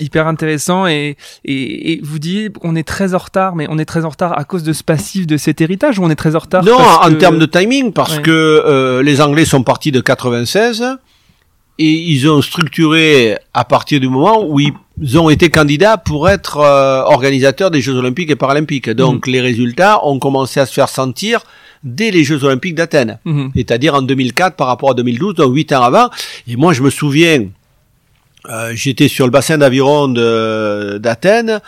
Hyper 0.00 0.26
intéressant 0.26 0.86
et, 0.86 1.16
et 1.44 1.92
et 1.92 2.00
vous 2.02 2.18
dites 2.18 2.56
on 2.62 2.74
est 2.74 2.82
très 2.88 3.14
en 3.14 3.18
retard 3.18 3.54
mais 3.54 3.66
on 3.68 3.78
est 3.78 3.84
très 3.84 4.04
en 4.04 4.08
retard 4.08 4.36
à 4.38 4.44
cause 4.44 4.62
de 4.62 4.72
ce 4.72 4.82
passif 4.82 5.26
de 5.26 5.36
cet 5.36 5.60
héritage 5.60 5.98
ou 5.98 6.04
on 6.04 6.10
est 6.10 6.14
très 6.16 6.34
en 6.34 6.38
retard 6.40 6.64
Non, 6.64 6.78
parce 6.78 7.06
en 7.06 7.10
que- 7.10 7.14
termes 7.16 7.38
de 7.38 7.46
timing, 7.46 7.92
parce 7.92 8.16
Ouais. 8.16 8.22
que 8.22 8.30
euh, 8.30 9.02
les 9.02 9.20
Anglais 9.20 9.44
sont 9.44 9.62
partis 9.62 9.92
de 9.92 10.00
96 10.00 10.82
et 11.78 11.90
ils 11.92 12.28
ont 12.28 12.42
structuré 12.42 13.36
à 13.54 13.64
partir 13.64 14.00
du 14.00 14.08
moment 14.08 14.44
où 14.46 14.58
ils 14.60 14.72
ont 15.18 15.30
été 15.30 15.48
candidats 15.50 15.96
pour 15.96 16.28
être 16.28 16.58
euh, 16.58 17.02
organisateurs 17.02 17.70
des 17.70 17.80
Jeux 17.80 17.94
Olympiques 17.96 18.30
et 18.30 18.36
Paralympiques. 18.36 18.90
Donc 18.90 19.26
Mm. 19.26 19.30
les 19.30 19.40
résultats 19.40 20.04
ont 20.06 20.18
commencé 20.18 20.60
à 20.60 20.66
se 20.66 20.72
faire 20.74 20.88
sentir 20.88 21.40
dès 21.82 22.10
les 22.10 22.24
Jeux 22.24 22.44
Olympiques 22.44 22.74
d'Athènes, 22.74 23.18
Mhm. 23.24 23.52
c'est-à-dire 23.56 23.94
en 23.94 24.02
2004 24.02 24.54
par 24.56 24.66
rapport 24.66 24.90
à 24.90 24.94
2012, 24.94 25.34
donc 25.36 25.54
huit 25.54 25.72
ans 25.72 25.82
avant. 25.82 26.10
Et 26.46 26.56
moi, 26.56 26.72
je 26.74 26.82
me 26.82 26.90
souviens, 26.90 27.46
euh, 28.50 28.72
j'étais 28.74 29.08
sur 29.08 29.24
le 29.26 29.30
bassin 29.30 29.56
d'aviron 29.58 30.08
d'Athènes 30.98 31.60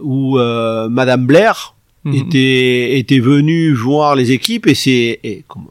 où 0.00 0.38
euh, 0.38 0.88
Madame 0.88 1.26
Blair, 1.26 1.74
Mhm. 2.04 2.14
était 2.14 2.98
était 2.98 3.18
venu 3.18 3.72
voir 3.74 4.14
les 4.14 4.30
équipes 4.30 4.66
et 4.68 4.74
c'est 4.74 5.44
comme 5.48 5.66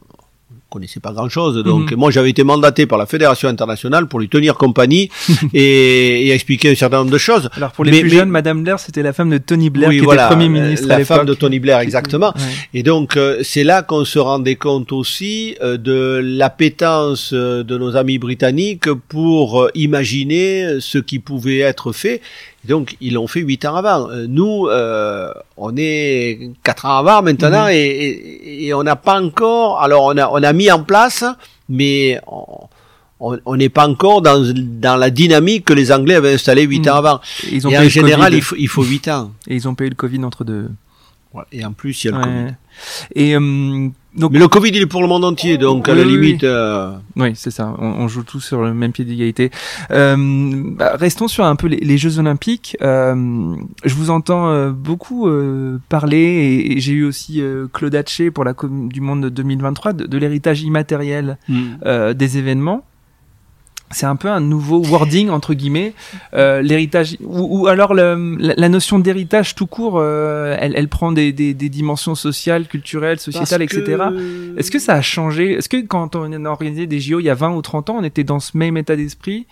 on 0.70 0.74
connaissait 0.74 1.00
pas 1.00 1.12
grand 1.12 1.28
chose 1.30 1.62
donc 1.64 1.92
Mhm. 1.92 1.98
moi 1.98 2.10
j'avais 2.10 2.30
été 2.30 2.44
mandaté 2.44 2.86
par 2.86 2.98
la 2.98 3.06
fédération 3.06 3.48
internationale 3.48 4.06
pour 4.06 4.20
lui 4.20 4.28
tenir 4.28 4.54
compagnie 4.56 5.08
et, 5.54 6.26
et 6.26 6.30
expliquer 6.32 6.70
un 6.70 6.74
certain 6.74 6.98
nombre 6.98 7.10
de 7.10 7.18
choses 7.18 7.48
Alors 7.56 7.72
pour 7.72 7.84
les 7.84 7.90
Mais- 7.90 8.00
plus 8.00 8.10
mais- 8.10 8.16
jeunes, 8.16 8.28
Madame 8.28 8.62
Blair, 8.62 8.78
c'était 8.78 9.02
la 9.02 9.12
femme 9.14 9.30
de 9.30 9.38
Tony 9.38 9.70
Blair 9.70 9.88
Oui, 9.88 9.98
qui 9.98 10.04
voilà, 10.04 10.26
était 10.26 10.34
Premier 10.34 10.46
euh, 10.58 10.62
ministre 10.62 10.86
la 10.86 10.96
à 10.96 11.04
femme 11.04 11.24
de. 11.26 11.34
Tony 11.34 11.58
Blair 11.58 11.78
exactement 11.80 12.34
Ouais. 12.36 12.42
et 12.74 12.82
donc 12.82 13.16
euh, 13.16 13.38
c'est 13.42 13.64
là 13.64 13.82
qu'on 13.82 14.04
se 14.04 14.18
rendait 14.18 14.56
compte 14.56 14.92
aussi 14.92 15.54
euh, 15.62 15.76
de 15.78 16.20
l'appétence 16.22 17.32
de 17.32 17.78
nos 17.78 17.96
amis 17.96 18.18
britanniques 18.18 18.92
pour 19.08 19.62
euh, 19.62 19.70
imaginer 19.74 20.78
ce 20.80 20.98
qui 20.98 21.18
pouvait 21.18 21.58
être 21.60 21.92
fait. 21.92 22.20
Donc 22.66 22.96
ils 23.00 23.14
l'ont 23.14 23.28
fait 23.28 23.40
huit 23.40 23.64
ans 23.64 23.76
avant. 23.76 24.10
Euh, 24.10 24.26
Nous, 24.28 24.66
euh, 24.66 25.32
on 25.56 25.74
est 25.76 26.50
quatre 26.64 26.86
ans 26.86 26.98
avant 26.98 27.22
maintenant 27.22 27.64
Mhm. 27.66 27.70
et, 27.72 27.86
et- 27.86 28.66
et 28.66 28.74
on 28.74 28.82
n'a 28.82 28.96
pas 28.96 29.20
encore. 29.22 29.80
Alors 29.80 30.04
on 30.06 30.16
a 30.16 30.28
on 30.28 30.42
a 30.42 30.52
mis 30.52 30.70
en 30.70 30.82
place, 30.82 31.24
mais 31.68 32.20
on- 33.20 33.56
n'est 33.56 33.68
pas 33.68 33.88
encore 33.88 34.22
dans 34.22 34.42
dans 34.54 34.96
la 34.96 35.10
dynamique 35.10 35.64
que 35.66 35.72
les 35.72 35.90
Anglais 35.92 36.14
avaient 36.16 36.34
installée 36.34 36.62
huit 36.62 36.86
Mhm. 36.86 36.92
ans 36.92 36.96
avant. 36.96 37.20
Et 37.50 37.56
ils 37.56 37.66
ont 37.66 37.70
Et 37.70 37.74
payé 37.74 37.86
en 37.86 37.90
général, 37.90 38.26
Covid. 38.30 38.36
il 38.36 38.42
faut 38.42 38.56
il 38.56 38.68
faut 38.68 38.84
huit 38.84 39.08
ans. 39.08 39.32
Et 39.48 39.54
ils 39.54 39.66
ont 39.68 39.74
payé 39.74 39.90
le 39.90 39.96
Covid 39.96 40.22
entre 40.24 40.44
deux. 40.44 40.68
Et 41.52 41.64
en 41.64 41.72
plus, 41.72 42.02
il 42.04 42.10
y 42.10 42.10
a 42.12 42.16
le 42.16 42.22
Covid. 42.22 42.34
Ouais. 42.36 42.54
Et 43.14 43.34
euh, 43.36 43.88
donc 44.16 44.32
Mais 44.32 44.38
le 44.38 44.48
Covid, 44.48 44.70
il 44.70 44.82
est 44.82 44.86
pour 44.86 45.02
le 45.02 45.06
monde 45.08 45.24
entier, 45.24 45.58
donc 45.58 45.88
à 45.88 45.92
Oui, 45.92 45.98
la 45.98 46.04
oui, 46.06 46.12
limite. 46.12 46.44
euh, 46.44 46.92
Oui, 47.16 47.32
c'est 47.34 47.50
ça. 47.50 47.74
On, 47.78 47.86
on 47.86 48.08
joue 48.08 48.22
tous 48.22 48.40
sur 48.40 48.62
le 48.62 48.72
même 48.74 48.90
pied 48.92 49.04
d'égalité. 49.04 49.50
Euh, 49.90 50.16
bah, 50.76 50.92
restons 50.96 51.28
sur 51.28 51.44
un 51.44 51.56
peu 51.56 51.66
les, 51.68 51.76
les 51.76 51.98
Jeux 51.98 52.18
Olympiques. 52.18 52.76
Euh, 52.82 53.54
je 53.84 53.94
vous 53.94 54.10
entends 54.10 54.48
euh, 54.48 54.70
beaucoup 54.70 55.28
euh, 55.28 55.78
parler 55.88 56.16
et, 56.18 56.72
et 56.76 56.80
j'ai 56.80 56.92
eu 56.92 57.04
aussi 57.04 57.40
euh, 57.42 57.66
Claude 57.72 57.94
Hatché 57.94 58.30
pour 58.30 58.44
la 58.44 58.54
Coupe 58.54 58.92
du 58.92 59.00
Monde 59.00 59.22
de 59.24 59.28
2023 59.28 59.92
de, 59.92 60.06
de 60.06 60.18
l'héritage 60.18 60.62
immatériel 60.62 61.38
euh, 61.84 62.14
des 62.14 62.38
événements. 62.38 62.84
C'est 63.90 64.06
un 64.06 64.16
peu 64.16 64.28
un 64.28 64.40
nouveau 64.40 64.82
wording 64.84 65.30
entre 65.30 65.54
guillemets, 65.54 65.94
euh, 66.34 66.60
l'héritage 66.60 67.16
ou, 67.22 67.62
ou 67.62 67.66
alors 67.68 67.94
le- 67.94 68.36
la, 68.38 68.54
la 68.56 68.68
notion 68.68 68.98
d'héritage 68.98 69.54
tout 69.54 69.66
court, 69.66 69.94
euh, 69.98 70.56
elle, 70.60 70.74
elle 70.76 70.88
prend 70.88 71.10
des, 71.12 71.32
des, 71.32 71.54
des 71.54 71.68
dimensions 71.70 72.14
sociales, 72.14 72.66
culturelles, 72.66 73.18
sociétales, 73.18 73.60
parce 73.66 73.72
etc. 73.74 73.96
que- 74.10 74.58
Est-ce 74.58 74.70
que 74.70 74.78
ça 74.78 74.94
a 74.94 75.00
changé? 75.02 75.52
Est-ce 75.52 75.68
que 75.70 75.80
quand 75.86 76.16
on 76.16 76.30
a 76.44 76.48
organisé 76.50 76.86
des 76.86 77.00
JO 77.00 77.20
il 77.20 77.24
y 77.24 77.30
a 77.30 77.34
20 77.34 77.54
ou 77.54 77.62
30 77.62 77.88
ans, 77.90 77.96
on 77.98 78.04
était 78.04 78.24
dans 78.24 78.40
ce 78.40 78.56
même 78.56 78.76
état 78.76 78.94
d'esprit 78.96 79.46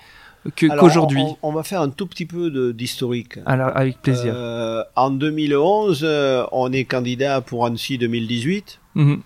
qu'aujourd'hui? 0.57 1.23
on, 1.23 1.37
on 1.49 1.53
va 1.53 1.63
faire 1.63 1.81
un 1.81 1.89
tout 1.89 2.07
petit 2.07 2.27
peu 2.27 2.73
d'historique. 2.73 3.39
Alors, 3.47 3.71
avec 3.75 4.01
plaisir. 4.03 4.33
Euh, 4.37 4.83
en 4.97 5.11
2011, 5.11 6.01
euh, 6.05 6.45
on 6.53 6.73
est 6.73 6.85
candidat 6.85 7.41
pour 7.41 7.67
Annecy 7.67 7.99
2018. 7.99 8.79
Mhm. 8.95 9.21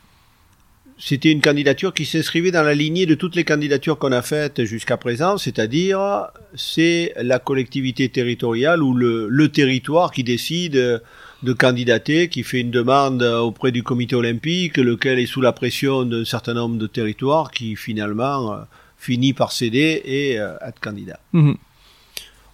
C'était 1.03 1.33
une 1.33 1.41
candidature 1.41 1.95
qui 1.95 2.05
s'inscrivait 2.05 2.51
dans 2.51 2.63
la 2.63 2.75
lignée 2.75 3.07
de 3.07 3.15
toutes 3.15 3.35
les 3.35 3.45
candidatures 3.45 3.99
qu'on 3.99 4.13
a 4.13 4.21
faites 4.21 4.65
jusqu'à 4.65 4.99
présent, 4.99 5.39
c'est-à-dire 5.39 6.29
c'est 6.55 7.15
la 7.17 7.39
collectivité 7.39 8.11
territoriale 8.11 8.83
ou 8.83 8.95
le, 8.95 9.27
le 9.29 9.49
territoire 9.49 10.13
qui 10.13 10.25
décide 10.25 11.01
de 11.43 11.53
candidater, 11.53 12.29
qui 12.29 12.43
fait 12.43 12.61
une 12.61 12.71
demande 12.71 13.23
auprès 13.23 13.73
du 13.73 13.83
comité 13.83 14.15
olympique, 14.15 14.77
lequel 14.77 15.19
est 15.19 15.27
sous 15.27 15.41
la 15.41 15.53
pression 15.53 16.05
d'un 16.05 16.25
certain 16.25 16.55
nombre 16.55 16.77
de 16.77 16.87
territoires 16.87 17.51
qui 17.51 17.77
finalement 17.77 18.53
euh, 18.53 18.59
finit 18.99 19.33
par 19.33 19.53
céder 19.53 20.03
et 20.05 20.39
euh, 20.39 20.57
être 20.61 20.81
candidat. 20.81 21.19
Mhm. 21.33 21.57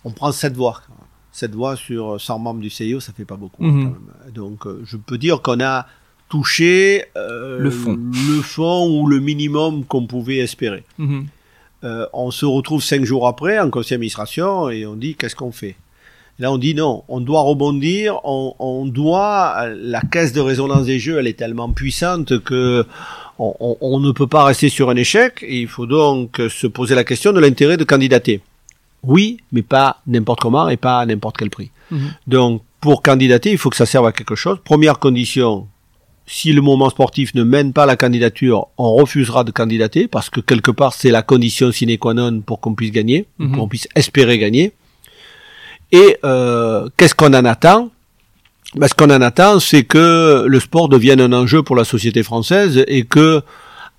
On 0.04 0.12
prend 0.12 0.30
sept 0.30 0.54
voix. 0.54 0.80
quand 0.86 0.94
même. 0.94 1.02
Sept 1.32 1.52
voix 1.52 1.76
sur 1.76 2.20
100 2.20 2.38
membres 2.38 2.60
du 2.60 2.70
CIO, 2.70 3.00
ça 3.00 3.12
fait 3.12 3.24
pas 3.24 3.36
beaucoup. 3.36 3.64
Mhm. 3.64 3.84
quand 3.84 3.90
même. 3.90 4.32
Donc 4.32 4.66
euh, 4.66 4.82
je 4.84 4.96
peux 4.96 5.18
dire 5.18 5.42
qu'on 5.42 5.60
a 5.60 5.86
touché 6.28 7.04
euh, 7.16 7.58
Le 7.58 7.70
fond. 7.70 7.96
le 7.96 8.42
fond 8.42 8.88
ou 8.88 9.06
le 9.06 9.20
minimum 9.20 9.84
qu'on 9.84 10.06
pouvait 10.06 10.38
espérer. 10.38 10.82
Mhm. 10.98 11.26
Euh, 11.84 12.06
on 12.12 12.30
se 12.30 12.44
retrouve 12.46 12.82
cinq 12.82 13.04
jours 13.04 13.28
après 13.28 13.58
en 13.58 13.70
conseil 13.70 13.96
d'administration 13.96 14.70
et 14.70 14.86
on 14.86 14.94
dit 14.94 15.14
qu'est-ce 15.14 15.36
qu'on 15.36 15.52
fait? 15.52 15.76
Là, 16.38 16.52
on 16.52 16.58
dit 16.58 16.74
non, 16.74 17.02
on 17.08 17.20
doit 17.20 17.40
rebondir, 17.42 18.18
on, 18.24 18.54
on 18.58 18.84
doit. 18.86 19.68
La 19.80 20.00
caisse 20.02 20.32
de 20.32 20.40
résonance 20.40 20.84
des 20.86 20.98
jeux, 20.98 21.18
elle 21.18 21.26
est 21.26 21.38
tellement 21.38 21.70
puissante 21.70 22.40
que 22.40 22.84
on, 23.38 23.54
on- 23.60 23.76
on 23.80 24.00
ne 24.00 24.10
peut 24.12 24.26
pas 24.26 24.44
rester 24.44 24.68
sur 24.68 24.90
un 24.90 24.96
échec. 24.96 25.42
Et 25.46 25.60
il 25.60 25.68
faut 25.68 25.86
donc 25.86 26.40
se 26.50 26.66
poser 26.66 26.94
la 26.94 27.04
question 27.04 27.32
de 27.32 27.40
l'intérêt 27.40 27.76
de 27.78 27.84
candidater. 27.84 28.40
Oui, 29.02 29.38
mais 29.52 29.62
pas 29.62 29.98
n'importe 30.06 30.40
comment 30.40 30.68
et 30.68 30.76
pas 30.76 30.98
à 30.98 31.06
n'importe 31.06 31.36
quel 31.38 31.48
prix. 31.50 31.70
Mhm. 31.90 32.10
Donc, 32.26 32.62
pour 32.80 33.00
candidater, 33.02 33.50
il 33.52 33.58
faut 33.58 33.70
que 33.70 33.76
ça 33.76 33.86
serve 33.86 34.06
à 34.06 34.12
quelque 34.12 34.34
chose. 34.34 34.58
Première 34.64 34.98
condition, 34.98 35.66
si 36.26 36.52
le 36.52 36.60
moment 36.60 36.90
sportif 36.90 37.34
ne 37.34 37.42
mène 37.44 37.72
pas 37.72 37.86
la 37.86 37.96
candidature, 37.96 38.66
on 38.78 38.94
refusera 38.96 39.44
de 39.44 39.50
candidater 39.52 40.08
parce 40.08 40.28
que 40.28 40.40
quelque 40.40 40.70
part 40.72 40.92
c'est 40.92 41.10
la 41.10 41.22
condition 41.22 41.70
sine 41.72 41.96
qua 41.98 42.14
non 42.14 42.40
pour 42.40 42.60
qu'on 42.60 42.74
puisse 42.74 42.90
gagner, 42.92 43.26
Mhm. 43.38 43.52
pour 43.52 43.62
qu'on 43.62 43.68
puisse 43.68 43.88
espérer 43.94 44.38
gagner. 44.38 44.72
Et 45.92 46.18
euh, 46.24 46.88
qu'est-ce 46.96 47.14
qu'on 47.14 47.32
en 47.34 47.44
attend? 47.44 47.90
Ben, 48.74 48.88
Ce 48.88 48.94
qu'on 48.94 49.10
en 49.10 49.22
attend, 49.22 49.60
c'est 49.60 49.84
que 49.84 50.44
le 50.46 50.60
sport 50.60 50.88
devienne 50.88 51.20
un 51.20 51.32
enjeu 51.32 51.62
pour 51.62 51.76
la 51.76 51.84
société 51.84 52.22
française 52.24 52.84
et 52.88 53.04
que, 53.04 53.42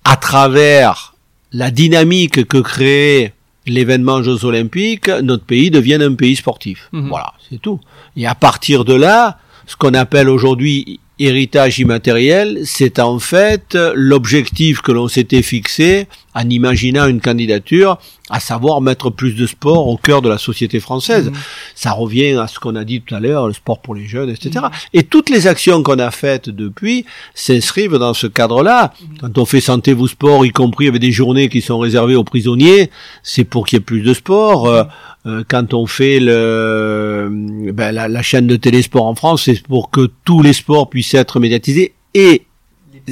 à 0.04 0.16
travers 0.16 1.14
la 1.52 1.70
dynamique 1.70 2.46
que 2.46 2.58
crée 2.58 3.32
l'événement 3.66 4.22
Jeux 4.22 4.44
Olympiques, 4.44 5.08
notre 5.08 5.44
pays 5.44 5.70
devienne 5.70 6.02
un 6.02 6.14
pays 6.14 6.36
sportif. 6.36 6.88
Mhm. 6.92 7.08
Voilà, 7.08 7.32
c'est 7.48 7.60
tout. 7.60 7.80
Et 8.16 8.26
à 8.26 8.34
partir 8.34 8.84
de 8.84 8.92
là, 8.94 9.38
ce 9.66 9.76
qu'on 9.76 9.94
appelle 9.94 10.28
aujourd'hui 10.28 11.00
héritage 11.18 11.78
immatériel, 11.78 12.60
c'est 12.64 12.98
en 12.98 13.18
fait 13.18 13.76
l'objectif 13.94 14.80
que 14.80 14.92
l'on 14.92 15.08
s'était 15.08 15.42
fixé 15.42 16.06
en 16.38 16.48
imaginant 16.48 17.08
une 17.08 17.20
candidature, 17.20 17.98
à 18.30 18.38
savoir 18.38 18.80
mettre 18.80 19.10
plus 19.10 19.34
de 19.34 19.46
sport 19.46 19.88
au 19.88 19.96
cœur 19.96 20.22
de 20.22 20.28
la 20.28 20.38
société 20.38 20.78
française. 20.78 21.30
Mhm. 21.30 21.34
Ça 21.74 21.92
revient 21.92 22.34
à 22.34 22.46
ce 22.46 22.60
qu'on 22.60 22.76
a 22.76 22.84
dit 22.84 23.00
tout 23.00 23.14
à 23.14 23.20
l'heure, 23.20 23.48
le 23.48 23.52
sport 23.52 23.80
pour 23.80 23.94
les 23.94 24.06
jeunes, 24.06 24.30
etc. 24.30 24.66
Et 24.92 25.02
toutes 25.02 25.30
les 25.30 25.46
actions 25.48 25.82
qu'on 25.82 25.98
a 25.98 26.10
faites 26.12 26.48
depuis 26.48 27.06
s'inscrivent 27.34 27.96
dans 27.96 28.14
ce 28.14 28.28
cadre-là. 28.28 28.92
Quand 29.20 29.36
on 29.36 29.44
fait 29.46 29.60
santé 29.60 29.92
vous 29.92 30.06
sport, 30.06 30.46
y 30.46 30.50
compris 30.50 30.86
avec 30.86 31.00
des 31.00 31.10
journées 31.12 31.48
qui 31.48 31.60
sont 31.60 31.78
réservées 31.78 32.14
aux 32.14 32.24
prisonniers, 32.24 32.90
c'est 33.22 33.44
pour 33.44 33.66
qu'il 33.66 33.78
y 33.78 33.80
ait 33.80 33.84
plus 33.84 34.02
de 34.02 34.14
sport. 34.14 34.66
Euh, 34.66 34.84
euh, 35.26 35.42
quand 35.48 35.74
on 35.74 35.86
fait 35.86 36.20
le, 36.20 37.28
ben, 37.72 37.90
la, 37.90 38.06
la 38.06 38.22
chaîne 38.22 38.46
de 38.46 38.56
télésport 38.56 39.06
en 39.06 39.16
France, 39.16 39.42
c'est 39.46 39.60
pour 39.66 39.90
que 39.90 40.08
tous 40.24 40.42
les 40.42 40.52
sports 40.52 40.88
puissent 40.88 41.14
être 41.14 41.40
médiatisés 41.40 41.94
et 42.14 42.42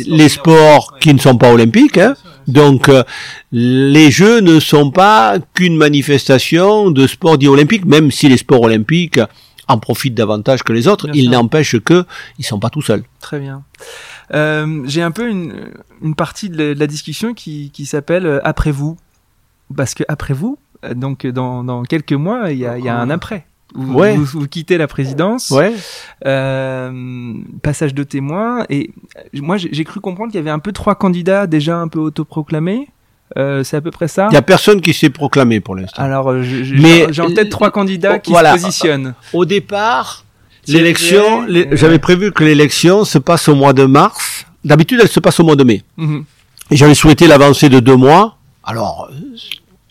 les 0.06 0.28
sports 0.28 0.98
qui 1.00 1.12
ne 1.14 1.18
sont 1.18 1.36
pas 1.36 1.52
olympiques. 1.52 1.98
Hein. 1.98 2.14
Donc, 2.46 2.88
euh, 2.88 3.02
les 3.52 4.10
Jeux 4.10 4.40
ne 4.40 4.60
sont 4.60 4.90
pas 4.90 5.38
qu'une 5.54 5.76
manifestation 5.76 6.90
de 6.90 7.06
sport 7.06 7.38
dit 7.38 7.48
olympique, 7.48 7.84
même 7.84 8.10
si 8.10 8.28
les 8.28 8.36
sports 8.36 8.62
olympiques 8.62 9.20
en 9.68 9.78
profitent 9.78 10.14
davantage 10.14 10.62
que 10.62 10.72
les 10.72 10.86
autres. 10.86 11.08
Bien 11.08 11.22
Il 11.22 11.30
n'empêche 11.30 11.78
que 11.80 12.04
ils 12.38 12.44
sont 12.44 12.60
pas 12.60 12.70
tout 12.70 12.82
seuls. 12.82 13.02
Très 13.20 13.40
bien. 13.40 13.64
Euh, 14.32 14.82
J'ai 14.86 15.02
un 15.02 15.10
peu 15.10 15.28
une, 15.28 15.70
une 16.02 16.14
partie 16.14 16.48
de 16.50 16.56
la, 16.56 16.74
de 16.74 16.78
la 16.78 16.86
discussion 16.86 17.34
qui, 17.34 17.70
qui 17.72 17.84
s'appelle 17.86 18.26
euh, 18.26 18.40
après 18.44 18.70
vous, 18.70 18.96
parce 19.76 19.94
que 19.94 20.04
après 20.08 20.34
vous, 20.34 20.58
euh, 20.84 20.94
donc 20.94 21.26
dans, 21.26 21.64
dans 21.64 21.82
quelques 21.82 22.12
mois, 22.12 22.52
il 22.52 22.58
y 22.58 22.66
a, 22.66 22.78
il 22.78 22.84
y 22.84 22.88
a 22.88 22.96
un 22.96 23.10
après. 23.10 23.46
Vous, 23.74 23.94
Ouais. 23.98 24.16
vous, 24.16 24.24
vous 24.24 24.46
quittez 24.46 24.78
la 24.78 24.86
présidence, 24.86 25.50
Ouais. 25.50 25.72
euh, 26.24 27.32
passage 27.62 27.94
de 27.94 28.02
témoin, 28.04 28.64
et 28.70 28.90
moi 29.34 29.56
j'ai 29.58 29.84
cru 29.84 30.00
comprendre 30.00 30.30
qu'il 30.30 30.38
y 30.38 30.42
avait 30.42 30.50
un 30.50 30.58
peu 30.60 30.72
trois 30.72 30.94
candidats 30.94 31.46
déjà 31.46 31.76
un 31.78 31.88
peu 31.88 31.98
autoproclamés. 31.98 32.88
Euh, 33.36 33.64
C'est 33.64 33.76
à 33.76 33.80
peu 33.80 33.90
près 33.90 34.06
ça. 34.08 34.28
Il 34.30 34.34
y 34.34 34.38
a 34.38 34.42
personne 34.42 34.80
qui 34.80 34.94
s'est 34.94 35.10
proclamé 35.10 35.58
pour 35.60 35.74
l'instant. 35.74 36.00
Alors 36.00 36.30
euh, 36.30 36.42
j'ai 36.42 37.20
en 37.22 37.30
tête 37.34 37.50
trois 37.50 37.70
candidats 37.72 38.18
qui 38.20 38.30
Voilà. 38.30 38.56
se 38.56 38.62
positionnent. 38.62 39.14
Au 39.32 39.44
départ, 39.44 40.22
L'élection, 40.68 41.46
euh, 41.48 41.66
j'avais 41.72 41.98
prévu 42.00 42.32
que 42.32 42.42
l'élection 42.42 43.04
se 43.04 43.18
passe 43.18 43.48
au 43.48 43.54
mois 43.54 43.72
de 43.72 43.84
mars. 43.84 44.46
D'habitude, 44.64 44.98
elle 45.00 45.08
se 45.08 45.20
passe 45.20 45.38
au 45.38 45.44
mois 45.44 45.54
de 45.54 45.62
mai. 45.62 45.82
Et 46.70 46.76
j'avais 46.76 46.94
souhaité 46.94 47.28
l'avancer 47.28 47.68
de 47.68 47.78
deux 47.78 47.94
mois. 47.94 48.36
Alors, 48.64 49.08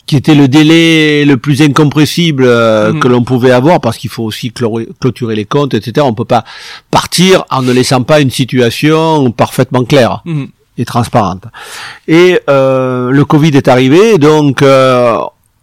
qui 0.06 0.16
était 0.16 0.34
le 0.36 0.46
délai 0.48 1.24
le 1.24 1.36
plus 1.36 1.62
incompressible 1.62 2.44
euh, 2.46 2.92
Mhm. 2.92 3.00
que 3.00 3.08
l'on 3.08 3.22
pouvait 3.24 3.50
avoir, 3.50 3.80
parce 3.80 3.98
qu'il 3.98 4.10
faut 4.10 4.22
aussi 4.22 4.52
clôturer 4.52 5.34
les 5.34 5.44
comptes, 5.44 5.74
etc. 5.74 6.06
On 6.08 6.14
peut 6.14 6.24
pas 6.24 6.44
partir 6.90 7.44
en 7.50 7.62
ne 7.62 7.72
laissant 7.72 8.02
pas 8.02 8.20
une 8.20 8.30
situation 8.30 9.30
parfaitement 9.32 9.84
claire 9.84 10.22
Mhm. 10.24 10.48
et 10.78 10.84
transparente. 10.84 11.44
Et 12.06 12.38
euh, 12.48 13.10
le 13.10 13.24
Covid 13.24 13.48
est 13.56 13.66
arrivé, 13.68 14.18
donc 14.18 14.62
euh, 14.62 15.18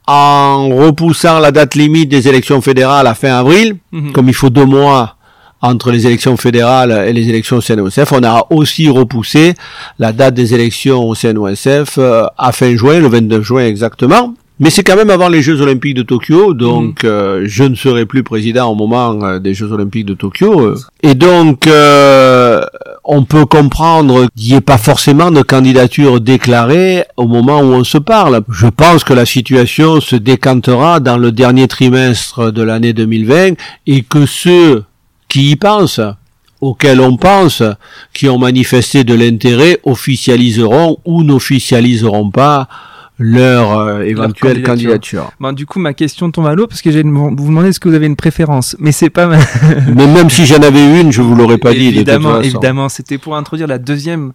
en 0.08 0.68
repoussant 0.70 1.40
la 1.40 1.52
date 1.52 1.76
limite 1.76 2.10
des 2.10 2.28
élections 2.28 2.60
fédérales 2.62 3.08
à 3.08 3.14
fin 3.14 3.34
avril, 3.34 3.78
Mhm. 3.94 4.12
comme 4.12 4.28
il 4.28 4.34
faut 4.36 4.50
deux 4.50 4.66
mois 4.66 5.16
entre 5.64 5.92
les 5.92 6.06
élections 6.06 6.38
fédérales 6.38 7.06
et 7.08 7.14
les 7.14 7.30
élections 7.30 7.58
au 7.58 7.62
CNOSF, 7.62 8.12
on 8.12 8.24
a 8.24 8.46
aussi 8.52 8.90
repoussé 8.90 9.54
la 9.98 10.12
date 10.12 10.36
des 10.36 10.54
élections 10.54 11.10
au 11.10 11.16
CNOSF 11.16 11.98
euh, 11.98 12.26
à 12.38 12.52
fin 12.52 12.76
juin, 12.76 13.00
le 13.00 13.08
29 13.08 13.42
juin 13.42 13.66
exactement. 13.66 14.36
Mais 14.60 14.70
c'est 14.70 14.84
quand 14.84 14.96
même 14.96 15.10
avant 15.10 15.30
les 15.30 15.42
Jeux 15.42 15.62
Olympiques 15.62 15.96
de 15.96 16.04
Tokyo, 16.04 16.54
donc 16.54 17.06
euh, 17.06 17.44
je 17.46 17.64
ne 17.64 17.74
serai 17.76 18.06
plus 18.06 18.22
président 18.24 18.70
au 18.72 18.76
moment 18.76 19.18
euh, 19.24 19.40
des 19.40 19.54
Jeux 19.56 19.72
Olympiques 19.72 20.06
de 20.06 20.14
Tokyo. 20.14 20.60
euh. 20.62 20.76
Et 21.02 21.16
donc, 21.16 21.66
euh, 21.66 22.62
on 23.04 23.24
peut 23.24 23.46
comprendre 23.46 24.28
qu'il 24.36 24.52
n'y 24.52 24.58
ait 24.58 24.62
pas 24.62 24.78
forcément 24.78 25.32
de 25.32 25.42
candidature 25.42 26.22
déclarée 26.22 27.04
au 27.18 27.28
moment 27.28 27.62
où 27.62 27.74
on 27.74 27.84
se 27.84 27.98
parle. 27.98 28.42
Je 28.52 28.68
pense 28.68 29.04
que 29.04 29.14
la 29.14 29.26
situation 29.26 30.00
se 30.00 30.16
décantera 30.16 31.00
dans 31.00 31.18
le 31.18 31.32
dernier 31.32 31.68
trimestre 31.68 32.52
de 32.52 32.62
l'année 32.62 32.94
2020 32.94 33.56
et 33.88 34.04
que 34.04 34.26
ceux 34.28 34.84
qui 35.34 35.50
y 35.50 35.56
pensent, 35.56 36.00
auxquels 36.62 37.02
on 37.02 37.18
pense, 37.18 37.64
qui 38.14 38.30
ont 38.30 38.38
manifesté 38.38 39.04
de 39.04 39.16
l'intérêt, 39.16 39.80
officialiseront 39.84 41.00
ou 41.06 41.24
n'officialiseront 41.24 42.30
pas 42.30 42.68
leur 43.18 43.80
euh, 43.80 44.02
éventuelle 44.04 44.62
candidature. 44.62 45.32
du 45.54 45.66
coup, 45.66 45.80
ma 45.80 45.96
question 45.96 46.30
tombe 46.30 46.46
à 46.46 46.54
l'eau 46.54 46.68
parce 46.68 46.84
que 46.84 46.92
j'ai 46.92 47.02
vous 47.02 47.10
demander 47.48 47.70
est-ce 47.70 47.80
que 47.80 47.90
vous 47.90 47.96
avez 47.96 48.06
une 48.06 48.16
préférence, 48.16 48.76
mais 48.78 48.92
c'est 48.92 49.10
pas 49.10 49.26
ma... 49.26 49.40
Mais 49.96 50.06
même 50.06 50.30
si 50.30 50.46
j'en 50.46 50.62
avais 50.62 51.02
une, 51.02 51.12
je 51.12 51.24
vous 51.24 51.34
l'aurais 51.34 51.58
pas 51.58 51.74
dit. 51.74 51.88
évidemment, 51.88 52.40
évidemment, 52.40 52.88
c'était 52.88 53.18
pour 53.18 53.36
introduire 53.36 53.68
la 53.68 53.80
deuxième 53.80 54.34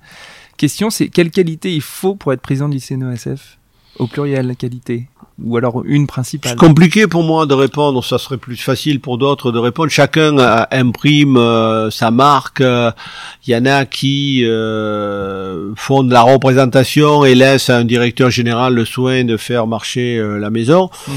question, 0.57 0.91
c'est 0.91 1.11
quelle 1.11 1.31
qualité 1.31 1.73
il 1.73 1.81
faut 1.83 2.17
pour 2.17 2.33
être 2.33 2.41
président 2.41 2.69
du 2.69 2.81
CNOSF 2.81 3.59
au 3.99 4.07
pluriel 4.07 4.47
la 4.47 4.55
qualité 4.55 5.09
ou 5.43 5.57
alors 5.57 5.83
une 5.85 6.07
principale. 6.09 6.51
C'est 6.51 6.59
compliqué 6.59 7.07
pour 7.07 7.23
moi 7.23 7.47
de 7.47 7.55
répondre, 7.55 8.05
ça 8.05 8.19
serait 8.19 8.39
plus 8.39 8.57
facile 8.57 8.99
pour 9.01 9.19
d'autres 9.19 9.53
de 9.53 9.59
répondre. 9.59 9.89
Chacun 9.91 10.37
euh, 10.39 10.65
imprime 10.73 11.37
euh, 11.37 11.91
sa 11.91 12.11
marque. 12.11 12.61
euh, 12.61 12.91
Il 13.47 13.53
y 13.53 13.57
en 13.57 13.65
a 13.67 13.85
qui 13.87 14.45
euh, 14.45 15.73
font 15.77 16.03
de 16.03 16.13
la 16.13 16.23
représentation 16.23 17.25
et 17.25 17.35
laissent 17.37 17.71
à 17.71 17.77
un 17.79 17.85
directeur 17.85 18.31
général 18.31 18.75
le 18.75 18.85
soin 18.85 19.23
de 19.25 19.37
faire 19.37 19.67
marcher 19.69 20.19
euh, 20.19 20.39
la 20.39 20.51
maison. 20.51 20.91
Mhm. 21.07 21.15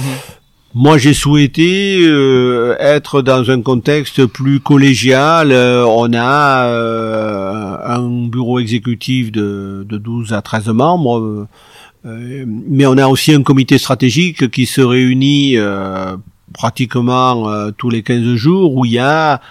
Moi, 0.74 0.98
j'ai 0.98 1.14
souhaité 1.14 1.98
euh, 2.02 2.78
être 2.80 3.22
dans 3.22 3.52
un 3.52 3.62
contexte 3.62 4.26
plus 4.26 4.62
collégial. 4.62 5.52
Euh, 5.52 5.84
on 5.86 6.14
a 6.14 6.66
euh, 6.68 7.76
un 7.86 8.28
bureau 8.30 8.58
exécutif 8.60 9.34
de, 9.34 9.86
de 9.90 9.98
12 9.98 10.32
à 10.32 10.42
13 10.42 10.68
membres, 10.70 11.20
euh, 11.20 11.42
euh, 11.42 11.46
mais 12.04 12.86
on 12.86 12.97
a 12.97 13.08
aussi 13.08 13.34
un 13.34 13.43
comité 13.43 13.78
stratégique 13.78 14.49
qui 14.49 14.66
se 14.66 14.82
réunit 14.82 15.58
euh, 15.58 16.16
pratiquement 16.54 17.49
euh, 17.49 17.72
tous 17.72 17.89
les 17.89 18.04
15 18.04 18.36
jours, 18.36 18.76
où 18.76 18.86
il 18.86 18.93
y 18.93 18.99
a 18.99 19.41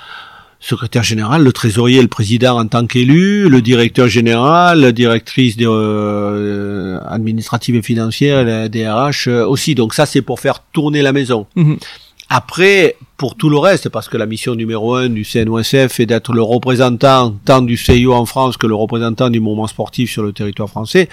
secrétaire 0.61 1.03
général, 1.03 1.42
le 1.42 1.53
trésorier, 1.53 2.03
le 2.03 2.09
président 2.09 2.61
en 2.61 2.66
tant 2.66 2.86
qu'élu, 2.86 3.48
le 3.48 3.62
directeur 3.62 4.09
général, 4.09 4.80
la 4.80 4.92
directrice 4.92 5.57
euh, 5.61 7.01
administrative 7.09 7.76
et 7.76 7.82
financière, 7.82 8.44
la 8.44 8.68
DRH 8.68 9.26
euh, 9.26 9.46
aussi. 9.46 9.74
Donc 9.74 9.94
ça, 9.94 10.05
c'est 10.05 10.20
pour 10.20 10.38
faire 10.38 10.62
tourner 10.72 11.01
la 11.01 11.12
maison. 11.12 11.46
Mhm. 11.57 11.78
Après, 12.33 12.97
pour 13.16 13.35
tout 13.35 13.51
le 13.51 13.59
reste, 13.59 13.89
parce 13.89 14.09
que 14.09 14.16
la 14.16 14.24
mission 14.24 14.55
numéro 14.55 14.95
un 14.95 15.09
du 15.09 15.24
CNOSF 15.24 15.99
est 15.99 16.07
d'être 16.07 16.33
le 16.33 16.43
représentant 16.43 17.35
tant 17.45 17.61
du 17.61 17.76
CIO 17.76 18.12
en 18.12 18.24
France 18.24 18.57
que 18.57 18.68
le 18.68 18.74
représentant 18.76 19.31
du 19.31 19.41
mouvement 19.41 19.66
sportif 19.66 20.12
sur 20.12 20.22
le 20.22 20.33
territoire 20.33 20.70
français, 20.70 21.09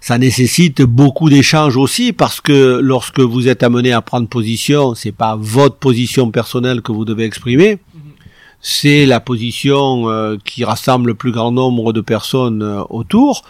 ça 0.00 0.16
nécessite 0.16 0.82
beaucoup 0.82 1.28
d'échanges 1.28 1.76
aussi, 1.76 2.12
parce 2.12 2.40
que 2.40 2.78
lorsque 2.80 3.18
vous 3.18 3.48
êtes 3.48 3.64
amené 3.64 3.92
à 3.92 4.00
prendre 4.00 4.28
position, 4.28 4.94
c'est 4.94 5.10
pas 5.10 5.36
votre 5.36 5.76
position 5.76 6.30
personnelle 6.30 6.82
que 6.82 6.92
vous 6.92 7.04
devez 7.04 7.24
exprimer, 7.24 7.80
c'est 8.60 9.04
la 9.04 9.20
position 9.20 10.08
euh, 10.08 10.36
qui 10.42 10.64
rassemble 10.64 11.08
le 11.08 11.14
plus 11.14 11.32
grand 11.32 11.52
nombre 11.52 11.92
de 11.92 12.00
personnes 12.00 12.62
euh, 12.62 12.80
autour. 12.88 13.42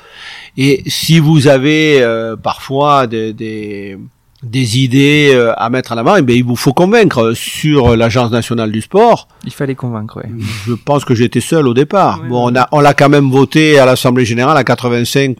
Et 0.56 0.82
si 0.86 1.20
vous 1.20 1.46
avez 1.46 2.02
euh, 2.02 2.34
parfois 2.34 3.06
des, 3.06 3.32
des, 3.32 3.96
des 4.44 4.78
idées 4.78 5.32
euh, 5.34 5.52
à 5.56 5.70
mettre 5.70 5.92
en 5.92 5.96
avant, 5.96 6.16
eh 6.16 6.22
bien, 6.22 6.36
il 6.36 6.44
vous 6.44 6.56
faut 6.56 6.72
convaincre 6.72 7.32
sur 7.34 7.96
l'Agence 7.96 8.30
nationale 8.30 8.70
du 8.72 8.80
sport. 8.82 9.28
Il 9.44 9.52
fallait 9.52 9.74
convaincre, 9.74 10.18
ouais. 10.18 10.30
Je 10.66 10.74
pense 10.74 11.04
que 11.04 11.14
j'étais 11.14 11.40
seul 11.40 11.66
au 11.66 11.74
départ. 11.74 12.22
Bon, 12.28 12.50
on 12.52 12.56
a 12.56 12.68
on 12.72 12.80
l'a 12.80 12.94
quand 12.94 13.08
même 13.08 13.30
voté 13.30 13.78
à 13.78 13.86
l'Assemblée 13.86 14.24
générale 14.24 14.56
à 14.56 14.62
85%, 14.62 15.34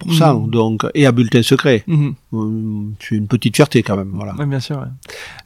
Mhm. 0.45 0.51
donc 0.51 0.87
et 0.95 1.07
à 1.07 1.13
bulletin 1.13 1.43
secret. 1.43 1.85
Mhm. 1.87 2.15
C'est 3.01 3.15
une 3.15 3.27
petite 3.29 3.55
fierté 3.57 3.83
quand 3.83 3.97
même, 3.97 4.11
voilà. 4.13 4.35
Ouais, 4.37 4.47
bien 4.47 4.61
sûr. 4.61 4.77
ouais. 4.77 4.89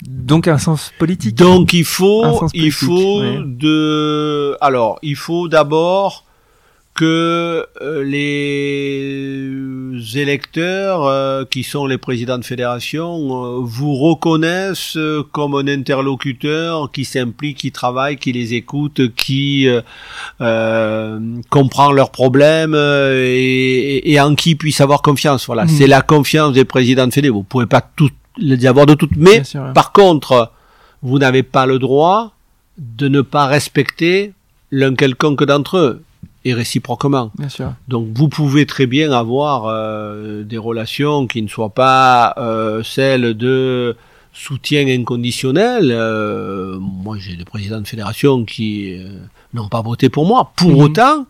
Donc 0.08 0.48
un 0.48 0.58
sens 0.58 0.92
politique. 0.98 1.34
Donc 1.36 1.72
il 1.72 1.84
faut, 1.84 2.48
il 2.54 2.72
faut 2.72 3.20
ouais. 3.20 3.38
de, 3.44 4.56
alors 4.60 4.98
il 5.02 5.16
faut 5.16 5.48
d'abord 5.48 6.24
que 6.98 7.64
euh, 7.80 8.02
les 8.02 10.18
électeurs 10.18 11.04
euh, 11.04 11.44
qui 11.44 11.62
sont 11.62 11.86
les 11.86 11.98
présidents 11.98 12.38
de 12.38 12.44
fédération 12.44 13.44
euh, 13.44 13.58
vous 13.62 13.94
reconnaissent 13.94 14.96
euh, 14.96 15.22
comme 15.30 15.54
un 15.54 15.68
interlocuteur 15.68 16.90
qui 16.90 17.04
s'implique, 17.04 17.58
qui 17.58 17.70
travaille, 17.72 18.16
qui 18.16 18.32
les 18.32 18.54
écoute, 18.54 19.14
qui 19.14 19.68
euh, 19.68 19.80
euh, 20.40 21.20
comprend 21.50 21.92
leurs 21.92 22.10
problèmes 22.10 22.74
et, 22.74 24.10
et 24.12 24.20
en 24.20 24.34
qui 24.34 24.56
puisse 24.56 24.80
avoir 24.80 25.00
confiance. 25.02 25.46
Voilà, 25.46 25.64
Mhm. 25.64 25.68
c'est 25.70 25.86
la 25.86 26.02
confiance 26.02 26.52
des 26.54 26.64
présidents 26.64 27.06
de 27.06 27.12
fédé. 27.12 27.28
Vous 27.28 27.42
pouvez 27.44 27.66
pas 27.66 27.82
tout 27.96 28.10
les 28.38 28.66
avoir 28.66 28.86
de 28.86 28.94
toutes, 28.94 29.16
mais 29.16 29.34
Bien 29.36 29.44
sûr, 29.44 29.62
ouais. 29.62 29.72
par 29.72 29.92
contre, 29.92 30.50
vous 31.02 31.18
n'avez 31.18 31.42
pas 31.44 31.66
le 31.66 31.78
droit 31.78 32.32
de 32.76 33.06
ne 33.08 33.20
pas 33.20 33.46
respecter 33.46 34.32
l'un 34.72 34.94
quelconque 34.96 35.44
d'entre 35.44 35.76
eux, 35.78 36.02
et 36.48 36.54
réciproquement. 36.54 37.30
Bien 37.38 37.48
sûr. 37.48 37.72
Donc 37.88 38.08
vous 38.14 38.28
pouvez 38.28 38.64
très 38.66 38.86
bien 38.86 39.12
avoir 39.12 39.66
euh, 39.66 40.42
des 40.44 40.58
relations 40.58 41.26
qui 41.26 41.40
ne 41.42 41.48
soient 41.48 41.74
pas 41.86 42.34
euh, 42.38 42.82
celles 42.82 43.34
de 43.34 43.96
soutien 44.32 44.86
inconditionnel. 44.88 45.90
Euh, 45.92 46.78
moi, 46.80 47.16
j'ai 47.18 47.36
des 47.36 47.44
présidents 47.44 47.80
de 47.80 47.88
fédération 47.88 48.44
qui 48.44 48.94
euh, 48.94 49.08
n'ont 49.54 49.68
pas 49.68 49.82
voté 49.82 50.08
pour 50.08 50.26
moi. 50.26 50.52
Pour 50.56 50.70
Mhm. 50.70 50.82
autant, 50.82 51.26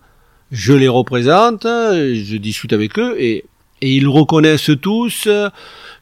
je 0.50 0.72
les 0.74 0.88
représente, 0.88 1.64
je 1.64 2.36
discute 2.36 2.72
avec 2.72 2.98
eux 2.98 3.14
et, 3.18 3.44
et 3.82 3.90
ils 3.96 4.08
reconnaissent 4.08 4.70
tous 4.80 5.28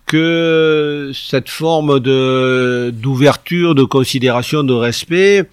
que 0.06 1.10
cette 1.14 1.48
forme 1.48 1.98
de 2.00 2.90
d'ouverture, 2.94 3.74
de 3.74 3.84
considération, 3.84 4.62
de 4.62 4.72
respect, 4.72 5.48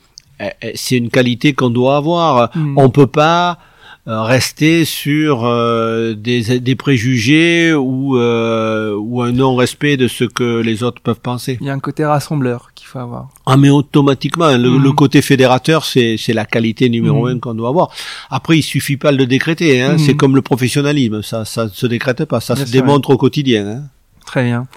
c'est 0.76 0.98
une 0.98 1.10
qualité 1.10 1.54
qu'on 1.54 1.70
doit 1.70 1.98
avoir. 1.98 2.50
Mhm. 2.56 2.78
On 2.78 2.90
peut 2.90 3.08
pas 3.08 3.58
euh, 4.06 4.22
rester 4.24 4.84
sur 4.84 5.46
euh, 5.46 6.14
des, 6.14 6.60
des 6.60 6.76
préjugés 6.76 7.74
ou, 7.74 8.18
euh, 8.18 8.94
ou 8.98 9.22
un 9.22 9.32
non-respect 9.32 9.96
de 9.96 10.10
ce 10.10 10.26
que 10.26 10.60
les 10.60 10.84
autres 10.84 11.02
peuvent 11.02 11.22
penser. 11.22 11.58
Il 11.62 11.68
y 11.68 11.70
a 11.70 11.74
un 11.74 11.80
côté 11.80 12.04
rassembleur 12.04 12.72
qu'il 12.76 12.86
faut 12.88 13.00
avoir. 13.00 13.30
Ah 13.46 13.56
mais 13.56 13.70
automatiquement, 13.70 14.58
le, 14.58 14.78
le 14.78 14.92
côté 14.92 15.22
fédérateur, 15.22 15.86
c'est 15.86 16.18
la 16.34 16.44
qualité 16.46 16.90
numéro 16.90 17.28
Mhm. 17.30 17.36
un 17.36 17.40
qu'on 17.40 17.54
doit 17.54 17.70
avoir. 17.70 17.92
Après, 18.30 18.58
il 18.58 18.64
suffit 18.64 18.98
pas 18.98 19.14
de 19.14 19.18
le 19.18 19.26
décréter. 19.26 19.82
Hein. 19.82 19.94
Mhm. 19.94 20.00
C'est 20.00 20.16
comme 20.16 20.36
le 20.36 20.42
professionnalisme, 20.42 21.22
ça 21.22 21.46
ça 21.46 21.70
se 21.70 21.88
décrète 21.88 22.26
pas, 22.26 22.42
ça 22.42 22.56
Bien 22.56 22.66
se 22.66 22.72
démontre 22.74 23.10
au 23.12 23.18
quotidien. 23.18 23.66
Hein. 23.68 23.82
Très 24.26 24.44
bien. 24.44 24.68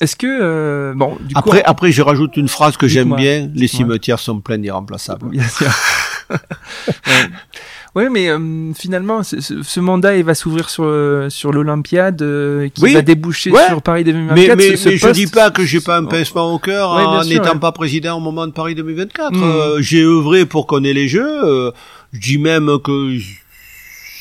Est-ce 0.00 0.14
que 0.16 0.26
euh, 0.28 0.92
bon 0.94 1.16
du 1.20 1.34
coup 1.34 1.38
Après, 1.40 1.62
après, 1.64 1.90
je 1.92 2.02
rajoute 2.02 2.36
une 2.36 2.48
phrase 2.48 2.76
que 2.76 2.86
j'aime 2.86 3.14
bien 3.16 3.50
les 3.54 3.66
cimetières 3.68 4.18
sont 4.20 4.40
pleins 4.40 4.58
d'irremplaçables. 4.58 5.28
Bien 5.30 5.46
sûr. 5.48 5.66
ouais. 6.30 6.36
Ouais, 7.94 8.10
mais 8.10 8.28
euh, 8.28 8.72
finalement, 8.74 9.22
ce, 9.22 9.40
ce- 9.40 9.80
mandat, 9.80 10.16
il 10.16 10.22
va 10.22 10.34
s'ouvrir 10.34 10.68
sur 10.68 10.84
euh, 10.84 11.30
sur 11.30 11.52
l'Olympiade, 11.52 12.20
euh, 12.22 12.68
qui 12.68 12.82
Oui. 12.82 12.92
va 12.94 13.02
déboucher 13.02 13.50
Ouais. 13.50 13.66
sur 13.66 13.80
Paris 13.82 14.04
2024. 14.04 14.36
Mais, 14.36 14.54
mais, 14.56 14.76
ce- 14.76 14.84
ce 14.84 14.88
mais 14.90 14.96
je 14.98 15.08
dis 15.08 15.26
pas 15.26 15.50
que 15.50 15.64
j'ai 15.64 15.80
pas 15.80 15.96
un 15.96 16.04
pincement 16.04 16.52
au 16.54 16.58
cœur 16.58 16.94
Ouais, 16.94 17.02
en 17.02 17.24
n'étant 17.24 17.54
ouais. 17.54 17.58
pas 17.58 17.72
président 17.72 18.18
au 18.18 18.20
moment 18.20 18.46
de 18.46 18.52
Paris 18.52 18.74
2024. 18.74 19.32
Mhm. 19.32 19.42
Euh, 19.42 19.76
j'ai 19.80 20.02
œuvré 20.02 20.44
pour 20.46 20.66
qu'on 20.66 20.84
ait 20.84 20.92
les 20.92 21.08
Jeux. 21.08 21.72
Je 22.12 22.20
dis 22.20 22.38
même 22.38 22.70
que 22.84 23.16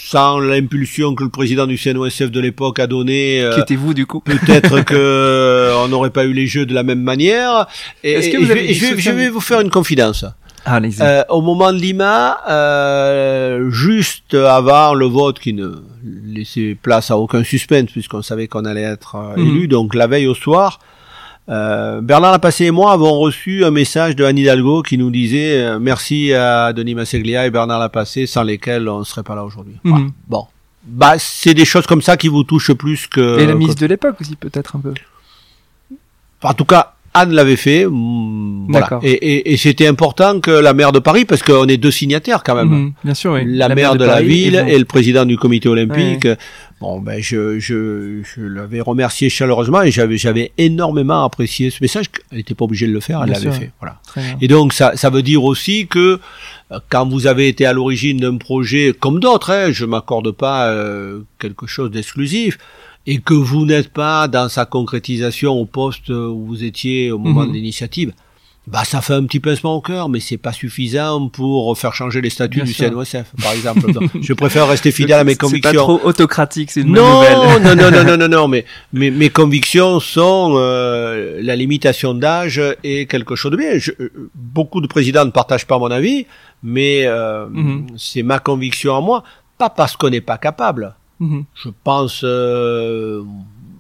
sans 0.10 0.40
l'impulsion 0.40 1.16
que 1.16 1.24
le 1.24 1.30
président 1.30 1.68
du 1.68 1.78
CNOSF 1.78 2.32
de 2.32 2.40
l'époque 2.40 2.80
a 2.80 2.88
donnée, 2.88 3.42
euh, 3.44 3.54
Qui 3.54 3.60
étiez-vous 3.60 3.94
du 3.94 4.06
coup? 4.06 4.22
peut-être 4.22 4.82
que 4.86 4.96
euh, 4.96 5.76
on 5.84 5.90
n'aurait 5.90 6.12
pas 6.12 6.24
eu 6.26 6.32
les 6.34 6.48
Jeux 6.48 6.66
de 6.66 6.74
la 6.74 6.84
même 6.84 7.02
manière. 7.02 7.68
Et, 8.04 8.14
Est-ce 8.14 8.30
que 8.30 8.38
vous 8.38 8.50
avez 8.52 8.74
je 8.74 8.86
vais- 8.86 8.98
je 9.02 9.12
vais 9.12 9.30
vous 9.30 9.42
faire 9.42 9.60
une 9.60 9.70
confidence. 9.70 10.24
Ah. 10.66 10.80
Euh, 11.02 11.24
au 11.30 11.42
moment 11.42 11.72
de 11.72 11.78
Lima, 11.78 12.40
euh, 12.50 13.70
juste 13.70 14.34
avant 14.34 14.94
le 14.94 15.06
vote 15.06 15.40
qui 15.40 15.54
ne 15.54 15.70
laissait 16.26 16.78
place 16.82 17.10
à 17.12 17.18
aucun 17.18 17.44
suspense 17.44 17.92
puisqu'on 17.92 18.22
savait 18.22 18.48
qu'on 18.48 18.66
allait 18.66 18.82
être 18.84 19.16
euh, 19.16 19.38
Mhm. 19.38 19.48
élu, 19.48 19.68
donc 19.68 19.96
la 19.96 20.08
veille 20.08 20.28
au 20.28 20.36
soir, 20.36 20.80
euh, 21.50 22.02
Bernard 22.02 22.32
Lapassé 22.34 22.66
et 22.66 22.72
moi 22.72 22.92
avons 22.92 23.18
reçu 23.20 23.64
un 23.64 23.72
message 23.72 24.16
de 24.16 24.24
Anne 24.26 24.38
Hidalgo 24.38 24.84
qui 24.84 24.98
nous 24.98 25.10
disait 25.12 25.62
euh, 25.64 25.80
merci 25.80 26.34
à 26.34 26.74
Denis 26.74 26.94
Masseglia 26.96 27.46
et 27.46 27.50
Bernard 27.50 27.80
Lapassé 27.80 28.26
sans 28.28 28.44
lesquels 28.44 28.90
on 28.90 29.00
ne 29.00 29.04
serait 29.06 29.24
pas 29.24 29.36
là 29.36 29.44
aujourd'hui. 29.46 29.76
Mhm. 29.86 30.12
Bon, 30.28 30.46
bah 30.84 31.14
c'est 31.18 31.54
des 31.54 31.64
choses 31.66 31.88
comme 31.88 32.02
ça 32.02 32.18
qui 32.18 32.28
vous 32.28 32.44
touchent 32.44 32.74
plus 32.74 33.08
que. 33.08 33.40
Et 33.40 33.46
la 33.46 33.54
que- 33.54 33.58
mise 33.58 33.76
de 33.76 33.86
l'époque 33.86 34.20
aussi, 34.20 34.36
peut-être 34.36 34.76
un 34.76 34.80
peu. 34.80 34.94
en 36.44 36.54
tout 36.54 36.66
cas, 36.66 36.96
Anne 37.20 37.32
l'avait 37.34 37.56
fait. 37.56 37.86
mm, 37.86 38.68
voilà. 38.70 39.00
Et, 39.02 39.12
et, 39.12 39.54
et 39.54 39.58
c'était 39.58 39.88
important 39.88 40.40
que 40.40 40.52
la 40.52 40.74
maire 40.74 40.92
de 40.92 41.00
Paris, 41.00 41.26
parce 41.26 41.42
qu'on 41.42 41.68
est 41.68 41.78
deux 41.78 41.92
signataires 41.92 42.44
quand 42.44 42.56
même. 42.56 42.68
Mhm, 42.70 42.94
Bien 43.04 43.14
sûr, 43.14 43.32
oui. 43.34 43.42
La, 43.46 43.70
maire 43.70 43.96
de, 43.96 44.06
la 44.06 44.22
ville 44.22 44.64
et 44.68 44.78
le 44.78 44.86
président 44.86 45.26
du 45.26 45.38
comité 45.38 45.70
olympique. 45.70 46.28
Bon, 46.80 47.00
ben, 47.00 47.20
je, 47.22 47.58
je, 47.60 48.22
je 48.24 48.42
l'avais 48.42 48.82
remercié 48.82 49.30
chaleureusement 49.30 49.82
et 49.82 49.90
j'avais, 49.90 50.18
j'avais 50.18 50.52
énormément 50.60 51.24
apprécié 51.24 51.70
ce 51.72 51.78
message. 51.82 52.06
Elle 52.32 52.38
n'était 52.38 52.54
pas 52.54 52.66
obligée 52.66 52.86
de 52.88 52.92
le 52.92 53.00
faire, 53.00 53.24
elle 53.24 53.32
l'avait 53.32 53.52
fait. 53.52 53.72
Voilà. 53.80 54.00
Et 54.42 54.48
donc, 54.48 54.74
ça, 54.74 54.92
ça 54.96 55.10
veut 55.10 55.24
dire 55.24 55.44
aussi 55.44 55.88
que 55.88 56.20
euh, 56.72 56.80
quand 56.90 57.08
vous 57.10 57.26
avez 57.26 57.48
été 57.48 57.66
à 57.66 57.74
l'origine 57.74 58.18
d'un 58.18 58.38
projet 58.38 58.94
comme 59.00 59.20
d'autres, 59.20 59.52
hein, 59.52 59.72
je 59.72 59.86
m'accorde 59.86 60.32
pas 60.32 60.68
euh, 60.70 61.22
quelque 61.40 61.66
chose 61.66 61.90
d'exclusif, 61.90 62.60
et 63.10 63.20
que 63.20 63.34
vous 63.34 63.66
n'êtes 63.66 63.90
pas 63.94 64.28
dans 64.28 64.50
sa 64.50 64.66
concrétisation 64.66 65.54
au 65.54 65.66
poste 65.66 66.10
où 66.10 66.46
vous 66.46 66.64
étiez 66.64 67.12
au 67.12 67.18
moment 67.18 67.42
Mhm. 67.44 67.48
de 67.50 67.54
l'initiative, 67.54 68.12
bah 68.70 68.84
ça 68.84 69.00
fait 69.00 69.14
un 69.14 69.24
petit 69.24 69.40
pincement 69.40 69.76
au 69.76 69.80
cœur, 69.82 70.10
mais 70.10 70.20
c'est 70.20 70.36
pas 70.38 70.52
suffisant 70.52 71.30
pour 71.30 71.78
faire 71.78 71.94
changer 71.94 72.20
les 72.20 72.30
statuts 72.30 72.58
Bien 72.58 72.66
du 72.66 72.74
sûr. 72.74 72.90
CNOSF, 72.90 73.32
par 73.42 73.54
exemple. 73.54 73.90
Donc, 73.94 74.10
je 74.22 74.34
préfère 74.34 74.68
rester 74.68 74.92
fidèle 74.92 75.20
à 75.20 75.24
mes 75.24 75.32
C'est 75.32 75.38
pas 75.38 75.46
convictions. 75.48 75.74
trop 75.84 76.02
autocratique, 76.04 76.70
c'est 76.72 76.82
une 76.82 76.88
bonne 76.94 76.96
Non, 77.02 77.14
nouvelle. 77.14 77.64
non, 77.64 77.76
non, 77.76 77.92
non, 77.92 78.04
non, 78.04 78.18
non, 78.18 78.28
non, 78.28 78.48
mais 78.50 78.66
mes, 78.92 79.10
mes 79.10 79.30
convictions 79.30 80.02
sont 80.02 80.56
euh, 80.58 81.40
la 81.42 81.56
limitation 81.56 82.14
d'âge 82.14 82.62
est 82.84 83.10
quelque 83.10 83.38
chose 83.38 83.52
de 83.54 83.58
bien. 83.58 83.78
Je- 83.78 83.92
euh, 84.02 84.12
beaucoup 84.36 84.82
de 84.82 84.88
présidents 84.88 85.24
ne 85.24 85.32
partagent 85.32 85.66
pas 85.66 85.80
mon 85.80 85.90
avis, 85.90 86.26
mais 86.62 87.06
euh, 87.06 87.48
Mhm. 87.50 87.88
c'est 87.98 88.22
ma 88.24 88.40
conviction 88.40 88.98
à 88.98 89.00
moi, 89.00 89.24
pas 89.58 89.70
parce 89.70 89.96
qu'on 89.96 90.10
n'est 90.10 90.20
pas 90.20 90.38
capable. 90.38 90.94
Mhm. 91.20 91.46
Je 91.56 91.70
pense 91.84 92.22
euh, 92.24 93.24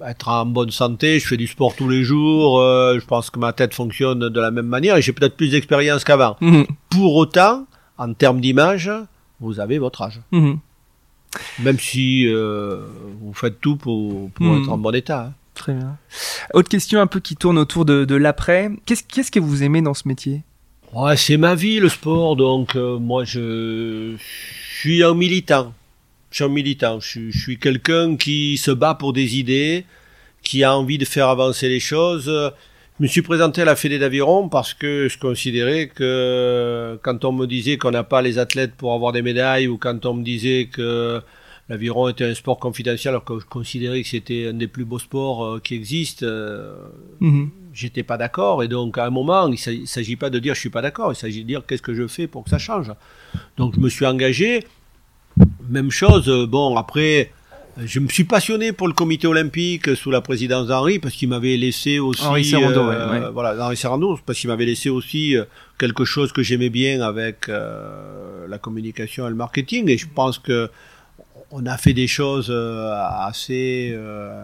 être 0.05 0.27
en 0.29 0.45
bonne 0.45 0.71
santé, 0.71 1.19
je 1.19 1.27
fais 1.27 1.37
du 1.37 1.47
sport 1.47 1.75
tous 1.75 1.87
les 1.89 2.03
jours, 2.03 2.59
euh, 2.59 2.97
je 2.99 3.05
pense 3.05 3.29
que 3.29 3.39
ma 3.39 3.53
tête 3.53 3.73
fonctionne 3.73 4.29
de 4.29 4.39
la 4.39 4.51
même 4.51 4.67
manière 4.67 4.97
et 4.97 5.01
j'ai 5.01 5.13
peut-être 5.13 5.35
plus 5.37 5.51
d'expérience 5.51 6.03
qu'avant. 6.03 6.35
Mhm. 6.41 6.65
Pour 6.89 7.15
autant, 7.15 7.65
en 7.97 8.13
termes 8.13 8.41
d'image, 8.41 8.91
vous 9.39 9.59
avez 9.59 9.77
votre 9.79 10.01
âge. 10.01 10.21
Mhm. 10.31 10.59
Même 11.63 11.77
si 11.79 12.25
euh, 12.27 12.81
vous 13.21 13.33
faites 13.33 13.59
tout 13.61 13.75
pour, 13.75 14.29
pour 14.31 14.55
être 14.57 14.69
en 14.69 14.77
bon 14.77 14.95
état. 14.95 15.25
hein. 15.27 15.33
Très 15.53 15.73
bien. 15.73 15.97
Autre 16.53 16.69
question 16.69 17.01
un 17.01 17.07
peu 17.07 17.19
qui 17.19 17.35
tourne 17.35 17.57
autour 17.57 17.83
de, 17.83 18.05
de 18.05 18.15
l'après. 18.15 18.71
Qu'est-ce 18.85 19.03
qu'est-ce 19.03 19.31
que 19.31 19.39
vous 19.39 19.63
aimez 19.63 19.81
dans 19.81 19.95
ce 19.95 20.07
métier? 20.07 20.43
Ouais, 20.93 21.17
c'est 21.17 21.37
ma 21.37 21.53
vie 21.55 21.79
le 21.79 21.89
sport, 21.89 22.35
donc 22.35 22.75
euh, 22.75 22.97
moi 22.99 23.23
je 23.25 24.15
suis 24.79 25.03
un 25.03 25.15
militant. 25.15 25.73
Je 26.31 26.35
suis 26.37 26.43
un 26.43 26.49
militant. 26.49 26.99
Je, 26.99 27.07
suis- 27.07 27.31
je 27.31 27.39
suis 27.39 27.57
quelqu'un 27.59 28.15
qui 28.17 28.57
se 28.57 28.71
bat 28.71 28.95
pour 28.95 29.13
des 29.13 29.37
idées, 29.37 29.85
qui 30.43 30.63
a 30.63 30.75
envie 30.75 30.97
de 30.97 31.05
faire 31.05 31.29
avancer 31.29 31.69
les 31.69 31.79
choses. 31.79 32.25
Je 32.25 33.03
me 33.03 33.07
suis 33.07 33.21
présenté 33.21 33.61
à 33.61 33.65
la 33.65 33.75
Fédé 33.75 33.99
d'Aviron 33.99 34.49
parce 34.49 34.73
que 34.73 35.07
je 35.09 35.17
considérais 35.19 35.87
que 35.87 36.99
quand 37.03 37.23
on 37.25 37.31
me 37.31 37.45
disait 37.45 37.77
qu'on 37.77 37.91
n'a 37.91 38.03
pas 38.03 38.21
les 38.21 38.39
athlètes 38.39 38.73
pour 38.75 38.93
avoir 38.93 39.11
des 39.13 39.21
médailles 39.21 39.67
ou 39.67 39.77
quand 39.77 40.05
on 40.05 40.15
me 40.15 40.23
disait 40.23 40.67
que 40.71 41.21
l'aviron 41.69 42.07
était 42.09 42.23
un 42.23 42.33
sport 42.33 42.59
confidentiel 42.59 43.11
alors 43.11 43.23
que 43.25 43.39
je 43.39 43.45
considérais 43.45 44.01
que 44.01 44.07
c'était 44.07 44.47
un 44.47 44.53
des 44.53 44.67
plus 44.67 44.85
beaux 44.85 44.99
sports 44.99 45.43
euh, 45.45 45.59
qui 45.59 45.75
existent, 45.75 46.25
Mhm. 47.19 47.49
j'étais 47.73 48.03
pas 48.03 48.17
d'accord 48.17 48.63
et 48.63 48.67
donc 48.67 48.97
à 48.97 49.05
un 49.05 49.09
moment 49.09 49.47
il 49.47 49.59
ne 49.81 49.85
s'agit 49.85 50.15
pas 50.15 50.29
de 50.29 50.39
dire 50.39 50.55
je 50.55 50.59
suis 50.61 50.69
pas 50.69 50.81
d'accord 50.81 51.11
il 51.11 51.15
s'agit 51.15 51.41
de 51.43 51.47
dire 51.47 51.63
qu'est-ce 51.67 51.81
que 51.81 51.93
je 51.93 52.07
fais 52.07 52.25
pour 52.27 52.43
que 52.45 52.49
ça 52.49 52.57
change 52.57 52.91
donc 53.57 53.75
je 53.75 53.79
me 53.79 53.89
suis 53.89 54.05
engagé 54.05 54.63
même 55.69 55.91
chose 55.91 56.29
euh, 56.29 56.45
bon 56.45 56.75
après 56.77 57.31
je 57.85 57.99
me 57.99 58.07
suis 58.07 58.23
passionné 58.23 58.71
pour 58.71 58.87
le 58.87 58.93
comité 58.93 59.27
olympique 59.27 59.95
sous 59.95 60.09
la 60.09 60.21
présidence 60.21 60.67
d'Henri 60.67 60.97
parce 60.99 61.13
qu'il 61.13 61.29
m'avait 61.29 61.57
laissé 61.57 61.99
aussi 61.99 62.23
Henri 62.25 62.43
Serrando, 62.43 62.87
ouais, 62.87 62.95
euh, 62.95 63.11
ouais. 63.11 63.31
voilà 63.31 63.63
Henri 63.63 63.77
Serrando 63.77 64.19
parce 64.25 64.39
qu'il 64.39 64.49
m'avait 64.49 64.65
laissé 64.65 64.89
aussi 64.89 65.37
euh, 65.37 65.45
quelque 65.77 66.03
chose 66.03 66.31
que 66.31 66.41
j'aimais 66.41 66.69
bien 66.69 67.01
avec 67.01 67.49
euh, 67.49 68.47
la 68.47 68.57
communication 68.57 69.27
et 69.27 69.29
le 69.29 69.35
marketing 69.35 69.89
et 69.89 69.97
je 69.97 70.07
pense 70.07 70.39
que 70.39 70.69
on 71.51 71.65
a 71.65 71.77
fait 71.77 71.93
des 71.93 72.07
choses 72.07 72.51
assez 72.51 73.93
euh, 73.93 74.43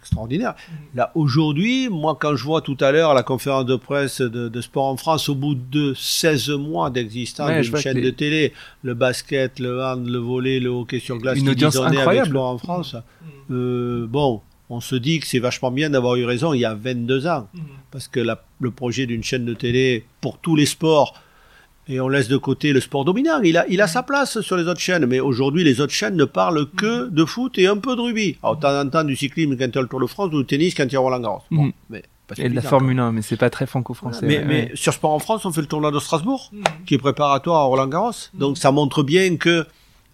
extraordinaires. 0.00 0.54
Là, 0.94 1.12
aujourd'hui, 1.14 1.88
moi, 1.88 2.16
quand 2.20 2.34
je 2.36 2.44
vois 2.44 2.60
tout 2.62 2.76
à 2.80 2.90
l'heure 2.90 3.14
la 3.14 3.22
conférence 3.22 3.66
de 3.66 3.76
presse 3.76 4.20
de, 4.20 4.48
de 4.48 4.60
Sport 4.60 4.86
en 4.86 4.96
France, 4.96 5.28
au 5.28 5.34
bout 5.34 5.54
de 5.54 5.94
16 5.94 6.50
mois 6.50 6.90
d'existence 6.90 7.48
d'une 7.62 7.70
chaîne 7.82 7.96
les- 7.98 8.02
de 8.02 8.10
télé, 8.10 8.52
le 8.82 8.94
basket, 8.94 9.58
le 9.60 9.82
hand, 9.84 10.06
le 10.08 10.18
volley, 10.18 10.58
le 10.60 10.70
hockey 10.70 10.98
sur 10.98 11.18
glace, 11.18 11.38
Une 11.38 11.44
qui 11.44 11.50
audience 11.50 11.72
disonnait 11.74 11.88
avec 11.96 11.98
incroyable. 12.00 12.28
Sport 12.30 12.46
en 12.50 12.58
France, 12.58 12.96
euh, 13.50 14.06
bon, 14.08 14.40
on 14.68 14.80
se 14.80 14.94
dit 14.96 15.20
que 15.20 15.26
c'est 15.26 15.38
vachement 15.38 15.70
bien 15.70 15.90
d'avoir 15.90 16.16
eu 16.16 16.24
raison 16.24 16.52
il 16.54 16.60
y 16.60 16.64
a 16.64 16.74
22 16.74 17.26
ans. 17.26 17.48
Parce 17.90 18.08
que 18.08 18.20
la- 18.20 18.42
le 18.60 18.70
projet 18.70 19.06
d'une 19.06 19.22
chaîne 19.24 19.44
de 19.44 19.54
télé 19.54 20.04
pour 20.20 20.38
tous 20.38 20.54
les 20.56 20.66
sports, 20.66 21.14
et 21.88 22.00
on 22.00 22.08
laisse 22.08 22.28
de 22.28 22.36
côté 22.36 22.72
le 22.72 22.80
sport 22.80 23.04
dominant, 23.04 23.40
il 23.42 23.56
a, 23.56 23.66
il 23.68 23.80
a 23.80 23.86
sa 23.88 24.02
place 24.02 24.40
sur 24.42 24.56
les 24.56 24.64
autres 24.68 24.80
chaînes. 24.80 25.06
Mais 25.06 25.18
aujourd'hui, 25.20 25.64
les 25.64 25.80
autres 25.80 25.92
chaînes 25.92 26.14
ne 26.16 26.24
parlent 26.24 26.66
que 26.76 27.08
de 27.08 27.24
foot 27.24 27.58
et 27.58 27.66
un 27.66 27.76
peu 27.78 27.96
de 27.96 28.00
rugby. 28.00 28.36
Alors, 28.42 28.56
de 28.56 28.60
temps 28.62 28.78
en 28.80 28.88
temps, 28.88 29.02
du 29.04 29.16
cyclisme 29.16 29.56
quand 29.56 29.66
il 29.66 29.74
y 29.74 29.78
a 29.78 29.82
le 29.82 29.88
Tour 29.88 30.00
de 30.00 30.06
France, 30.06 30.30
ou 30.32 30.38
du 30.40 30.46
tennis 30.46 30.74
quand 30.74 30.84
il 30.84 30.92
y 30.92 30.96
a 30.96 31.00
Roland 31.00 31.20
Garros. 31.20 31.42
Bon, 31.50 31.64
Mhm. 31.64 31.72
mais 31.90 32.02
Et 32.38 32.48
de 32.48 32.54
la 32.54 32.62
Formule 32.62 32.98
1, 33.00 33.10
mais 33.10 33.22
c'est 33.22 33.36
pas 33.36 33.50
très 33.50 33.66
franco-français. 33.66 34.24
mais, 34.24 34.38
ouais, 34.38 34.44
mais 34.44 34.54
ouais. 34.66 34.70
sur 34.74 34.92
Sport 34.92 35.10
en 35.12 35.18
France, 35.18 35.44
on 35.46 35.50
fait 35.52 35.62
le 35.62 35.66
tournoi 35.66 35.90
de 35.90 35.98
Strasbourg, 35.98 36.52
qui 36.86 36.94
est 36.94 36.98
préparatoire 36.98 37.60
à 37.62 37.64
Roland 37.64 37.88
Garros. 37.88 38.12
Donc 38.34 38.56
ça 38.56 38.70
montre 38.70 39.02
bien 39.02 39.36
que 39.36 39.66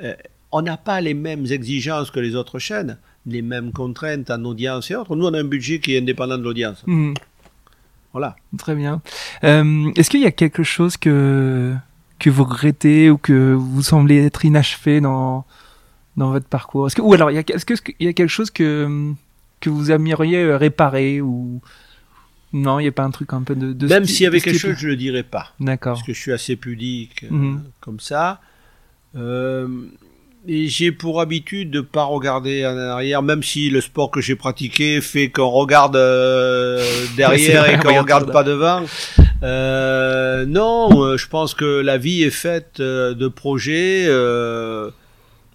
euh, 0.03 0.15
on 0.53 0.63
n'a 0.63 0.79
pas 0.79 1.03
les 1.03 1.13
mêmes 1.13 1.45
exigences 1.45 2.11
que 2.11 2.21
les 2.21 2.35
autres 2.37 2.59
chaînes, 2.59 2.97
les 3.27 3.43
mêmes 3.43 3.71
contraintes 3.73 4.31
en 4.31 4.43
audience 4.45 4.91
et 4.91 4.95
autres. 4.97 5.15
Nous, 5.15 5.27
on 5.27 5.35
a 5.35 5.41
un 5.41 5.45
budget 5.45 5.79
qui 5.79 5.95
est 5.95 5.99
indépendant 5.99 6.39
de 6.39 6.43
l'audience. 6.45 6.83
Voilà. 8.17 8.35
Très 8.59 8.75
bien. 8.75 9.03
Euh, 9.45 9.91
Est-ce 9.97 10.09
qu'il 10.11 10.23
y 10.23 10.27
a 10.27 10.31
quelque 10.33 10.63
chose 10.63 10.97
que 10.97 11.75
que 12.19 12.31
vous 12.31 12.45
regrettez 12.45 13.11
ou 13.11 13.19
que 13.19 13.53
vous 13.53 13.83
semblez 13.83 14.25
être 14.25 14.45
inachevé 14.45 15.01
dans 15.03 15.45
dans 16.17 16.31
votre 16.31 16.47
parcours? 16.49 16.87
Est-ce 16.87 16.97
que 16.97 17.03
ou 17.03 17.13
alors 17.13 17.31
il 17.31 17.35
y 17.35 17.39
a 17.39 17.43
est-ce 17.55 17.67
que 17.67 17.75
il 18.01 18.07
y 18.07 18.09
a 18.09 18.13
quelque 18.15 18.31
chose 18.31 18.51
que 18.51 19.13
que 19.61 19.69
vous 19.71 19.91
aimeriez 19.91 20.39
euh, 20.43 20.57
réparer 20.57 21.21
ou 21.21 21.61
non, 22.53 22.79
il 22.79 22.85
n'y 22.85 22.89
a 22.89 22.93
pas 22.93 23.05
un 23.05 23.11
truc 23.11 23.33
un 23.35 23.43
peu 23.43 23.55
de, 23.55 23.73
de 23.75 23.87
Même 23.87 24.07
s'il 24.07 24.23
y 24.23 24.27
avait 24.27 24.41
quelque 24.41 24.59
chose, 24.59 24.77
je 24.79 24.89
le 24.89 24.97
dirais 24.97 25.25
pas. 25.25 25.53
D'accord. 25.61 25.95
Parce 25.95 26.07
que 26.07 26.15
je 26.15 26.21
suis 26.21 26.33
assez 26.33 26.57
pudique 26.57 27.25
euh, 27.25 27.29
Mhm. 27.31 27.63
comme 27.81 28.01
ça. 28.01 28.41
Euh, 29.15 29.69
j'ai 30.49 30.93
pour 30.93 31.21
habitude 31.21 31.71
de 31.71 31.81
pas 31.81 32.05
regarder 32.05 32.65
en 32.67 32.77
arrière, 32.79 33.23
même 33.23 33.43
si 33.43 33.69
le 33.71 33.81
sport 33.81 34.11
que 34.11 34.21
j'ai 34.21 34.37
pratiqué 34.37 35.01
fait 35.01 35.29
qu'on 35.31 35.49
regarde 35.51 35.97
euh, 35.97 36.83
derrière 37.17 37.63
vrai, 37.63 37.75
et 37.75 37.77
on 37.79 37.81
qu'on 37.81 37.99
regarde 38.01 38.31
pas 38.33 38.45
devant. 38.45 38.83
Euh, 39.43 40.47
non, 40.47 41.03
euh, 41.03 41.17
je 41.17 41.29
pense 41.29 41.55
que 41.55 41.65
la 41.81 41.99
vie 41.99 42.23
est 42.23 42.31
faite 42.31 42.81
de 42.81 43.29
projets. 43.29 44.05
euh, 44.07 44.91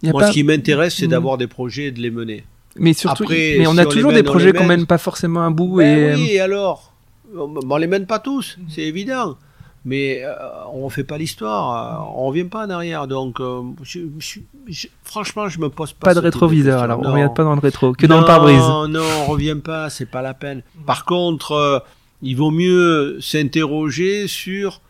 moi, 0.03 0.21
pas- 0.21 0.27
ce 0.27 0.31
qui 0.33 0.43
m'intéresse, 0.43 0.95
c'est 0.95 1.05
Mhm. 1.05 1.11
d'avoir 1.11 1.37
des 1.37 1.47
projets 1.47 1.85
et 1.85 1.91
de 1.91 1.99
les 2.01 2.11
mener. 2.11 2.43
Mais 2.77 2.93
surtout, 2.93 3.23
Après, 3.23 3.55
mais 3.59 3.67
on 3.67 3.73
si 3.73 3.79
a 3.81 3.85
on 3.85 3.89
toujours 3.89 4.11
mène, 4.11 4.21
des 4.21 4.23
projets 4.23 4.51
qu'on 4.53 4.65
mène. 4.65 4.79
mène 4.79 4.85
pas 4.87 4.97
forcément 4.97 5.45
à 5.45 5.49
bout 5.49 5.77
Ben 5.77 6.11
et 6.11 6.15
oui, 6.15 6.29
et 6.31 6.39
alors? 6.39 6.93
On, 7.37 7.53
on 7.69 7.77
les 7.77 7.87
mène 7.87 8.05
pas 8.05 8.19
tous, 8.19 8.57
c'est 8.69 8.81
évident. 8.81 9.37
Mais 9.83 10.21
euh, 10.23 10.33
on 10.73 10.89
fait 10.89 11.03
pas 11.03 11.17
l'histoire, 11.17 12.11
euh, 12.11 12.13
on 12.15 12.27
revient 12.27 12.43
pas 12.43 12.67
en 12.67 12.69
arrière. 12.69 13.07
Donc, 13.07 13.39
euh, 13.39 13.61
je, 13.81 14.01
je- 14.19 14.39
je- 14.67 14.87
franchement, 15.03 15.49
je 15.49 15.59
me 15.59 15.69
pose 15.69 15.93
pas. 15.93 16.07
pas 16.07 16.13
de 16.13 16.19
rétroviseur. 16.19 16.83
alors, 16.83 16.99
on 16.99 17.03
Non. 17.03 17.13
regarde 17.13 17.35
pas 17.35 17.43
dans 17.43 17.55
le 17.55 17.59
rétro, 17.61 17.93
que 17.93 18.05
dans 18.05 18.15
le 18.17 18.21
Non, 18.21 18.27
pare-brise. 18.27 18.59
Non, 18.89 19.01
on 19.21 19.25
revient 19.25 19.57
pas, 19.63 19.89
c'est 19.89 20.05
pas 20.05 20.21
la 20.21 20.35
peine. 20.35 20.61
Par 20.85 21.03
contre, 21.05 21.53
euh, 21.53 21.79
il 22.21 22.35
vaut 22.37 22.51
mieux 22.51 23.17
s'interroger 23.21 24.27
sur 24.27 24.81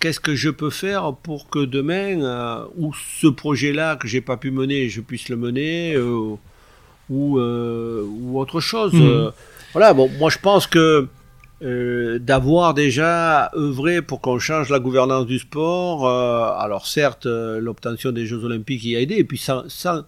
qu'est-ce 0.00 0.20
que 0.20 0.34
je 0.34 0.48
peux 0.48 0.70
faire 0.70 1.12
pour 1.22 1.50
que 1.50 1.58
demain, 1.66 2.22
euh, 2.22 2.64
ou 2.78 2.94
ce 3.20 3.26
projet-là 3.26 3.96
que 3.96 4.08
j'ai 4.08 4.22
pas 4.22 4.38
pu 4.38 4.50
mener, 4.50 4.88
je 4.88 5.02
puisse 5.02 5.28
le 5.28 5.36
mener, 5.36 5.92
euh, 5.94 6.36
ou 7.10 7.38
euh, 7.38 8.02
ou 8.22 8.38
autre 8.40 8.60
chose. 8.60 8.92
Euh, 8.94 9.30
voilà. 9.74 9.92
Bon, 9.92 10.10
moi 10.18 10.30
je 10.30 10.38
pense 10.38 10.66
que 10.66 11.06
euh, 11.62 12.18
d'avoir 12.18 12.72
déjà 12.74 13.50
œuvré 13.56 14.00
pour 14.02 14.20
qu'on 14.20 14.38
change 14.38 14.68
la 14.70 14.78
gouvernance 14.78 15.26
du 15.26 15.38
sport. 15.38 16.06
euh, 16.06 16.50
alors 16.58 16.86
certes, 16.86 17.26
euh, 17.26 17.60
l'obtention 17.60 18.12
des 18.12 18.26
Jeux 18.26 18.44
Olympiques 18.44 18.84
y 18.84 18.94
a 18.96 19.00
aidé, 19.00 19.16
et 19.16 19.24
puis 19.24 19.38
sans, 19.38 19.68
sans- 19.68 20.02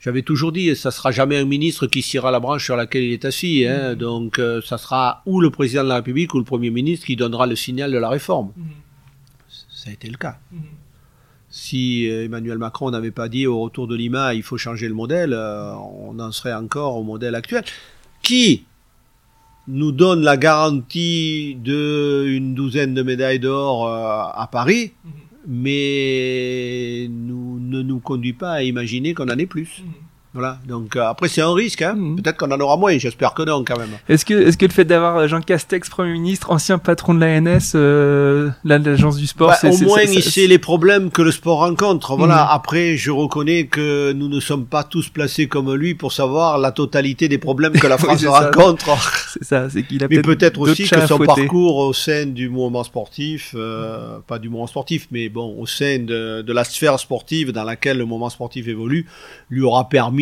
j'avais 0.00 0.22
toujours 0.22 0.52
dit, 0.52 0.74
ça 0.76 0.90
sera 0.90 1.10
jamais 1.10 1.36
un 1.36 1.44
ministre 1.44 1.86
qui 1.86 2.02
sciera 2.02 2.30
la 2.30 2.40
branche 2.40 2.64
sur 2.64 2.76
laquelle 2.76 3.02
il 3.04 3.12
est 3.12 3.24
assis. 3.24 3.64
Hein, 3.66 3.94
donc 3.96 4.38
euh, 4.38 4.60
ça 4.64 4.78
sera 4.78 5.22
ou 5.26 5.40
le 5.40 5.50
président 5.50 5.82
de 5.84 5.88
la 5.88 5.96
République 5.96 6.34
ou 6.34 6.38
le 6.38 6.44
Premier 6.44 6.70
ministre 6.70 7.06
qui 7.06 7.16
donnera 7.16 7.46
le 7.46 7.56
signal 7.56 7.90
de 7.92 7.98
la 7.98 8.08
réforme. 8.08 8.52
C'est 9.48 9.84
ça 9.84 9.90
a 9.90 9.92
été 9.92 10.08
le 10.08 10.16
cas. 10.16 10.38
Si 11.50 12.04
Emmanuel 12.06 12.58
Macron 12.58 12.90
n'avait 12.90 13.10
pas 13.10 13.28
dit 13.28 13.46
au 13.46 13.60
retour 13.60 13.86
de 13.88 13.96
Lima, 13.96 14.34
il 14.34 14.42
faut 14.42 14.58
changer 14.58 14.86
le 14.86 14.94
modèle, 14.94 15.32
on 15.34 16.18
en 16.18 16.30
serait 16.30 16.52
encore 16.52 16.96
au 16.96 17.02
modèle 17.02 17.34
actuel. 17.34 17.64
Qui 18.22 18.64
nous 19.68 19.92
donne 19.92 20.22
la 20.22 20.36
garantie 20.36 21.56
d'une 21.62 22.54
douzaine 22.54 22.94
de 22.94 23.02
médailles 23.02 23.38
d'or 23.38 23.88
à 23.88 24.48
Paris, 24.50 24.92
mhm. 25.04 25.12
mais 25.46 27.06
nous, 27.10 27.60
ne 27.60 27.82
nous 27.82 28.00
conduit 28.00 28.32
pas 28.32 28.52
à 28.52 28.62
imaginer 28.62 29.14
qu'on 29.14 29.28
en 29.28 29.38
ait 29.38 29.46
plus. 29.46 29.82
Mhm. 29.84 30.07
Voilà. 30.34 30.58
Donc 30.68 30.94
euh, 30.94 31.04
après 31.04 31.28
c'est 31.28 31.40
un 31.40 31.54
risque. 31.54 31.80
Hein. 31.80 31.94
Mhm. 31.96 32.16
Peut-être 32.16 32.36
qu'on 32.36 32.50
en 32.50 32.60
aura 32.60 32.76
moins. 32.76 32.96
J'espère 32.98 33.32
que 33.32 33.42
non 33.42 33.64
quand 33.64 33.78
même. 33.78 33.88
Est-ce 34.08 34.26
que 34.26 34.34
est-ce 34.34 34.58
que 34.58 34.66
le 34.66 34.72
fait 34.72 34.84
d'avoir 34.84 35.26
Jean 35.26 35.40
Castex 35.40 35.88
Premier 35.88 36.12
ministre, 36.12 36.50
ancien 36.50 36.78
patron 36.78 37.14
de 37.14 37.20
l'ANS, 37.20 37.72
euh, 37.74 38.50
l'agence 38.64 39.16
du 39.16 39.26
sport, 39.26 39.54
bah, 39.62 39.70
au 39.70 39.78
moins 39.78 40.02
il 40.02 40.22
sait 40.22 40.46
les 40.46 40.58
problèmes 40.58 41.10
que 41.10 41.22
le 41.22 41.32
sport 41.32 41.60
rencontre. 41.60 42.14
Voilà. 42.16 42.44
Mhm. 42.44 42.48
Après 42.50 42.96
je 42.98 43.10
reconnais 43.10 43.66
que 43.66 44.12
nous 44.12 44.28
ne 44.28 44.38
sommes 44.38 44.66
pas 44.66 44.84
tous 44.84 45.08
placés 45.08 45.48
comme 45.48 45.74
lui 45.74 45.94
pour 45.94 46.12
savoir 46.12 46.58
la 46.58 46.72
totalité 46.72 47.28
des 47.28 47.38
problèmes 47.38 47.72
que 47.72 47.86
la 47.86 47.96
France 47.98 48.24
rencontre. 48.26 48.90
c'est 49.32 49.44
ça. 49.44 49.70
C'est 49.70 49.82
qu'il 49.82 50.04
a 50.04 50.08
mais 50.10 50.20
peut-être 50.20 50.60
aussi 50.60 50.86
que 50.86 51.06
son 51.06 51.18
parcours 51.18 51.78
au 51.78 51.94
sein 51.94 52.26
du 52.26 52.50
mouvement 52.50 52.84
sportif, 52.84 53.54
euh, 53.56 54.18
pas 54.26 54.38
du 54.38 54.50
mouvement 54.50 54.66
sportif, 54.66 55.08
mais 55.10 55.30
bon 55.30 55.56
au 55.58 55.66
sein 55.66 56.00
de, 56.00 56.42
de 56.42 56.52
la 56.52 56.64
sphère 56.64 57.00
sportive 57.00 57.52
dans 57.52 57.64
laquelle 57.64 57.96
le 57.96 58.04
mouvement 58.04 58.28
sportif 58.28 58.68
évolue, 58.68 59.06
lui 59.48 59.62
aura 59.62 59.88
permis 59.88 60.17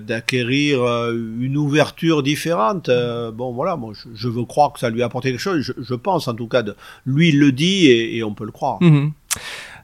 d'acquérir 0.00 0.82
euh, 0.82 1.12
une 1.40 1.56
ouverture 1.56 2.22
différente. 2.22 2.88
Euh, 2.88 3.30
bon, 3.30 3.52
voilà, 3.52 3.76
moi, 3.76 3.92
je, 4.14 4.28
veux 4.28 4.44
croire 4.44 4.72
que 4.72 4.80
ça 4.80 4.90
lui 4.90 5.02
a 5.02 5.06
apporté 5.06 5.30
quelque 5.30 5.40
chose. 5.40 5.74
Je, 5.76 5.94
pense, 5.94 6.28
en 6.28 6.34
tout 6.34 6.46
cas, 6.46 6.62
de, 6.62 6.76
lui, 7.06 7.30
il 7.30 7.38
le 7.38 7.52
dit 7.52 7.88
et, 7.88 8.22
on 8.22 8.34
peut 8.34 8.44
le 8.44 8.52
croire. 8.52 8.78
Mhm. 8.80 9.12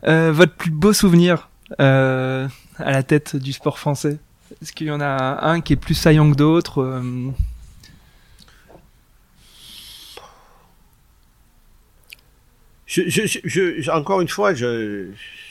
Euh, 0.06 0.32
votre 0.32 0.54
plus 0.54 0.70
beau 0.70 0.92
souvenir 0.92 1.48
à 1.78 2.48
la 2.78 3.02
tête 3.02 3.36
du 3.36 3.52
sport 3.52 3.78
français? 3.78 4.18
Est-ce 4.62 4.72
qu'il 4.72 4.86
y 4.86 4.90
en 4.90 5.00
a 5.00 5.46
un 5.46 5.60
qui 5.60 5.74
est 5.74 5.76
plus 5.76 5.94
saillant 5.94 6.30
que 6.30 6.36
d'autres 6.36 7.02
je, 12.86 13.90
encore 13.90 14.22
une 14.22 14.28
fois, 14.28 14.54
je 14.54 15.08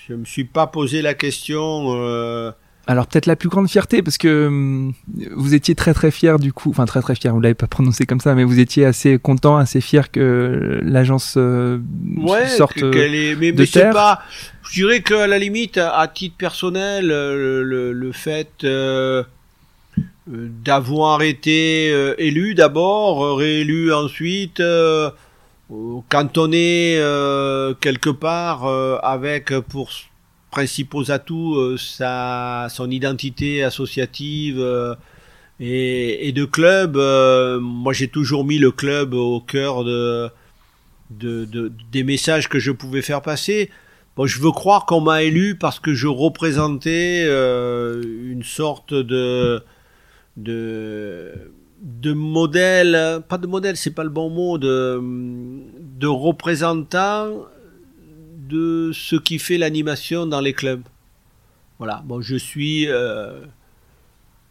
ne 0.09 0.15
me 0.15 0.25
suis 0.25 0.45
pas 0.45 0.65
posé 0.65 1.03
la 1.03 1.13
question 1.13 2.53
alors 2.87 3.07
peut-être 3.07 3.25
la 3.25 3.35
plus 3.35 3.49
grande 3.49 3.69
fierté 3.69 4.01
parce 4.01 4.17
que 4.17 4.47
hum, 4.47 4.93
vous 5.35 5.53
étiez 5.53 5.75
très 5.75 5.93
très 5.93 6.09
fier 6.09 6.39
du 6.39 6.53
coup, 6.53 6.69
enfin 6.69 6.85
très 6.85 7.01
très 7.01 7.15
fier, 7.15 7.33
vous 7.33 7.41
l'avez 7.41 7.53
pas 7.53 7.67
prononcé 7.67 8.05
comme 8.05 8.21
ça, 8.21 8.33
mais 8.33 8.45
vous 8.45 8.59
étiez 8.59 8.85
assez 8.85 9.19
content, 9.19 9.57
assez 9.57 9.81
fier 9.81 10.09
que 10.09 10.79
l'agence 10.83 11.35
euh, 11.37 11.79
sorte 12.57 12.77
est, 12.77 13.35
mais, 13.35 13.51
de 13.51 13.61
mais 13.61 13.91
Pas, 13.91 14.21
je 14.63 14.81
dirais 14.81 15.01
qu'à 15.01 15.27
la 15.27 15.37
limite, 15.37 15.77
à 15.77 16.07
titre 16.07 16.37
personnel, 16.37 17.11
euh, 17.11 17.61
le, 17.93 18.11
fait 18.13 18.63
euh, 18.63 19.23
d'avoir 20.25 21.21
été 21.21 21.89
élu 22.17 22.55
d'abord, 22.55 23.37
réélu 23.37 23.93
ensuite, 23.93 24.61
cantonné 26.09 26.97
quelque 27.81 28.09
part 28.09 28.65
avec 29.03 29.53
pour 29.59 29.91
principaux 30.51 31.11
atouts 31.11 31.55
euh, 31.55 31.77
sa, 31.77 32.67
son 32.69 32.89
identité 32.89 33.63
associative 33.63 34.59
euh, 34.59 34.95
et, 35.59 36.31
de 36.31 36.45
club. 36.45 36.97
Euh, 36.97 37.59
moi, 37.59 37.93
j'ai 37.93 38.07
toujours 38.07 38.45
mis 38.45 38.57
le 38.57 38.71
club 38.71 39.13
au 39.13 39.41
cœur 39.41 39.83
de, 39.83 40.31
des 41.09 42.03
messages 42.03 42.47
que 42.49 42.59
je 42.59 42.71
pouvais 42.71 43.01
faire 43.01 43.21
passer. 43.21 43.69
Bon, 44.15 44.25
je 44.25 44.39
veux 44.41 44.51
croire 44.51 44.85
qu'on 44.85 45.01
m'a 45.01 45.23
élu 45.23 45.55
parce 45.55 45.79
que 45.79 45.93
je 45.93 46.07
représentais 46.07 47.25
une 47.25 48.43
sorte 48.43 48.93
de 48.93 49.61
de 50.37 51.51
de 51.81 52.13
modèle, 52.13 53.21
pas 53.29 53.37
de 53.37 53.45
modèle, 53.45 53.77
c'est 53.77 53.91
pas 53.91 54.03
le 54.03 54.09
bon 54.09 54.31
mot, 54.31 54.57
de 54.57 54.99
de 54.99 56.07
représentant 56.07 57.45
de 58.47 58.91
ce 58.93 59.15
qui 59.15 59.39
fait 59.39 59.57
l'animation 59.57 60.25
dans 60.25 60.41
les 60.41 60.53
clubs. 60.53 60.83
Voilà, 61.77 62.01
bon, 62.05 62.21
je 62.21 62.35
suis 62.35 62.87
euh, 62.87 63.41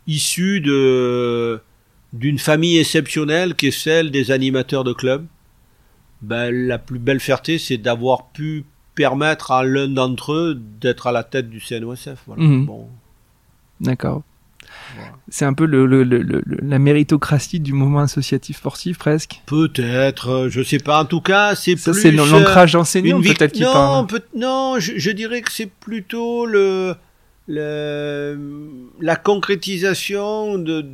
issu 0.07 0.61
de 0.61 1.61
d'une 2.13 2.39
famille 2.39 2.79
exceptionnelle 2.79 3.55
qui 3.55 3.67
est 3.67 3.79
celle 3.79 4.11
des 4.11 4.31
animateurs 4.31 4.85
de 4.85 4.93
clubs. 4.93 5.27
Ben, 6.23 6.51
la 6.51 6.79
plus 6.79 6.99
belle 6.99 7.21
fierté, 7.21 7.59
c'est 7.59 7.77
d'avoir 7.77 8.29
pu 8.29 8.65
permettre 8.95 9.51
à 9.51 9.65
l'un 9.65 9.89
d'entre 9.89 10.33
eux 10.33 10.55
d'être 10.81 11.07
à 11.09 11.13
la 11.13 11.25
tête 11.25 11.51
du 11.51 11.61
CNOSF. 11.61 12.23
Voilà. 12.27 12.43
Mhm. 12.43 12.67
Bon. 12.67 12.89
D'accord. 13.81 14.23
C'est 15.29 15.45
un 15.45 15.53
peu 15.53 15.67
le, 15.67 16.03
la 16.63 16.79
méritocratie 16.79 17.61
du 17.61 17.73
mouvement 17.73 18.01
associatif 18.01 18.59
sportif 18.59 18.99
presque. 18.99 19.43
Peut-être, 19.47 20.29
euh, 20.29 20.49
je 20.49 20.63
sais 20.63 20.79
pas. 20.79 21.03
En 21.03 21.05
tout 21.05 21.21
cas, 21.21 21.55
c'est 21.55 21.75
plus. 21.75 21.95
c'est 21.95 22.13
l'ancrage 22.13 22.77
enseignant 22.77 23.21
peut-être 23.21 23.53
qui 23.53 23.63
non, 23.63 24.07
non, 24.35 24.77
je, 24.79 25.11
dirais 25.11 25.43
que 25.43 25.51
c'est 25.51 25.71
plutôt 25.71 26.47
le, 26.47 26.95
le 27.49 28.39
la 29.01 29.17
concrétisation 29.17 30.59
de 30.59 30.85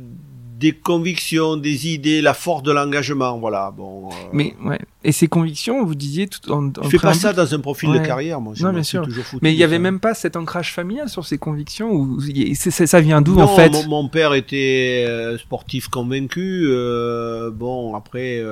des 0.59 0.71
convictions, 0.71 1.57
des 1.57 1.87
idées, 1.87 2.21
la 2.21 2.33
force 2.33 2.63
de 2.63 2.71
l'engagement, 2.71 3.37
voilà. 3.39 3.71
Bon. 3.71 4.09
Euh, 4.09 4.13
Mais 4.33 4.55
ouais. 4.63 4.79
Et 5.03 5.11
ces 5.11 5.27
convictions, 5.27 5.83
vous 5.85 5.95
disiez 5.95 6.27
tout 6.27 6.51
en. 6.51 6.67
en 6.67 6.83
je 6.83 6.89
fais 6.89 6.97
pas 6.97 7.13
ça 7.13 7.33
dans 7.33 7.53
un 7.53 7.59
profil 7.59 7.91
de 7.91 7.99
carrière, 7.99 8.39
moi. 8.39 8.53
Non, 8.59 8.71
bien 8.71 8.83
sûr. 8.83 9.07
Mais 9.41 9.53
il 9.53 9.57
y 9.57 9.63
avait 9.63 9.79
même 9.79 9.99
pas 9.99 10.13
cet 10.13 10.35
ancrage 10.35 10.73
familial 10.73 11.09
sur 11.09 11.25
ces 11.25 11.37
convictions 11.37 11.91
ou 11.91 12.19
ça 12.55 13.01
vient 13.01 13.21
d'où 13.21 13.39
en 13.39 13.47
fait 13.47 13.69
mon, 13.69 13.87
mon, 13.87 14.07
père 14.07 14.33
était 14.33 15.05
euh, 15.07 15.37
sportif 15.37 15.87
convaincu. 15.87 16.65
Euh, 16.67 17.51
bon, 17.51 17.95
après. 17.95 18.43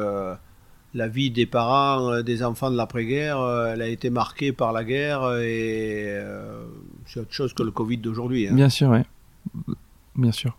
la 0.93 1.07
vie 1.07 1.31
des 1.31 1.45
parents, 1.45 2.21
des 2.21 2.43
enfants 2.43 2.69
de 2.69 2.75
l'après-guerre, 2.75 3.39
elle 3.73 3.81
a 3.81 3.87
été 3.87 4.09
marquée 4.09 4.51
par 4.51 4.73
la 4.73 4.83
guerre 4.83 5.37
et 5.39 6.17
c'est 7.05 7.21
autre 7.21 7.33
chose 7.33 7.53
que 7.53 7.63
le 7.63 7.71
Covid 7.71 7.97
d'aujourd'hui. 7.97 8.47
Hein. 8.47 8.53
Bien 8.53 8.69
sûr, 8.69 8.89
oui. 8.89 9.75
Bien 10.15 10.33
sûr. 10.33 10.57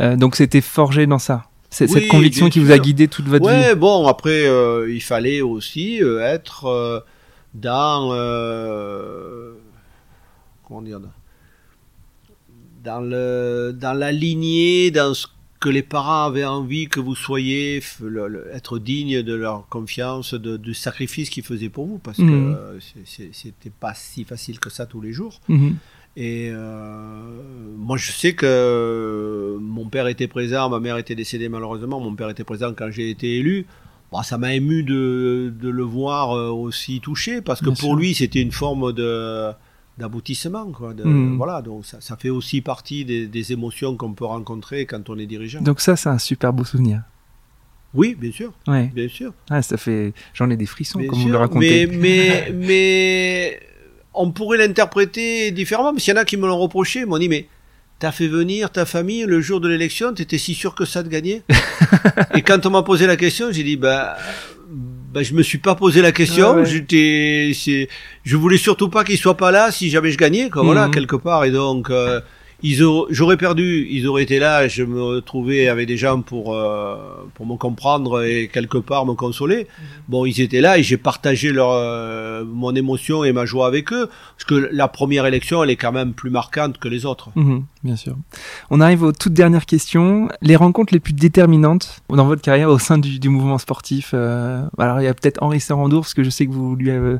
Euh, 0.00 0.16
donc 0.16 0.36
c'était 0.36 0.60
forgé 0.60 1.06
dans 1.06 1.18
ça. 1.18 1.44
C'est 1.70 1.86
cette 1.86 2.08
conviction 2.08 2.50
qui 2.50 2.60
vous 2.60 2.70
a 2.70 2.78
guidé 2.78 3.08
toute 3.08 3.26
votre 3.26 3.46
ouais, 3.46 3.58
vie. 3.58 3.66
Ouais, 3.68 3.74
bon, 3.74 4.06
après, 4.06 4.46
euh, 4.46 4.92
il 4.92 5.02
fallait 5.02 5.40
aussi 5.40 6.02
euh, 6.02 6.20
être 6.20 7.04
dans 7.54 8.08
comment 10.64 10.82
dire 10.82 11.00
dans 12.84 13.00
le 13.00 13.74
dans 13.74 13.94
la 13.94 14.12
lignée, 14.12 14.90
dans 14.90 15.14
ce 15.14 15.26
que 15.60 15.68
les 15.68 15.82
parents 15.82 16.24
avaient 16.24 16.44
envie 16.44 16.88
que 16.88 16.98
vous 16.98 17.14
soyez, 17.14 17.80
être 18.52 18.78
digne 18.78 19.22
de 19.22 19.32
leur 19.32 19.68
confiance, 19.68 20.34
de, 20.34 20.56
du 20.56 20.74
sacrifice 20.74 21.30
qu'ils 21.30 21.44
faisaient 21.44 21.68
pour 21.68 21.86
vous, 21.86 21.98
parce 21.98 22.18
mmh. 22.18 22.54
que 22.54 22.78
c'était 23.32 23.70
pas 23.70 23.94
si 23.94 24.24
facile 24.24 24.58
que 24.58 24.70
ça 24.70 24.86
tous 24.86 25.00
les 25.00 25.12
jours. 25.12 25.40
Mmh. 25.48 25.70
Et 26.16 26.50
euh, 26.52 27.22
moi, 27.76 27.96
je 27.96 28.12
sais 28.12 28.34
que 28.34 29.56
mon 29.60 29.88
père 29.88 30.06
était 30.08 30.28
présent, 30.28 30.68
ma 30.68 30.80
mère 30.80 30.98
était 30.98 31.14
décédée 31.14 31.48
malheureusement, 31.48 32.00
mon 32.00 32.14
père 32.14 32.28
était 32.28 32.44
présent 32.44 32.72
quand 32.76 32.90
j'ai 32.90 33.10
été 33.10 33.38
élu. 33.38 33.66
Bon, 34.10 34.22
ça 34.22 34.36
m'a 34.36 34.54
ému 34.54 34.82
de, 34.82 35.54
de, 35.58 35.70
le 35.70 35.82
voir 35.82 36.36
euh, 36.36 36.50
aussi 36.50 37.00
touché, 37.00 37.40
parce 37.40 37.62
que 37.62 37.70
pour 37.70 37.96
lui, 37.96 38.14
c'était 38.14 38.42
une 38.42 38.52
forme 38.52 38.92
de 38.92 39.50
d'aboutissement 39.98 40.72
quoi 40.72 40.94
mmh. 40.94 41.36
voilà 41.36 41.60
donc 41.60 41.84
ça, 41.84 42.00
ça, 42.00 42.16
fait 42.16 42.30
aussi 42.30 42.62
partie 42.62 43.04
des, 43.04 43.26
des 43.26 43.52
émotions 43.52 43.94
qu'on 43.98 44.14
peut 44.14 44.24
rencontrer 44.24 44.86
quand 44.86 45.10
on 45.10 45.18
est 45.18 45.26
dirigeant 45.26 45.60
donc 45.60 45.82
ça 45.82 45.96
c'est 45.96 46.08
un 46.08 46.16
super 46.16 46.54
beau 46.54 46.64
souvenir 46.64 47.02
oui, 47.94 48.16
bien 48.18 48.32
sûr. 48.32 48.52
Ouais. 48.66 48.90
Bien 48.94 49.08
sûr. 49.08 49.34
Ah, 49.50 49.60
ça 49.60 49.76
fait. 49.76 50.14
J'en 50.32 50.48
ai 50.48 50.56
des 50.56 50.64
frissons, 50.66 51.04
comme 51.06 51.18
vous 51.18 51.28
le 51.28 51.36
racontez. 51.36 51.86
Mais, 51.86 51.96
mais, 51.98 52.52
mais 52.54 53.60
on 54.14 54.30
pourrait 54.30 54.58
l'interpréter 54.58 55.50
différemment, 55.50 55.92
mais 55.92 56.00
s'il 56.00 56.14
y 56.14 56.18
en 56.18 56.20
a 56.20 56.24
qui 56.24 56.36
me 56.36 56.46
l'ont 56.46 56.58
reproché, 56.58 57.00
ils 57.00 57.06
m'ont 57.06 57.18
dit, 57.18 57.28
mais 57.28 57.46
t'as 57.98 58.12
fait 58.12 58.26
venir 58.26 58.70
ta 58.70 58.84
famille 58.84 59.24
le 59.24 59.40
jour 59.40 59.60
de 59.60 59.68
l'élection, 59.68 60.12
t'étais 60.12 60.38
si 60.38 60.54
sûr 60.54 60.74
que 60.74 60.84
ça 60.84 61.02
de 61.02 61.08
gagner 61.08 61.42
Et 62.34 62.42
quand 62.42 62.66
on 62.66 62.70
m'a 62.70 62.82
posé 62.82 63.06
la 63.06 63.16
question, 63.16 63.52
j'ai 63.52 63.62
dit, 63.62 63.76
bah, 63.76 64.16
bah, 65.12 65.22
je 65.22 65.34
me 65.34 65.42
suis 65.42 65.58
pas 65.58 65.74
posé 65.74 66.02
la 66.02 66.12
question, 66.12 66.64
j'étais, 66.64 67.52
je 68.24 68.36
voulais 68.36 68.56
surtout 68.56 68.88
pas 68.88 69.04
qu'il 69.04 69.18
soit 69.18 69.36
pas 69.36 69.50
là 69.50 69.70
si 69.70 69.90
jamais 69.90 70.10
je 70.10 70.18
gagnais, 70.18 70.50
quoi, 70.50 70.62
voilà, 70.62 70.88
mhm. 70.88 70.94
quelque 70.94 71.16
part, 71.16 71.44
et 71.44 71.50
donc, 71.50 71.90
euh, 71.90 72.20
ils 72.62 72.84
j'aurais 73.10 73.36
perdu, 73.36 73.86
ils 73.90 74.06
auraient 74.06 74.22
été 74.22 74.38
là, 74.38 74.68
je 74.68 74.84
me 74.84 75.02
retrouvais 75.02 75.68
avec 75.68 75.88
des 75.88 75.96
gens 75.96 76.20
pour 76.20 76.54
euh, 76.54 76.96
pour 77.34 77.46
me 77.46 77.56
comprendre 77.56 78.22
et 78.22 78.48
quelque 78.48 78.78
part 78.78 79.04
me 79.04 79.14
consoler. 79.14 79.58
Mhm. 79.58 79.86
Bon, 80.08 80.26
ils 80.26 80.40
étaient 80.40 80.60
là 80.60 80.78
et 80.78 80.82
j'ai 80.82 80.96
partagé 80.96 81.50
leur 81.50 81.70
euh, 81.72 82.44
mon 82.44 82.74
émotion 82.74 83.24
et 83.24 83.32
ma 83.32 83.46
joie 83.46 83.66
avec 83.66 83.92
eux 83.92 84.08
parce 84.36 84.44
que 84.44 84.68
la 84.72 84.88
première 84.88 85.26
élection, 85.26 85.64
elle 85.64 85.70
est 85.70 85.76
quand 85.76 85.92
même 85.92 86.12
plus 86.12 86.30
marquante 86.30 86.78
que 86.78 86.88
les 86.88 87.04
autres. 87.04 87.30
Mhm, 87.34 87.64
bien 87.82 87.96
sûr. 87.96 88.16
On 88.70 88.80
arrive 88.80 89.02
aux 89.02 89.12
toutes 89.12 89.34
dernières 89.34 89.66
questions. 89.66 90.28
Les 90.40 90.56
rencontres 90.56 90.94
les 90.94 91.00
plus 91.00 91.14
déterminantes 91.14 92.00
dans 92.10 92.26
votre 92.26 92.42
carrière 92.42 92.68
au 92.68 92.78
sein 92.78 92.98
du, 92.98 93.18
du 93.18 93.28
mouvement 93.28 93.58
sportif. 93.58 94.12
Euh, 94.14 94.62
alors 94.78 95.00
il 95.00 95.04
y 95.04 95.08
a 95.08 95.14
peut-être 95.14 95.42
Henri 95.42 95.60
Serrandour 95.60 96.02
parce 96.02 96.14
que 96.14 96.22
je 96.22 96.30
sais 96.30 96.46
que 96.46 96.52
vous 96.52 96.76
lui 96.76 96.90
avez 96.90 97.16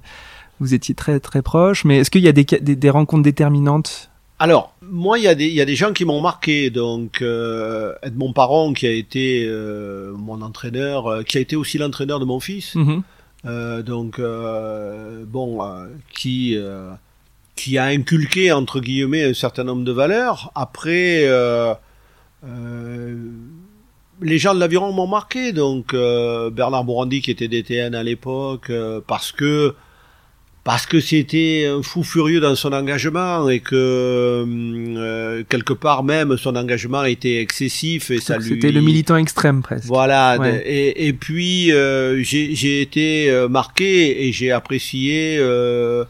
vous 0.61 0.75
étiez 0.75 0.95
très 0.95 1.19
très 1.19 1.43
proches. 1.43 1.85
Mais 1.85 1.99
est-ce 1.99 2.11
qu'il 2.11 2.23
y 2.23 2.29
a 2.29 2.33
des, 2.33 2.45
des, 2.45 2.77
des 2.77 2.91
rencontres 2.91 3.25
déterminantes 3.25 4.12
Alors, 4.43 4.75
moi, 4.83 5.21
il 5.21 5.23
y, 5.23 5.29
a 5.29 5.37
des, 5.37 5.47
il 5.47 5.55
y 5.55 5.61
a 5.61 5.65
des 5.65 5.77
gens 5.77 5.93
qui 5.93 6.05
m'ont 6.05 6.21
marqué. 6.21 6.71
Donc, 6.71 7.23
euh, 7.23 7.95
Edmond 8.03 8.33
Paron, 8.33 8.73
qui 8.73 8.89
a 8.89 8.91
été 8.91 9.47
euh, 9.47 10.13
mon 10.17 10.43
entraîneur, 10.43 11.07
euh, 11.07 11.23
qui 11.23 11.39
a 11.39 11.41
été 11.41 11.55
aussi 11.55 11.79
l'entraîneur 11.79 12.19
de 12.19 12.25
mon 12.25 12.41
fils. 12.41 12.75
Mhm. 12.75 13.05
Euh, 13.45 13.83
donc, 13.83 14.19
euh, 14.19 15.23
bon, 15.25 15.63
euh, 15.63 15.87
qui, 16.13 16.57
euh, 16.57 16.91
qui 17.55 17.79
a 17.79 17.85
inculqué, 17.85 18.51
entre 18.51 18.81
guillemets, 18.81 19.23
un 19.23 19.33
certain 19.33 19.63
nombre 19.63 19.85
de 19.85 19.93
valeurs. 19.93 20.51
Après, 20.57 21.21
euh, 21.23 21.73
euh, 22.45 23.15
les 24.21 24.39
gens 24.39 24.57
de 24.57 24.59
l'aviron 24.59 24.91
m'ont 24.91 25.07
marqué. 25.07 25.53
Donc, 25.53 25.95
euh, 25.95 26.51
Bernard 26.51 26.83
Bourandi, 26.83 27.23
qui 27.23 27.31
était 27.31 27.47
DTN 27.47 27.95
à 27.95 28.03
l'époque, 28.03 28.71
euh, 28.71 29.01
parce 29.07 29.31
que 29.31 29.77
parce 30.65 30.87
que 30.87 31.01
c'était 31.01 31.67
un 31.69 31.83
fou 31.83 32.05
furieux 32.05 32.39
dans 32.41 32.55
son 32.55 32.73
engagement 32.73 33.49
et 33.49 33.59
que 33.61 33.75
euh, 33.75 35.43
quelque 35.49 35.73
part 35.73 36.05
même 36.05 36.37
son 36.37 36.55
engagement 36.57 37.03
était 37.05 37.41
excessif 37.41 38.11
et 38.11 38.21
ça 38.21 38.39
lui 38.39 38.49
C'était 38.51 38.71
le 38.73 38.81
militant 38.81 39.17
extrême 39.17 39.63
presque. 39.63 39.87
voilà 39.87 40.37
Ouais. 40.39 40.63
et, 40.65 41.09
et 41.09 41.13
puis 41.13 41.73
euh, 41.73 42.23
j'ai 42.23 42.81
été 42.81 43.29
euh, 43.31 43.49
marqué 43.49 44.27
et 44.27 44.33
j'ai 44.33 44.53
apprécié 44.53 45.37
euh, 45.39 46.05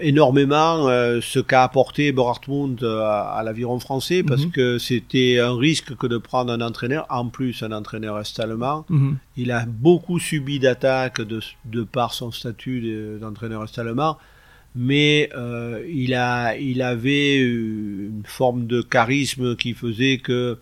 énormément 0.00 0.88
euh, 0.88 1.20
ce 1.22 1.38
qu'a 1.38 1.62
apporté 1.62 2.12
Borartmund 2.12 2.82
à, 2.84 3.22
à 3.32 3.42
l'aviron 3.42 3.78
français 3.80 4.22
parce 4.22 4.44
Mhm. 4.44 4.50
que 4.50 4.78
c'était 4.78 5.38
un 5.38 5.56
risque 5.56 5.96
que 5.96 6.06
de 6.06 6.18
prendre 6.18 6.52
un 6.52 6.60
entraîneur 6.60 7.06
en 7.08 7.26
plus 7.28 7.62
un 7.62 7.72
entraîneur 7.72 8.18
est-allemand 8.20 8.84
Mhm. 8.90 9.16
il 9.38 9.50
a 9.50 9.64
beaucoup 9.66 10.18
subi 10.18 10.58
d'attaques 10.58 11.22
de, 11.22 11.40
de 11.64 11.82
par 11.82 12.12
son 12.12 12.30
statut 12.30 12.80
de- 12.82 13.18
d'entraîneur 13.20 13.64
est-allemand, 13.64 14.18
mais 14.74 15.30
euh, 15.36 15.82
il, 15.88 16.12
a, 16.14 16.56
il 16.56 16.82
avait 16.82 17.38
une 17.38 18.22
forme 18.24 18.66
de 18.66 18.82
charisme 18.82 19.56
qui 19.56 19.72
faisait 19.72 20.18
que 20.18 20.58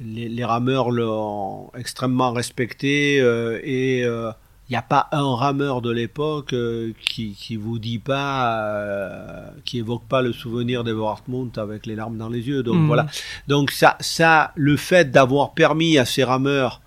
les, 0.00 0.28
les 0.28 0.44
rameurs 0.44 0.90
l'ont 0.90 1.70
extrêmement 1.76 2.32
respecté 2.32 3.20
euh, 3.20 3.58
et 3.64 4.04
euh, 4.04 4.30
il 4.68 4.72
n'y 4.72 4.76
a 4.78 4.82
pas 4.82 5.08
un 5.12 5.34
rameur 5.34 5.82
de 5.82 5.90
l'époque 5.90 6.54
euh, 6.54 6.92
qui, 7.04 7.32
qui 7.34 7.56
vous 7.56 7.78
dit 7.78 7.98
pas, 7.98 8.60
euh, 8.64 9.46
qui 9.66 9.78
évoque 9.78 10.04
pas 10.08 10.22
le 10.22 10.32
souvenir 10.32 10.84
d'Evo 10.84 11.06
Hartmut 11.06 11.58
avec 11.58 11.84
les 11.84 11.94
larmes 11.94 12.16
dans 12.16 12.30
les 12.30 12.46
yeux. 12.48 12.62
Donc 12.62 12.76
Mhm. 12.76 12.86
voilà. 12.86 13.06
Donc 13.46 13.70
ça, 13.70 13.96
ça, 14.00 14.52
le 14.54 14.76
fait 14.78 15.10
d'avoir 15.10 15.52
permis 15.52 15.98
à 15.98 16.04
ces 16.06 16.24
rameurs 16.24 16.80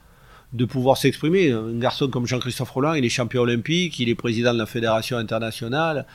de 0.54 0.66
pouvoir 0.66 0.98
s'exprimer. 0.98 1.52
Un 1.52 1.78
garçon 1.78 2.08
comme 2.08 2.26
Jean-Christophe 2.26 2.72
Roland, 2.72 2.94
il 2.94 3.06
est 3.06 3.10
champion 3.10 3.42
olympique, 3.44 4.00
il 4.00 4.10
est 4.10 4.16
président 4.16 4.54
de 4.54 4.58
la 4.58 4.66
fédération 4.66 5.18
internationale. 5.18 6.06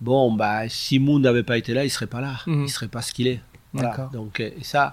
Bon, 0.00 0.32
bah, 0.32 0.68
si 0.68 0.98
Moon 0.98 1.20
n'avait 1.20 1.44
pas 1.44 1.58
été 1.58 1.74
là, 1.74 1.84
il 1.84 1.90
serait 1.90 2.08
pas 2.08 2.20
là. 2.20 2.32
Mhm. 2.46 2.64
Il 2.64 2.68
serait 2.70 2.88
pas 2.88 3.02
ce 3.02 3.12
qu'il 3.12 3.28
est. 3.28 3.40
Voilà. 3.72 4.10
Donc, 4.12 4.40
euh, 4.40 4.50
et 4.58 4.64
ça, 4.64 4.92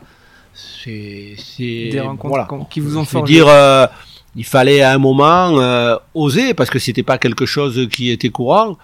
c'est, 0.53 1.35
Des 1.57 1.99
rencontres 1.99 2.27
voilà. 2.47 2.47
qui 2.69 2.79
vous 2.79 2.97
ont 2.97 3.05
forgé. 3.05 3.33
dire, 3.33 3.47
euh, 3.47 3.87
il 4.35 4.45
fallait 4.45 4.81
à 4.81 4.91
un 4.93 4.97
moment 4.97 5.59
euh, 5.59 5.95
oser 6.13 6.53
parce 6.53 6.69
que 6.69 6.79
c'était 6.79 7.03
pas 7.03 7.17
quelque 7.17 7.45
chose 7.45 7.87
qui 7.91 8.09
était 8.09 8.29
courant. 8.29 8.77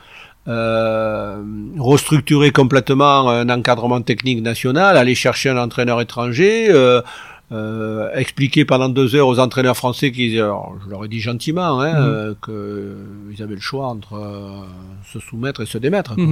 Euh, 0.47 1.41
restructurer 1.77 2.51
complètement 2.51 3.29
un 3.29 3.49
encadrement 3.49 4.01
technique 4.01 4.41
national, 4.41 4.95
aller 4.95 5.13
chercher 5.15 5.49
un 5.49 5.57
entraîneur 5.57 5.99
étranger, 5.99 6.67
euh, 6.69 7.01
euh, 7.51 8.09
expliquer 8.15 8.63
pendant 8.63 8.87
deux 8.87 9.15
heures 9.15 9.27
aux 9.27 9.39
entraîneurs 9.39 9.75
français 9.75 10.11
qu'ils, 10.11 10.35
je 10.35 10.89
leur 10.89 11.03
ai 11.03 11.07
dit 11.09 11.19
gentiment, 11.19 11.81
hein, 11.81 11.91
Mhm. 11.93 12.05
euh, 12.07 12.33
que 12.41 12.95
ils 13.35 13.43
avaient 13.43 13.55
le 13.55 13.61
choix 13.61 13.87
entre 13.87 14.65
se 15.11 15.19
soumettre 15.19 15.61
et 15.61 15.65
se 15.65 15.77
démettre. 15.77 16.15
quoi. 16.15 16.23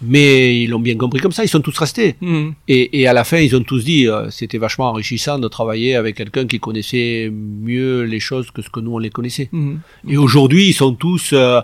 Mais 0.00 0.62
ils 0.62 0.68
l'ont 0.70 0.78
bien 0.78 0.96
compris 0.96 1.18
comme 1.20 1.32
ça, 1.32 1.42
ils 1.42 1.48
sont 1.48 1.60
tous 1.60 1.76
restés. 1.76 2.14
Mhm. 2.20 2.54
Et, 2.68 3.00
et 3.00 3.08
à 3.08 3.12
la 3.12 3.24
fin, 3.24 3.38
ils 3.38 3.56
ont 3.56 3.62
tous 3.64 3.82
dit, 3.84 4.06
euh, 4.06 4.30
c'était 4.30 4.58
vachement 4.58 4.88
enrichissant 4.90 5.40
de 5.40 5.48
travailler 5.48 5.96
avec 5.96 6.14
quelqu'un 6.14 6.46
qui 6.46 6.60
connaissait 6.60 7.32
mieux 7.32 8.02
les 8.02 8.20
choses 8.20 8.50
que 8.52 8.62
ce 8.62 8.70
que 8.70 8.78
nous 8.78 8.92
on 8.94 8.98
les 8.98 9.10
connaissait. 9.10 9.48
Mhm. 9.50 9.80
Et 10.08 10.16
aujourd'hui, 10.16 10.68
ils 10.68 10.72
sont 10.72 10.94
tous 10.94 11.30
euh, 11.32 11.60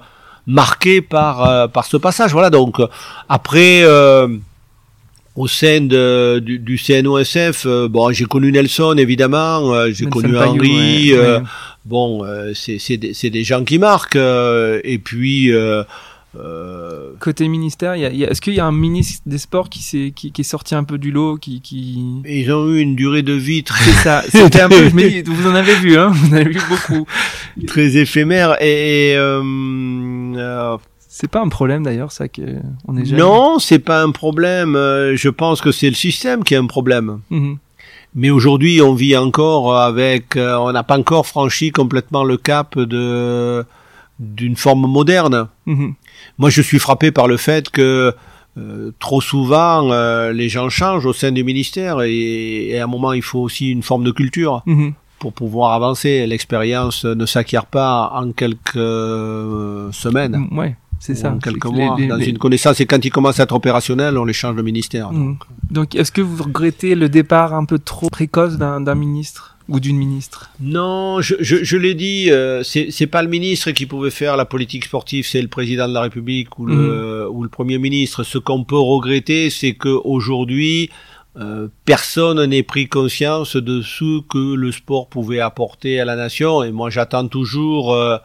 marqués 0.48 1.00
par 1.00 1.48
euh, 1.48 1.68
par 1.68 1.84
ce 1.84 1.96
passage. 1.96 2.32
Voilà. 2.32 2.50
Donc 2.50 2.80
euh, 2.80 2.88
après, 3.28 3.82
euh, 3.84 4.26
au 5.36 5.46
sein 5.46 5.80
de, 5.82 6.40
du, 6.40 6.58
du 6.58 6.76
CNOSF, 6.76 7.66
euh, 7.66 7.86
bon, 7.88 8.10
j'ai 8.12 8.24
connu 8.24 8.50
Nelson 8.50 8.96
évidemment, 8.98 9.72
euh, 9.74 9.90
j'ai 9.92 10.06
connu 10.06 10.36
Henri. 10.36 11.12
ouais, 11.12 11.18
euh, 11.18 11.38
ouais. 11.38 11.44
Bon, 11.84 12.24
euh, 12.24 12.50
c'est 12.54 12.78
c'est 12.80 12.96
des, 12.96 13.14
c'est 13.14 13.30
des 13.30 13.44
gens 13.44 13.62
qui 13.62 13.78
marquent. 13.78 14.16
euh, 14.16 14.80
et 14.82 14.98
puis. 14.98 15.52
Euh, 16.38 17.12
Côté 17.20 17.46
ministère, 17.48 17.94
il 17.96 18.02
y 18.02 18.04
a- 18.06 18.10
il 18.10 18.16
y 18.16 18.24
a- 18.24 18.30
est-ce 18.30 18.40
qu'il 18.40 18.54
y 18.54 18.60
a 18.60 18.66
un 18.66 18.72
ministre 18.72 19.22
des 19.26 19.38
Sports 19.38 19.68
qui, 19.70 19.82
s'est- 19.82 20.12
qui, 20.14 20.32
qui 20.32 20.40
est 20.40 20.44
sorti 20.44 20.74
un 20.74 20.84
peu 20.84 20.98
du 20.98 21.10
lot 21.12 21.36
qui, 21.36 21.60
qui... 21.60 22.04
ils 22.28 22.52
ont 22.52 22.68
eu 22.68 22.80
une 22.80 22.96
durée 22.96 23.22
de 23.22 23.32
vie 23.32 23.62
très, 23.62 23.84
C'est 23.84 24.02
ça, 24.02 24.22
c'était 24.28 24.60
un 24.62 24.68
peu... 24.68 24.88
Je 24.88 24.94
me 24.94 25.08
dis, 25.08 25.22
vous 25.22 25.46
en 25.48 25.54
avez 25.54 25.74
vu, 25.76 25.96
hein 25.96 26.08
Vous 26.12 26.30
en 26.30 26.36
avez 26.36 26.50
vu 26.50 26.60
beaucoup. 26.68 27.06
très 27.66 27.96
éphémère 27.96 28.56
et, 28.60 29.12
et, 29.12 29.16
euh, 29.16 29.42
euh, 30.36 30.76
C'est 31.08 31.30
pas 31.30 31.40
un 31.40 31.48
problème 31.48 31.84
d'ailleurs, 31.84 32.10
ça, 32.12 32.28
que 32.28 32.42
on 32.88 32.96
est 32.96 33.04
jeune. 33.04 33.18
non, 33.18 33.58
c'est 33.58 33.78
pas 33.78 34.02
un 34.02 34.10
problème. 34.10 34.74
euh, 34.76 35.16
Je 35.16 35.28
pense 35.28 35.60
que 35.60 35.70
c'est 35.72 35.88
le 35.88 35.94
système 35.94 36.42
qui 36.44 36.54
est 36.54 36.58
un 36.58 36.66
problème. 36.66 37.20
Mhm. 37.30 37.58
Mais 38.16 38.30
aujourd'hui, 38.30 38.80
on 38.80 38.94
vit 38.94 39.16
encore 39.16 39.76
avec, 39.76 40.36
on 40.36 40.70
n'a 40.70 40.84
pas 40.84 40.96
encore 40.98 41.26
franchi 41.26 41.72
complètement 41.72 42.22
le 42.24 42.36
cap 42.36 42.78
de 42.78 43.64
d'une 44.20 44.54
forme 44.54 44.86
moderne. 44.86 45.48
Mhm. 45.66 45.94
Moi, 46.38 46.50
je 46.50 46.62
suis 46.62 46.78
frappé 46.78 47.10
par 47.10 47.28
le 47.28 47.36
fait 47.36 47.70
que 47.70 48.14
euh, 48.56 48.92
trop 49.00 49.20
souvent, 49.20 49.90
euh, 49.90 50.32
les 50.32 50.48
gens 50.48 50.68
changent 50.68 51.06
au 51.06 51.12
sein 51.12 51.32
du 51.32 51.42
ministère 51.44 52.02
et, 52.02 52.68
et 52.68 52.78
à 52.80 52.84
un 52.84 52.86
moment, 52.86 53.12
il 53.12 53.22
faut 53.22 53.40
aussi 53.40 53.70
une 53.70 53.82
forme 53.82 54.04
de 54.04 54.12
culture 54.12 54.62
Mhm. 54.66 54.92
pour 55.18 55.32
pouvoir 55.32 55.72
avancer. 55.72 56.24
L'expérience 56.26 57.04
ne 57.04 57.26
s'acquiert 57.26 57.66
pas 57.66 58.10
en 58.14 58.30
quelques 58.32 58.76
euh, 58.76 59.90
semaines. 59.92 60.36
Mm, 60.50 60.58
Ouais, 60.58 60.76
c'est 61.00 61.14
ça. 61.16 61.32
en 61.32 61.38
quelques 61.38 61.64
mois, 61.66 61.96
les- 61.96 62.02
les- 62.02 62.08
dans 62.08 62.16
les- 62.16 62.26
une 62.28 62.38
connaissance. 62.38 62.80
Et 62.80 62.86
quand 62.86 63.04
ils 63.04 63.10
commencent 63.10 63.40
à 63.40 63.42
être 63.44 63.54
opérationnels, 63.54 64.16
on 64.18 64.24
les 64.24 64.32
change 64.32 64.54
de 64.56 64.62
ministère. 64.62 65.12
Mhm. 65.12 65.36
Donc, 65.70 65.94
est-ce 65.96 66.12
que 66.12 66.20
vous 66.20 66.42
regrettez 66.44 66.94
le 66.94 67.08
départ 67.08 67.54
un 67.54 67.64
peu 67.64 67.78
trop 67.80 68.08
précoce 68.08 68.56
d'un 68.56 68.94
ministre? 68.94 69.53
Ou 69.68 69.80
d'une 69.80 69.96
ministre 69.96 70.50
Non, 70.60 71.20
je, 71.20 71.34
je, 71.40 71.64
je 71.64 71.76
l'ai 71.76 71.94
dit, 71.94 72.30
euh, 72.30 72.62
c'est 72.62 73.06
pas 73.06 73.22
le 73.22 73.28
ministre 73.28 73.70
qui 73.70 73.86
pouvait 73.86 74.10
faire 74.10 74.36
la 74.36 74.44
politique 74.44 74.84
sportive, 74.84 75.26
c'est 75.26 75.42
le 75.42 75.48
président 75.48 75.88
de 75.88 75.94
la 75.94 76.02
République 76.02 76.58
ou 76.58 76.66
le, 76.66 77.28
ou 77.30 77.42
le 77.42 77.48
premier 77.48 77.78
ministre. 77.78 78.22
Ce 78.24 78.38
qu'on 78.38 78.64
peut 78.64 78.78
regretter, 78.78 79.50
c'est 79.50 79.74
que 79.74 79.88
aujourd'hui, 79.88 80.90
euh, 81.36 81.68
personne 81.84 82.44
n'ait 82.44 82.62
pris 82.62 82.88
conscience 82.88 83.56
de 83.56 83.82
ce 83.82 84.20
que 84.20 84.54
le 84.54 84.70
sport 84.70 85.08
pouvait 85.08 85.40
apporter 85.40 85.98
à 85.98 86.04
la 86.04 86.16
nation. 86.16 86.62
Et 86.62 86.70
moi, 86.70 86.90
j'attends 86.90 87.26
toujours 87.26 87.94
euh, 87.94 88.18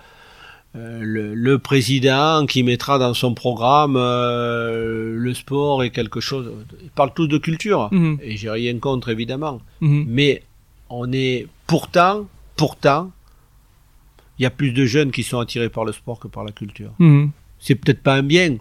euh, 0.76 1.00
le, 1.02 1.34
le 1.34 1.58
président 1.58 2.46
qui 2.46 2.62
mettra 2.62 3.00
dans 3.00 3.16
son 3.16 3.34
programme 3.34 3.96
euh, 3.98 5.16
le 5.16 5.34
sport 5.34 5.84
est 5.84 5.90
quelque 5.90 6.20
chose. 6.20 6.52
Ils 6.84 6.92
parlent 6.92 7.14
tous 7.16 7.26
de 7.28 7.40
culture. 7.40 7.90
Mhm. 7.92 8.20
Et 8.22 8.38
j'ai 8.38 8.52
rien 8.52 8.78
contre, 8.78 9.10
évidemment. 9.10 9.62
Mhm. 9.82 10.06
Mais 10.08 10.44
on 10.90 11.12
est 11.12 11.48
pourtant, 11.68 12.28
pourtant, 12.56 13.12
il 14.38 14.44
y 14.44 14.46
a 14.46 14.50
plus 14.50 14.72
de 14.72 14.86
jeunes 14.86 15.12
qui 15.12 15.24
sont 15.24 15.40
attirés 15.40 15.70
par 15.70 15.86
le 15.86 15.92
sport 15.92 16.20
que 16.20 16.28
par 16.28 16.44
la 16.44 16.52
culture. 16.52 16.94
Mhm. 17.00 17.32
C'est 17.60 17.76
peut-être 17.76 18.02
pas 18.02 18.16
un 18.16 18.24
bien. 18.24 18.58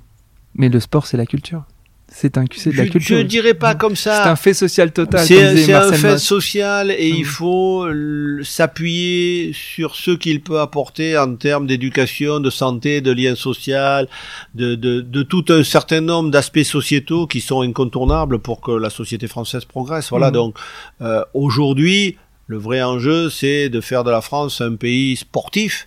Mais 0.55 0.68
le 0.68 0.81
sport, 0.81 1.07
c'est 1.07 1.16
la 1.16 1.26
culture. 1.26 1.64
C'est 2.11 2.38
un, 2.38 2.44
c'est 2.56 2.70
de 2.72 2.76
la 2.78 2.86
Je, 2.86 2.90
culture. 2.90 3.18
je 3.18 3.22
dirais 3.22 3.52
pas 3.54 3.74
comme 3.74 3.94
C'est 3.94 4.09
un 4.11 4.24
ça. 4.24 4.36
fait 4.36 4.54
social 4.54 4.92
total. 4.92 5.26
C'est 5.26 5.72
un 5.74 5.92
fait 5.92 6.18
social 6.18 6.90
et 6.90 7.09
il 7.09 7.24
faut 7.26 7.86
l- 7.86 8.40
s'appuyer 8.44 9.52
sur 9.52 9.94
ce 9.94 10.12
qu'il 10.12 10.40
peut 10.40 10.59
apporter 10.61 11.18
en 11.18 11.36
termes 11.36 11.66
d'éducation, 11.66 12.40
de 12.40 12.48
santé, 12.50 13.00
de 13.02 13.12
lien 13.12 13.34
social, 13.34 14.09
de, 14.54 14.74
de, 14.74 15.00
de 15.02 15.22
tout 15.22 15.44
un 15.50 15.62
certain 15.62 16.00
nombre 16.00 16.30
d'aspects 16.30 16.62
sociétaux 16.62 17.26
qui 17.26 17.40
sont 17.42 17.61
incontournables 17.61 18.38
pour 18.38 18.61
que 18.62 18.70
la 18.72 18.90
société 18.90 19.28
française 19.28 19.64
progresse. 19.66 20.09
Voilà, 20.11 20.30
Mm. 20.30 20.32
donc 20.32 20.59
euh, 21.02 21.22
aujourd'hui, 21.34 22.16
le 22.46 22.56
vrai 22.56 22.82
enjeu, 22.82 23.28
c'est 23.28 23.68
de 23.68 23.80
faire 23.82 24.02
de 24.02 24.11
la 24.11 24.22
France 24.22 24.61
un 24.62 24.76
pays 24.76 25.16
sportif, 25.16 25.86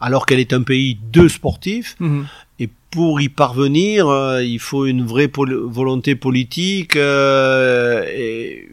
alors 0.00 0.26
qu'elle 0.26 0.40
est 0.40 0.52
un 0.52 0.62
pays 0.62 0.98
de 1.12 1.28
sportifs. 1.28 1.96
Mhm. 1.98 2.26
Pour 2.90 3.20
y 3.20 3.28
parvenir, 3.28 4.08
euh, 4.08 4.42
il 4.42 4.58
faut 4.58 4.84
une 4.86 5.04
vraie 5.04 5.28
pol- 5.28 5.62
volonté 5.64 6.16
politique. 6.16 6.96
Euh, 6.96 8.04
et 8.08 8.68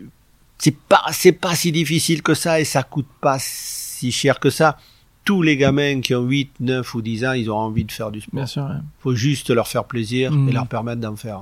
c'est 0.57 0.75
pas 0.75 1.03
c'est 1.11 1.33
pas 1.33 1.53
si 1.55 1.71
difficile 1.71 2.23
que 2.23 2.33
ça 2.33 2.59
et 2.59 2.65
ça 2.65 2.81
coûte 2.83 3.07
pas 3.21 3.37
si 3.39 4.11
cher 4.11 4.39
que 4.39 4.49
ça. 4.49 4.77
Tous 5.23 5.41
les 5.41 5.57
gamins 5.57 5.99
qui 6.01 6.15
ont 6.15 6.23
8, 6.23 6.51
9 6.61 6.95
ou 6.95 7.01
10 7.01 7.25
ans, 7.25 7.33
ils 7.33 7.51
ont 7.51 7.57
envie 7.57 7.83
de 7.83 7.91
faire 7.91 8.11
du 8.11 8.21
sport. 8.21 8.33
Bien 8.33 8.45
sûr. 8.45 8.63
ouais. 8.63 8.77
faut 9.01 9.13
juste 9.13 9.49
leur 9.51 9.67
faire 9.67 9.83
plaisir 9.83 10.31
et 10.47 10.51
leur 10.53 10.67
permettre 10.67 11.01
d'en 11.01 11.15
faire. 11.17 11.41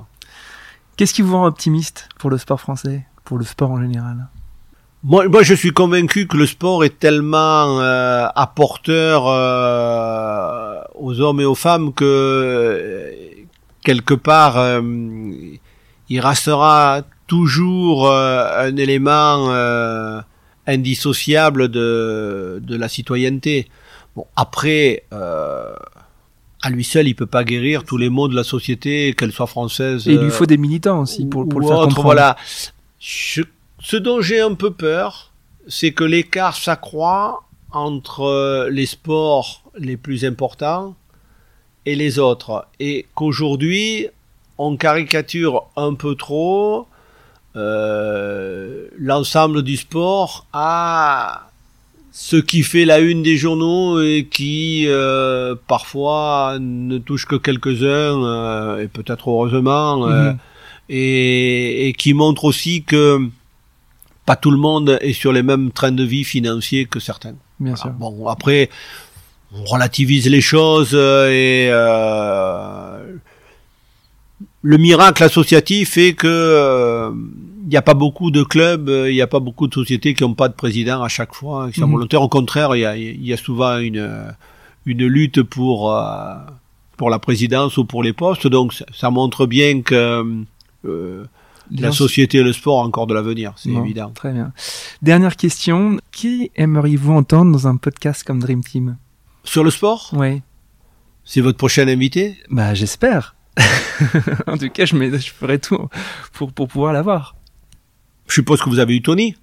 Qu'est-ce 0.98 1.14
qui 1.14 1.22
vous 1.22 1.34
rend 1.34 1.46
optimiste 1.46 2.10
pour 2.18 2.30
le 2.30 2.38
sport 2.38 2.60
français, 2.60 3.06
pour 3.24 3.38
le 3.38 3.46
sport 3.46 3.70
en 3.72 3.80
général? 3.82 4.28
Moi, 5.08 5.28
moi, 5.28 5.44
je 5.44 5.54
suis 5.54 5.70
convaincu 5.72 6.26
que 6.26 6.36
le 6.36 6.48
sport 6.48 6.84
est 6.84 6.98
tellement 6.98 7.80
euh, 7.80 8.26
apporteur 8.36 9.26
euh, 9.28 10.82
aux 10.96 11.20
hommes 11.22 11.40
et 11.42 11.46
aux 11.46 11.54
femmes 11.54 11.94
que 11.94 12.04
euh, 12.06 13.12
quelque 13.84 14.16
part 14.16 14.58
euh, 14.58 14.82
il 16.10 16.20
restera 16.20 17.04
toujours 17.28 18.08
euh, 18.10 18.68
un 18.68 18.76
élément 18.78 19.52
euh, 19.52 20.22
indissociable 20.66 21.70
de, 21.70 22.60
de 22.64 22.76
la 22.76 22.88
citoyenneté. 22.90 23.68
Bon, 24.16 24.26
après, 24.36 25.04
euh, 25.14 25.74
à 26.64 26.70
lui 26.72 26.84
seul, 26.84 27.08
il 27.08 27.14
peut 27.14 27.26
pas 27.28 27.44
guérir 27.44 27.84
tous 27.84 27.98
les 27.98 28.10
maux 28.10 28.28
de 28.28 28.36
la 28.36 28.44
société, 28.44 29.14
qu'elle 29.14 29.32
soit 29.32 29.46
française. 29.46 30.08
Et 30.08 30.14
il 30.14 30.20
lui 30.20 30.32
faut 30.32 30.48
des 30.48 30.58
militants 30.58 31.02
aussi 31.02 31.26
pour, 31.26 31.48
pour 31.48 31.58
ou 31.58 31.62
le 31.62 31.68
faire 31.68 31.78
autre, 31.78 31.88
comprendre. 31.90 32.06
Voilà. 32.08 32.38
Je- 33.00 33.44
ce 33.90 33.98
dont 33.98 34.20
j'ai 34.20 34.40
un 34.40 34.56
peu 34.56 34.72
peur, 34.72 35.32
c'est 35.68 35.92
que 35.92 36.04
l'écart 36.04 36.56
s'accroît 36.58 37.44
entre 37.72 38.22
euh, 38.22 38.70
les 38.72 38.88
sports 38.88 39.62
les 39.78 39.96
plus 39.96 40.26
importants 40.26 40.96
et 41.86 41.96
les 41.96 42.18
autres. 42.18 42.66
Et 42.80 43.06
qu'aujourd'hui, 43.14 44.08
on 44.58 44.76
caricature 44.76 45.66
un 45.76 45.94
peu 45.94 46.16
trop 46.16 46.88
euh, 47.56 48.88
l'ensemble 48.98 49.62
du 49.62 49.78
sport 49.78 50.48
à 50.52 51.48
ce 52.12 52.38
qui 52.38 52.64
fait 52.64 52.86
la 52.86 52.98
une 53.00 53.22
des 53.22 53.38
journaux 53.38 54.02
et 54.02 54.28
qui 54.32 54.86
euh, 54.88 55.54
parfois 55.68 56.58
ne 56.60 56.98
touche 56.98 57.28
que 57.28 57.36
quelques-uns, 57.36 58.24
euh, 58.24 58.82
et 58.84 58.88
peut-être 58.88 59.30
heureusement, 59.30 60.08
euh, 60.08 60.32
Mhm. 60.32 60.38
et, 60.90 61.88
et 61.90 61.94
qui 61.94 62.16
montre 62.16 62.46
aussi 62.46 62.84
que 62.84 63.20
pas 64.26 64.36
tout 64.36 64.52
le 64.52 64.58
monde 64.58 64.98
est 65.02 65.14
sur 65.14 65.32
les 65.32 65.44
mêmes 65.44 65.72
trains 65.72 65.92
de 65.92 66.04
vie 66.04 66.24
financiers 66.24 66.86
que 66.86 67.00
certains. 67.00 67.36
Bien 67.60 67.74
Voilà. 67.74 67.78
sûr. 67.78 67.92
Bon, 67.92 68.28
après, 68.28 68.70
on 69.54 69.64
relativise 69.66 70.28
les 70.28 70.42
choses 70.42 70.92
euh, 70.94 71.30
et 71.30 71.68
euh, 71.70 73.16
le 74.62 74.78
miracle 74.78 75.24
associatif 75.24 75.92
fait 75.92 76.14
que 76.14 76.28
euh, 76.28 77.12
il 77.64 77.70
n'y 77.70 77.78
a 77.78 77.82
pas 77.82 77.94
beaucoup 77.94 78.32
de 78.32 78.44
clubs, 78.44 78.90
euh, 78.90 79.10
il 79.12 79.16
n'y 79.16 79.22
a 79.22 79.28
pas 79.28 79.40
beaucoup 79.40 79.68
de 79.68 79.74
sociétés 79.74 80.14
qui 80.14 80.24
n'ont 80.24 80.34
pas 80.34 80.50
de 80.50 80.54
président 80.54 81.02
à 81.04 81.08
chaque 81.08 81.34
fois, 81.34 81.70
qui 81.72 81.80
sont 81.80 81.88
Mhm. 81.88 81.94
volontaires. 81.94 82.22
Au 82.22 82.30
contraire, 82.30 82.76
il 82.76 82.80
y 82.82 82.86
a, 82.86 82.96
y 82.98 83.34
a 83.34 83.38
souvent 83.38 83.78
une, 83.78 84.34
une 84.86 85.06
lutte 85.06 85.42
pour, 85.44 85.94
euh, 85.94 86.34
pour 86.98 87.10
la 87.10 87.20
présidence 87.20 87.78
ou 87.78 87.86
pour 87.86 88.04
les 88.04 88.14
postes. 88.14 88.48
Donc 88.48 88.74
ça, 88.74 88.86
ça 88.94 89.10
montre 89.10 89.46
bien 89.46 89.82
que 89.82 90.26
euh, 90.86 91.24
la 91.72 91.92
société 91.92 92.38
et 92.40 92.44
le 92.44 92.54
sport 92.54 92.78
ont 92.78 92.84
encore 92.86 93.08
de 93.08 93.14
l'avenir, 93.14 93.54
c'est 93.58 93.70
Bon, 93.72 93.84
évident. 93.84 94.12
Très 94.16 94.32
bien. 94.34 94.52
Dernière 95.02 95.36
question. 95.36 95.98
Qui 96.12 96.52
aimeriez-vous 96.56 97.14
entendre 97.14 97.52
dans 97.52 97.68
un 97.68 97.78
podcast 97.78 98.24
comme 98.24 98.40
Dream 98.40 98.64
Team? 98.64 98.98
Sur 99.44 99.64
le 99.64 99.70
sport, 99.72 100.10
Ouais. 100.14 100.42
c'est 101.24 101.42
votre 101.42 101.58
prochain 101.58 101.88
invité? 101.88 102.38
Bah, 102.50 102.74
j'espère. 102.74 103.36
en 104.48 104.58
tout 104.58 104.70
cas, 104.70 104.86
je, 104.86 104.96
mets- 104.96 105.18
je 105.18 105.32
ferai 105.32 105.60
tout 105.60 105.88
pour, 106.34 106.52
pour 106.52 106.68
pouvoir 106.68 106.94
l'avoir. 106.94 107.36
Je 108.28 108.34
suppose 108.34 108.62
que 108.62 108.70
vous 108.70 108.80
avez 108.80 108.96
eu 108.96 109.02
Tony? 109.02 109.36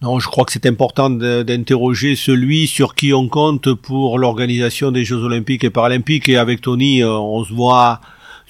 Non, 0.00 0.18
je 0.18 0.26
crois 0.26 0.44
que 0.44 0.50
c'est 0.50 0.66
important 0.66 1.10
d'interroger 1.10 2.16
celui 2.16 2.66
sur 2.66 2.96
qui 2.96 3.12
on 3.12 3.28
compte 3.28 3.72
pour 3.74 4.18
l'organisation 4.18 4.90
des 4.90 5.04
Jeux 5.04 5.22
Olympiques 5.22 5.62
et 5.62 5.70
Paralympiques. 5.70 6.28
Et 6.28 6.36
avec 6.36 6.60
Tony, 6.60 7.02
euh, 7.04 7.12
on 7.12 7.44
se 7.44 7.52
voit 7.52 8.00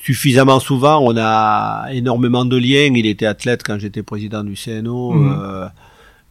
suffisamment 0.02 0.58
souvent. 0.58 1.00
On 1.00 1.16
a 1.16 1.86
énormément 1.92 2.44
de 2.44 2.56
liens. 2.56 2.92
Il 2.94 3.06
était 3.06 3.26
athlète 3.26 3.62
quand 3.64 3.78
j'étais 3.78 4.02
président 4.02 4.42
du 4.42 4.54
CNO. 4.54 5.12
Mhm. 5.12 5.38
Euh, 5.40 5.66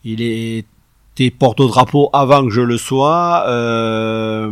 il 0.03 0.21
était 0.21 1.31
porte-drapeau 1.31 2.09
avant 2.11 2.43
que 2.43 2.49
je 2.51 2.61
le 2.61 2.77
sois. 2.77 3.45
Euh, 3.47 4.51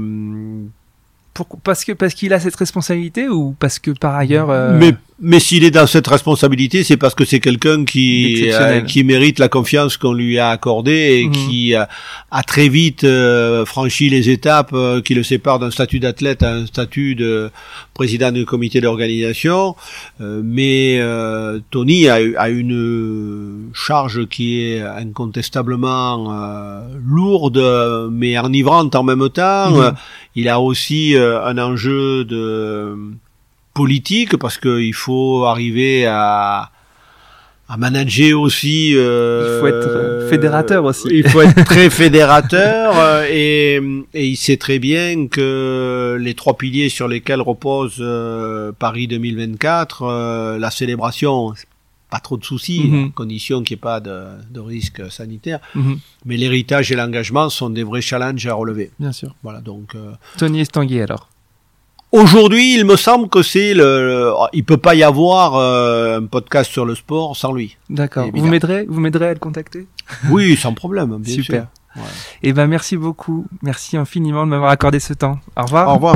Pour- 1.48 1.60
parce 1.64 1.86
que 1.86 1.94
parce 1.94 2.14
qu'il 2.14 2.34
a 2.34 2.40
cette 2.40 2.56
responsabilité 2.56 3.30
ou 3.30 3.56
parce 3.60 3.80
que 3.80 3.92
par 3.92 4.16
ailleurs. 4.16 4.50
euh, 4.50 4.78
Mais, 4.78 4.94
mais 5.22 5.40
s'il 5.40 5.64
est 5.64 5.72
dans 5.72 5.88
cette 5.88 6.08
responsabilité, 6.08 6.84
c'est 6.84 6.98
parce 6.98 7.16
que 7.16 7.24
c'est 7.26 7.40
quelqu'un 7.40 7.86
qui, 7.86 8.50
euh, 8.52 8.82
qui 8.82 9.04
mérite 9.06 9.40
la 9.40 9.48
confiance 9.48 9.96
qu'on 9.98 10.14
lui 10.14 10.38
a 10.40 10.50
accordée 10.50 11.22
et 11.22 11.26
Mhm. 11.28 11.32
qui 11.32 11.76
euh, 11.76 11.84
a 12.32 12.44
très 12.44 12.68
vite 12.70 13.04
euh, 13.06 13.66
franchi 13.66 14.10
les 14.10 14.30
étapes 14.30 14.76
qui 15.06 15.14
le 15.16 15.24
séparent 15.24 15.60
d'un 15.60 15.72
statut 15.72 16.00
d'athlète 16.00 16.44
à 16.44 16.54
un 16.56 16.66
statut 16.66 17.16
de 17.16 17.50
président 17.94 18.32
du 18.32 18.46
comité 18.46 18.82
d'organisation. 18.82 19.76
Mais 20.20 21.00
Tony 21.72 22.10
a, 22.10 22.50
une 22.50 23.70
charge 23.74 24.26
qui 24.28 24.62
est 24.62 24.82
incontestablement 24.82 26.82
lourde, 27.06 28.10
mais 28.12 28.38
enivrante 28.38 28.96
en 28.96 29.04
même 29.04 29.30
temps. 29.30 29.72
Mhm. 29.72 29.94
Il 30.36 30.48
a 30.50 30.60
aussi 30.60 31.16
euh, 31.16 31.44
un 31.44 31.58
enjeu 31.58 32.24
de 32.26 32.96
politique 33.74 34.38
parce 34.38 34.58
qu'il 34.58 34.94
faut 34.94 35.46
arriver 35.46 36.06
à 36.06 36.70
à 37.72 37.78
manager 37.78 38.42
aussi. 38.42 38.94
euh, 38.96 39.58
Il 39.58 39.60
faut 39.62 39.68
être, 39.68 39.88
euh, 39.96 40.28
fédérateur 40.28 40.84
aussi. 40.86 41.08
Il 41.12 41.30
faut 41.30 41.42
être 41.42 41.64
très 41.66 41.92
fédérateur 41.92 42.94
euh, 42.98 43.28
et, 43.30 43.76
et 44.16 44.26
il 44.26 44.38
sait 44.38 44.58
très 44.58 44.80
bien 44.80 45.28
que 45.28 46.18
les 46.20 46.34
trois 46.34 46.58
piliers 46.58 46.90
sur 46.90 47.08
lesquels 47.08 47.42
repose 47.42 47.98
euh, 48.00 48.72
Paris 48.72 49.06
2024, 49.08 50.02
euh, 50.02 50.58
la 50.58 50.72
célébration, 50.72 51.54
c'est 51.56 51.68
pas 52.10 52.20
trop 52.20 52.38
de 52.38 52.44
soucis, 52.44 52.88
Mhm. 52.90 53.06
à 53.06 53.10
condition 53.16 53.62
qu'il 53.64 53.76
n'y 53.76 53.80
ait 53.80 53.82
pas 53.82 54.00
de, 54.00 54.24
de 54.50 54.60
risque 54.60 55.12
sanitaire. 55.12 55.60
mhm, 55.76 56.00
Mais 56.26 56.38
l'héritage 56.38 56.92
et 56.92 56.96
l'engagement 56.96 57.50
sont 57.50 57.70
des 57.70 57.84
vrais 57.84 58.02
challenges 58.02 58.46
à 58.48 58.54
relever. 58.54 58.92
bien 59.00 59.12
sûr. 59.12 59.36
Voilà 59.44 59.62
donc. 59.62 59.96
euh, 59.96 60.14
Tony 60.38 60.62
Estanguet 60.62 61.02
alors. 61.02 61.30
Aujourd'hui, 62.12 62.76
il 62.76 62.86
me 62.86 62.96
semble 62.96 63.30
que 63.30 63.44
c'est 63.44 63.76
le, 63.76 64.34
il 64.54 64.64
peut 64.66 64.78
pas 64.78 64.96
y 64.96 65.04
avoir 65.04 65.54
euh, 65.56 66.18
un 66.20 66.26
podcast 66.26 66.72
sur 66.72 66.84
le 66.84 66.96
sport 66.96 67.38
sans 67.38 67.54
lui. 67.54 67.78
D'accord. 67.88 68.28
Vous 68.34 68.48
m'aiderez 68.48 68.86
vous 68.90 69.00
m'aiderez 69.00 69.28
à 69.28 69.34
le 69.34 69.40
contacter? 69.40 69.86
Oui, 70.32 70.58
sans 70.58 70.74
problème, 70.74 71.16
bien 71.20 71.36
Super. 71.36 71.68
sûr. 71.96 72.02
Ouais. 72.04 72.10
Eh 72.42 72.54
ben 72.54 72.66
merci 72.66 72.98
beaucoup. 72.98 73.46
Merci 73.62 73.96
infiniment 73.96 74.44
de 74.46 74.50
m'avoir 74.52 74.72
accordé 74.72 75.00
ce 75.00 75.14
temps. 75.14 75.38
Au 75.56 75.64
revoir. 75.64 75.88
Au 75.90 75.94
revoir. 75.96 76.16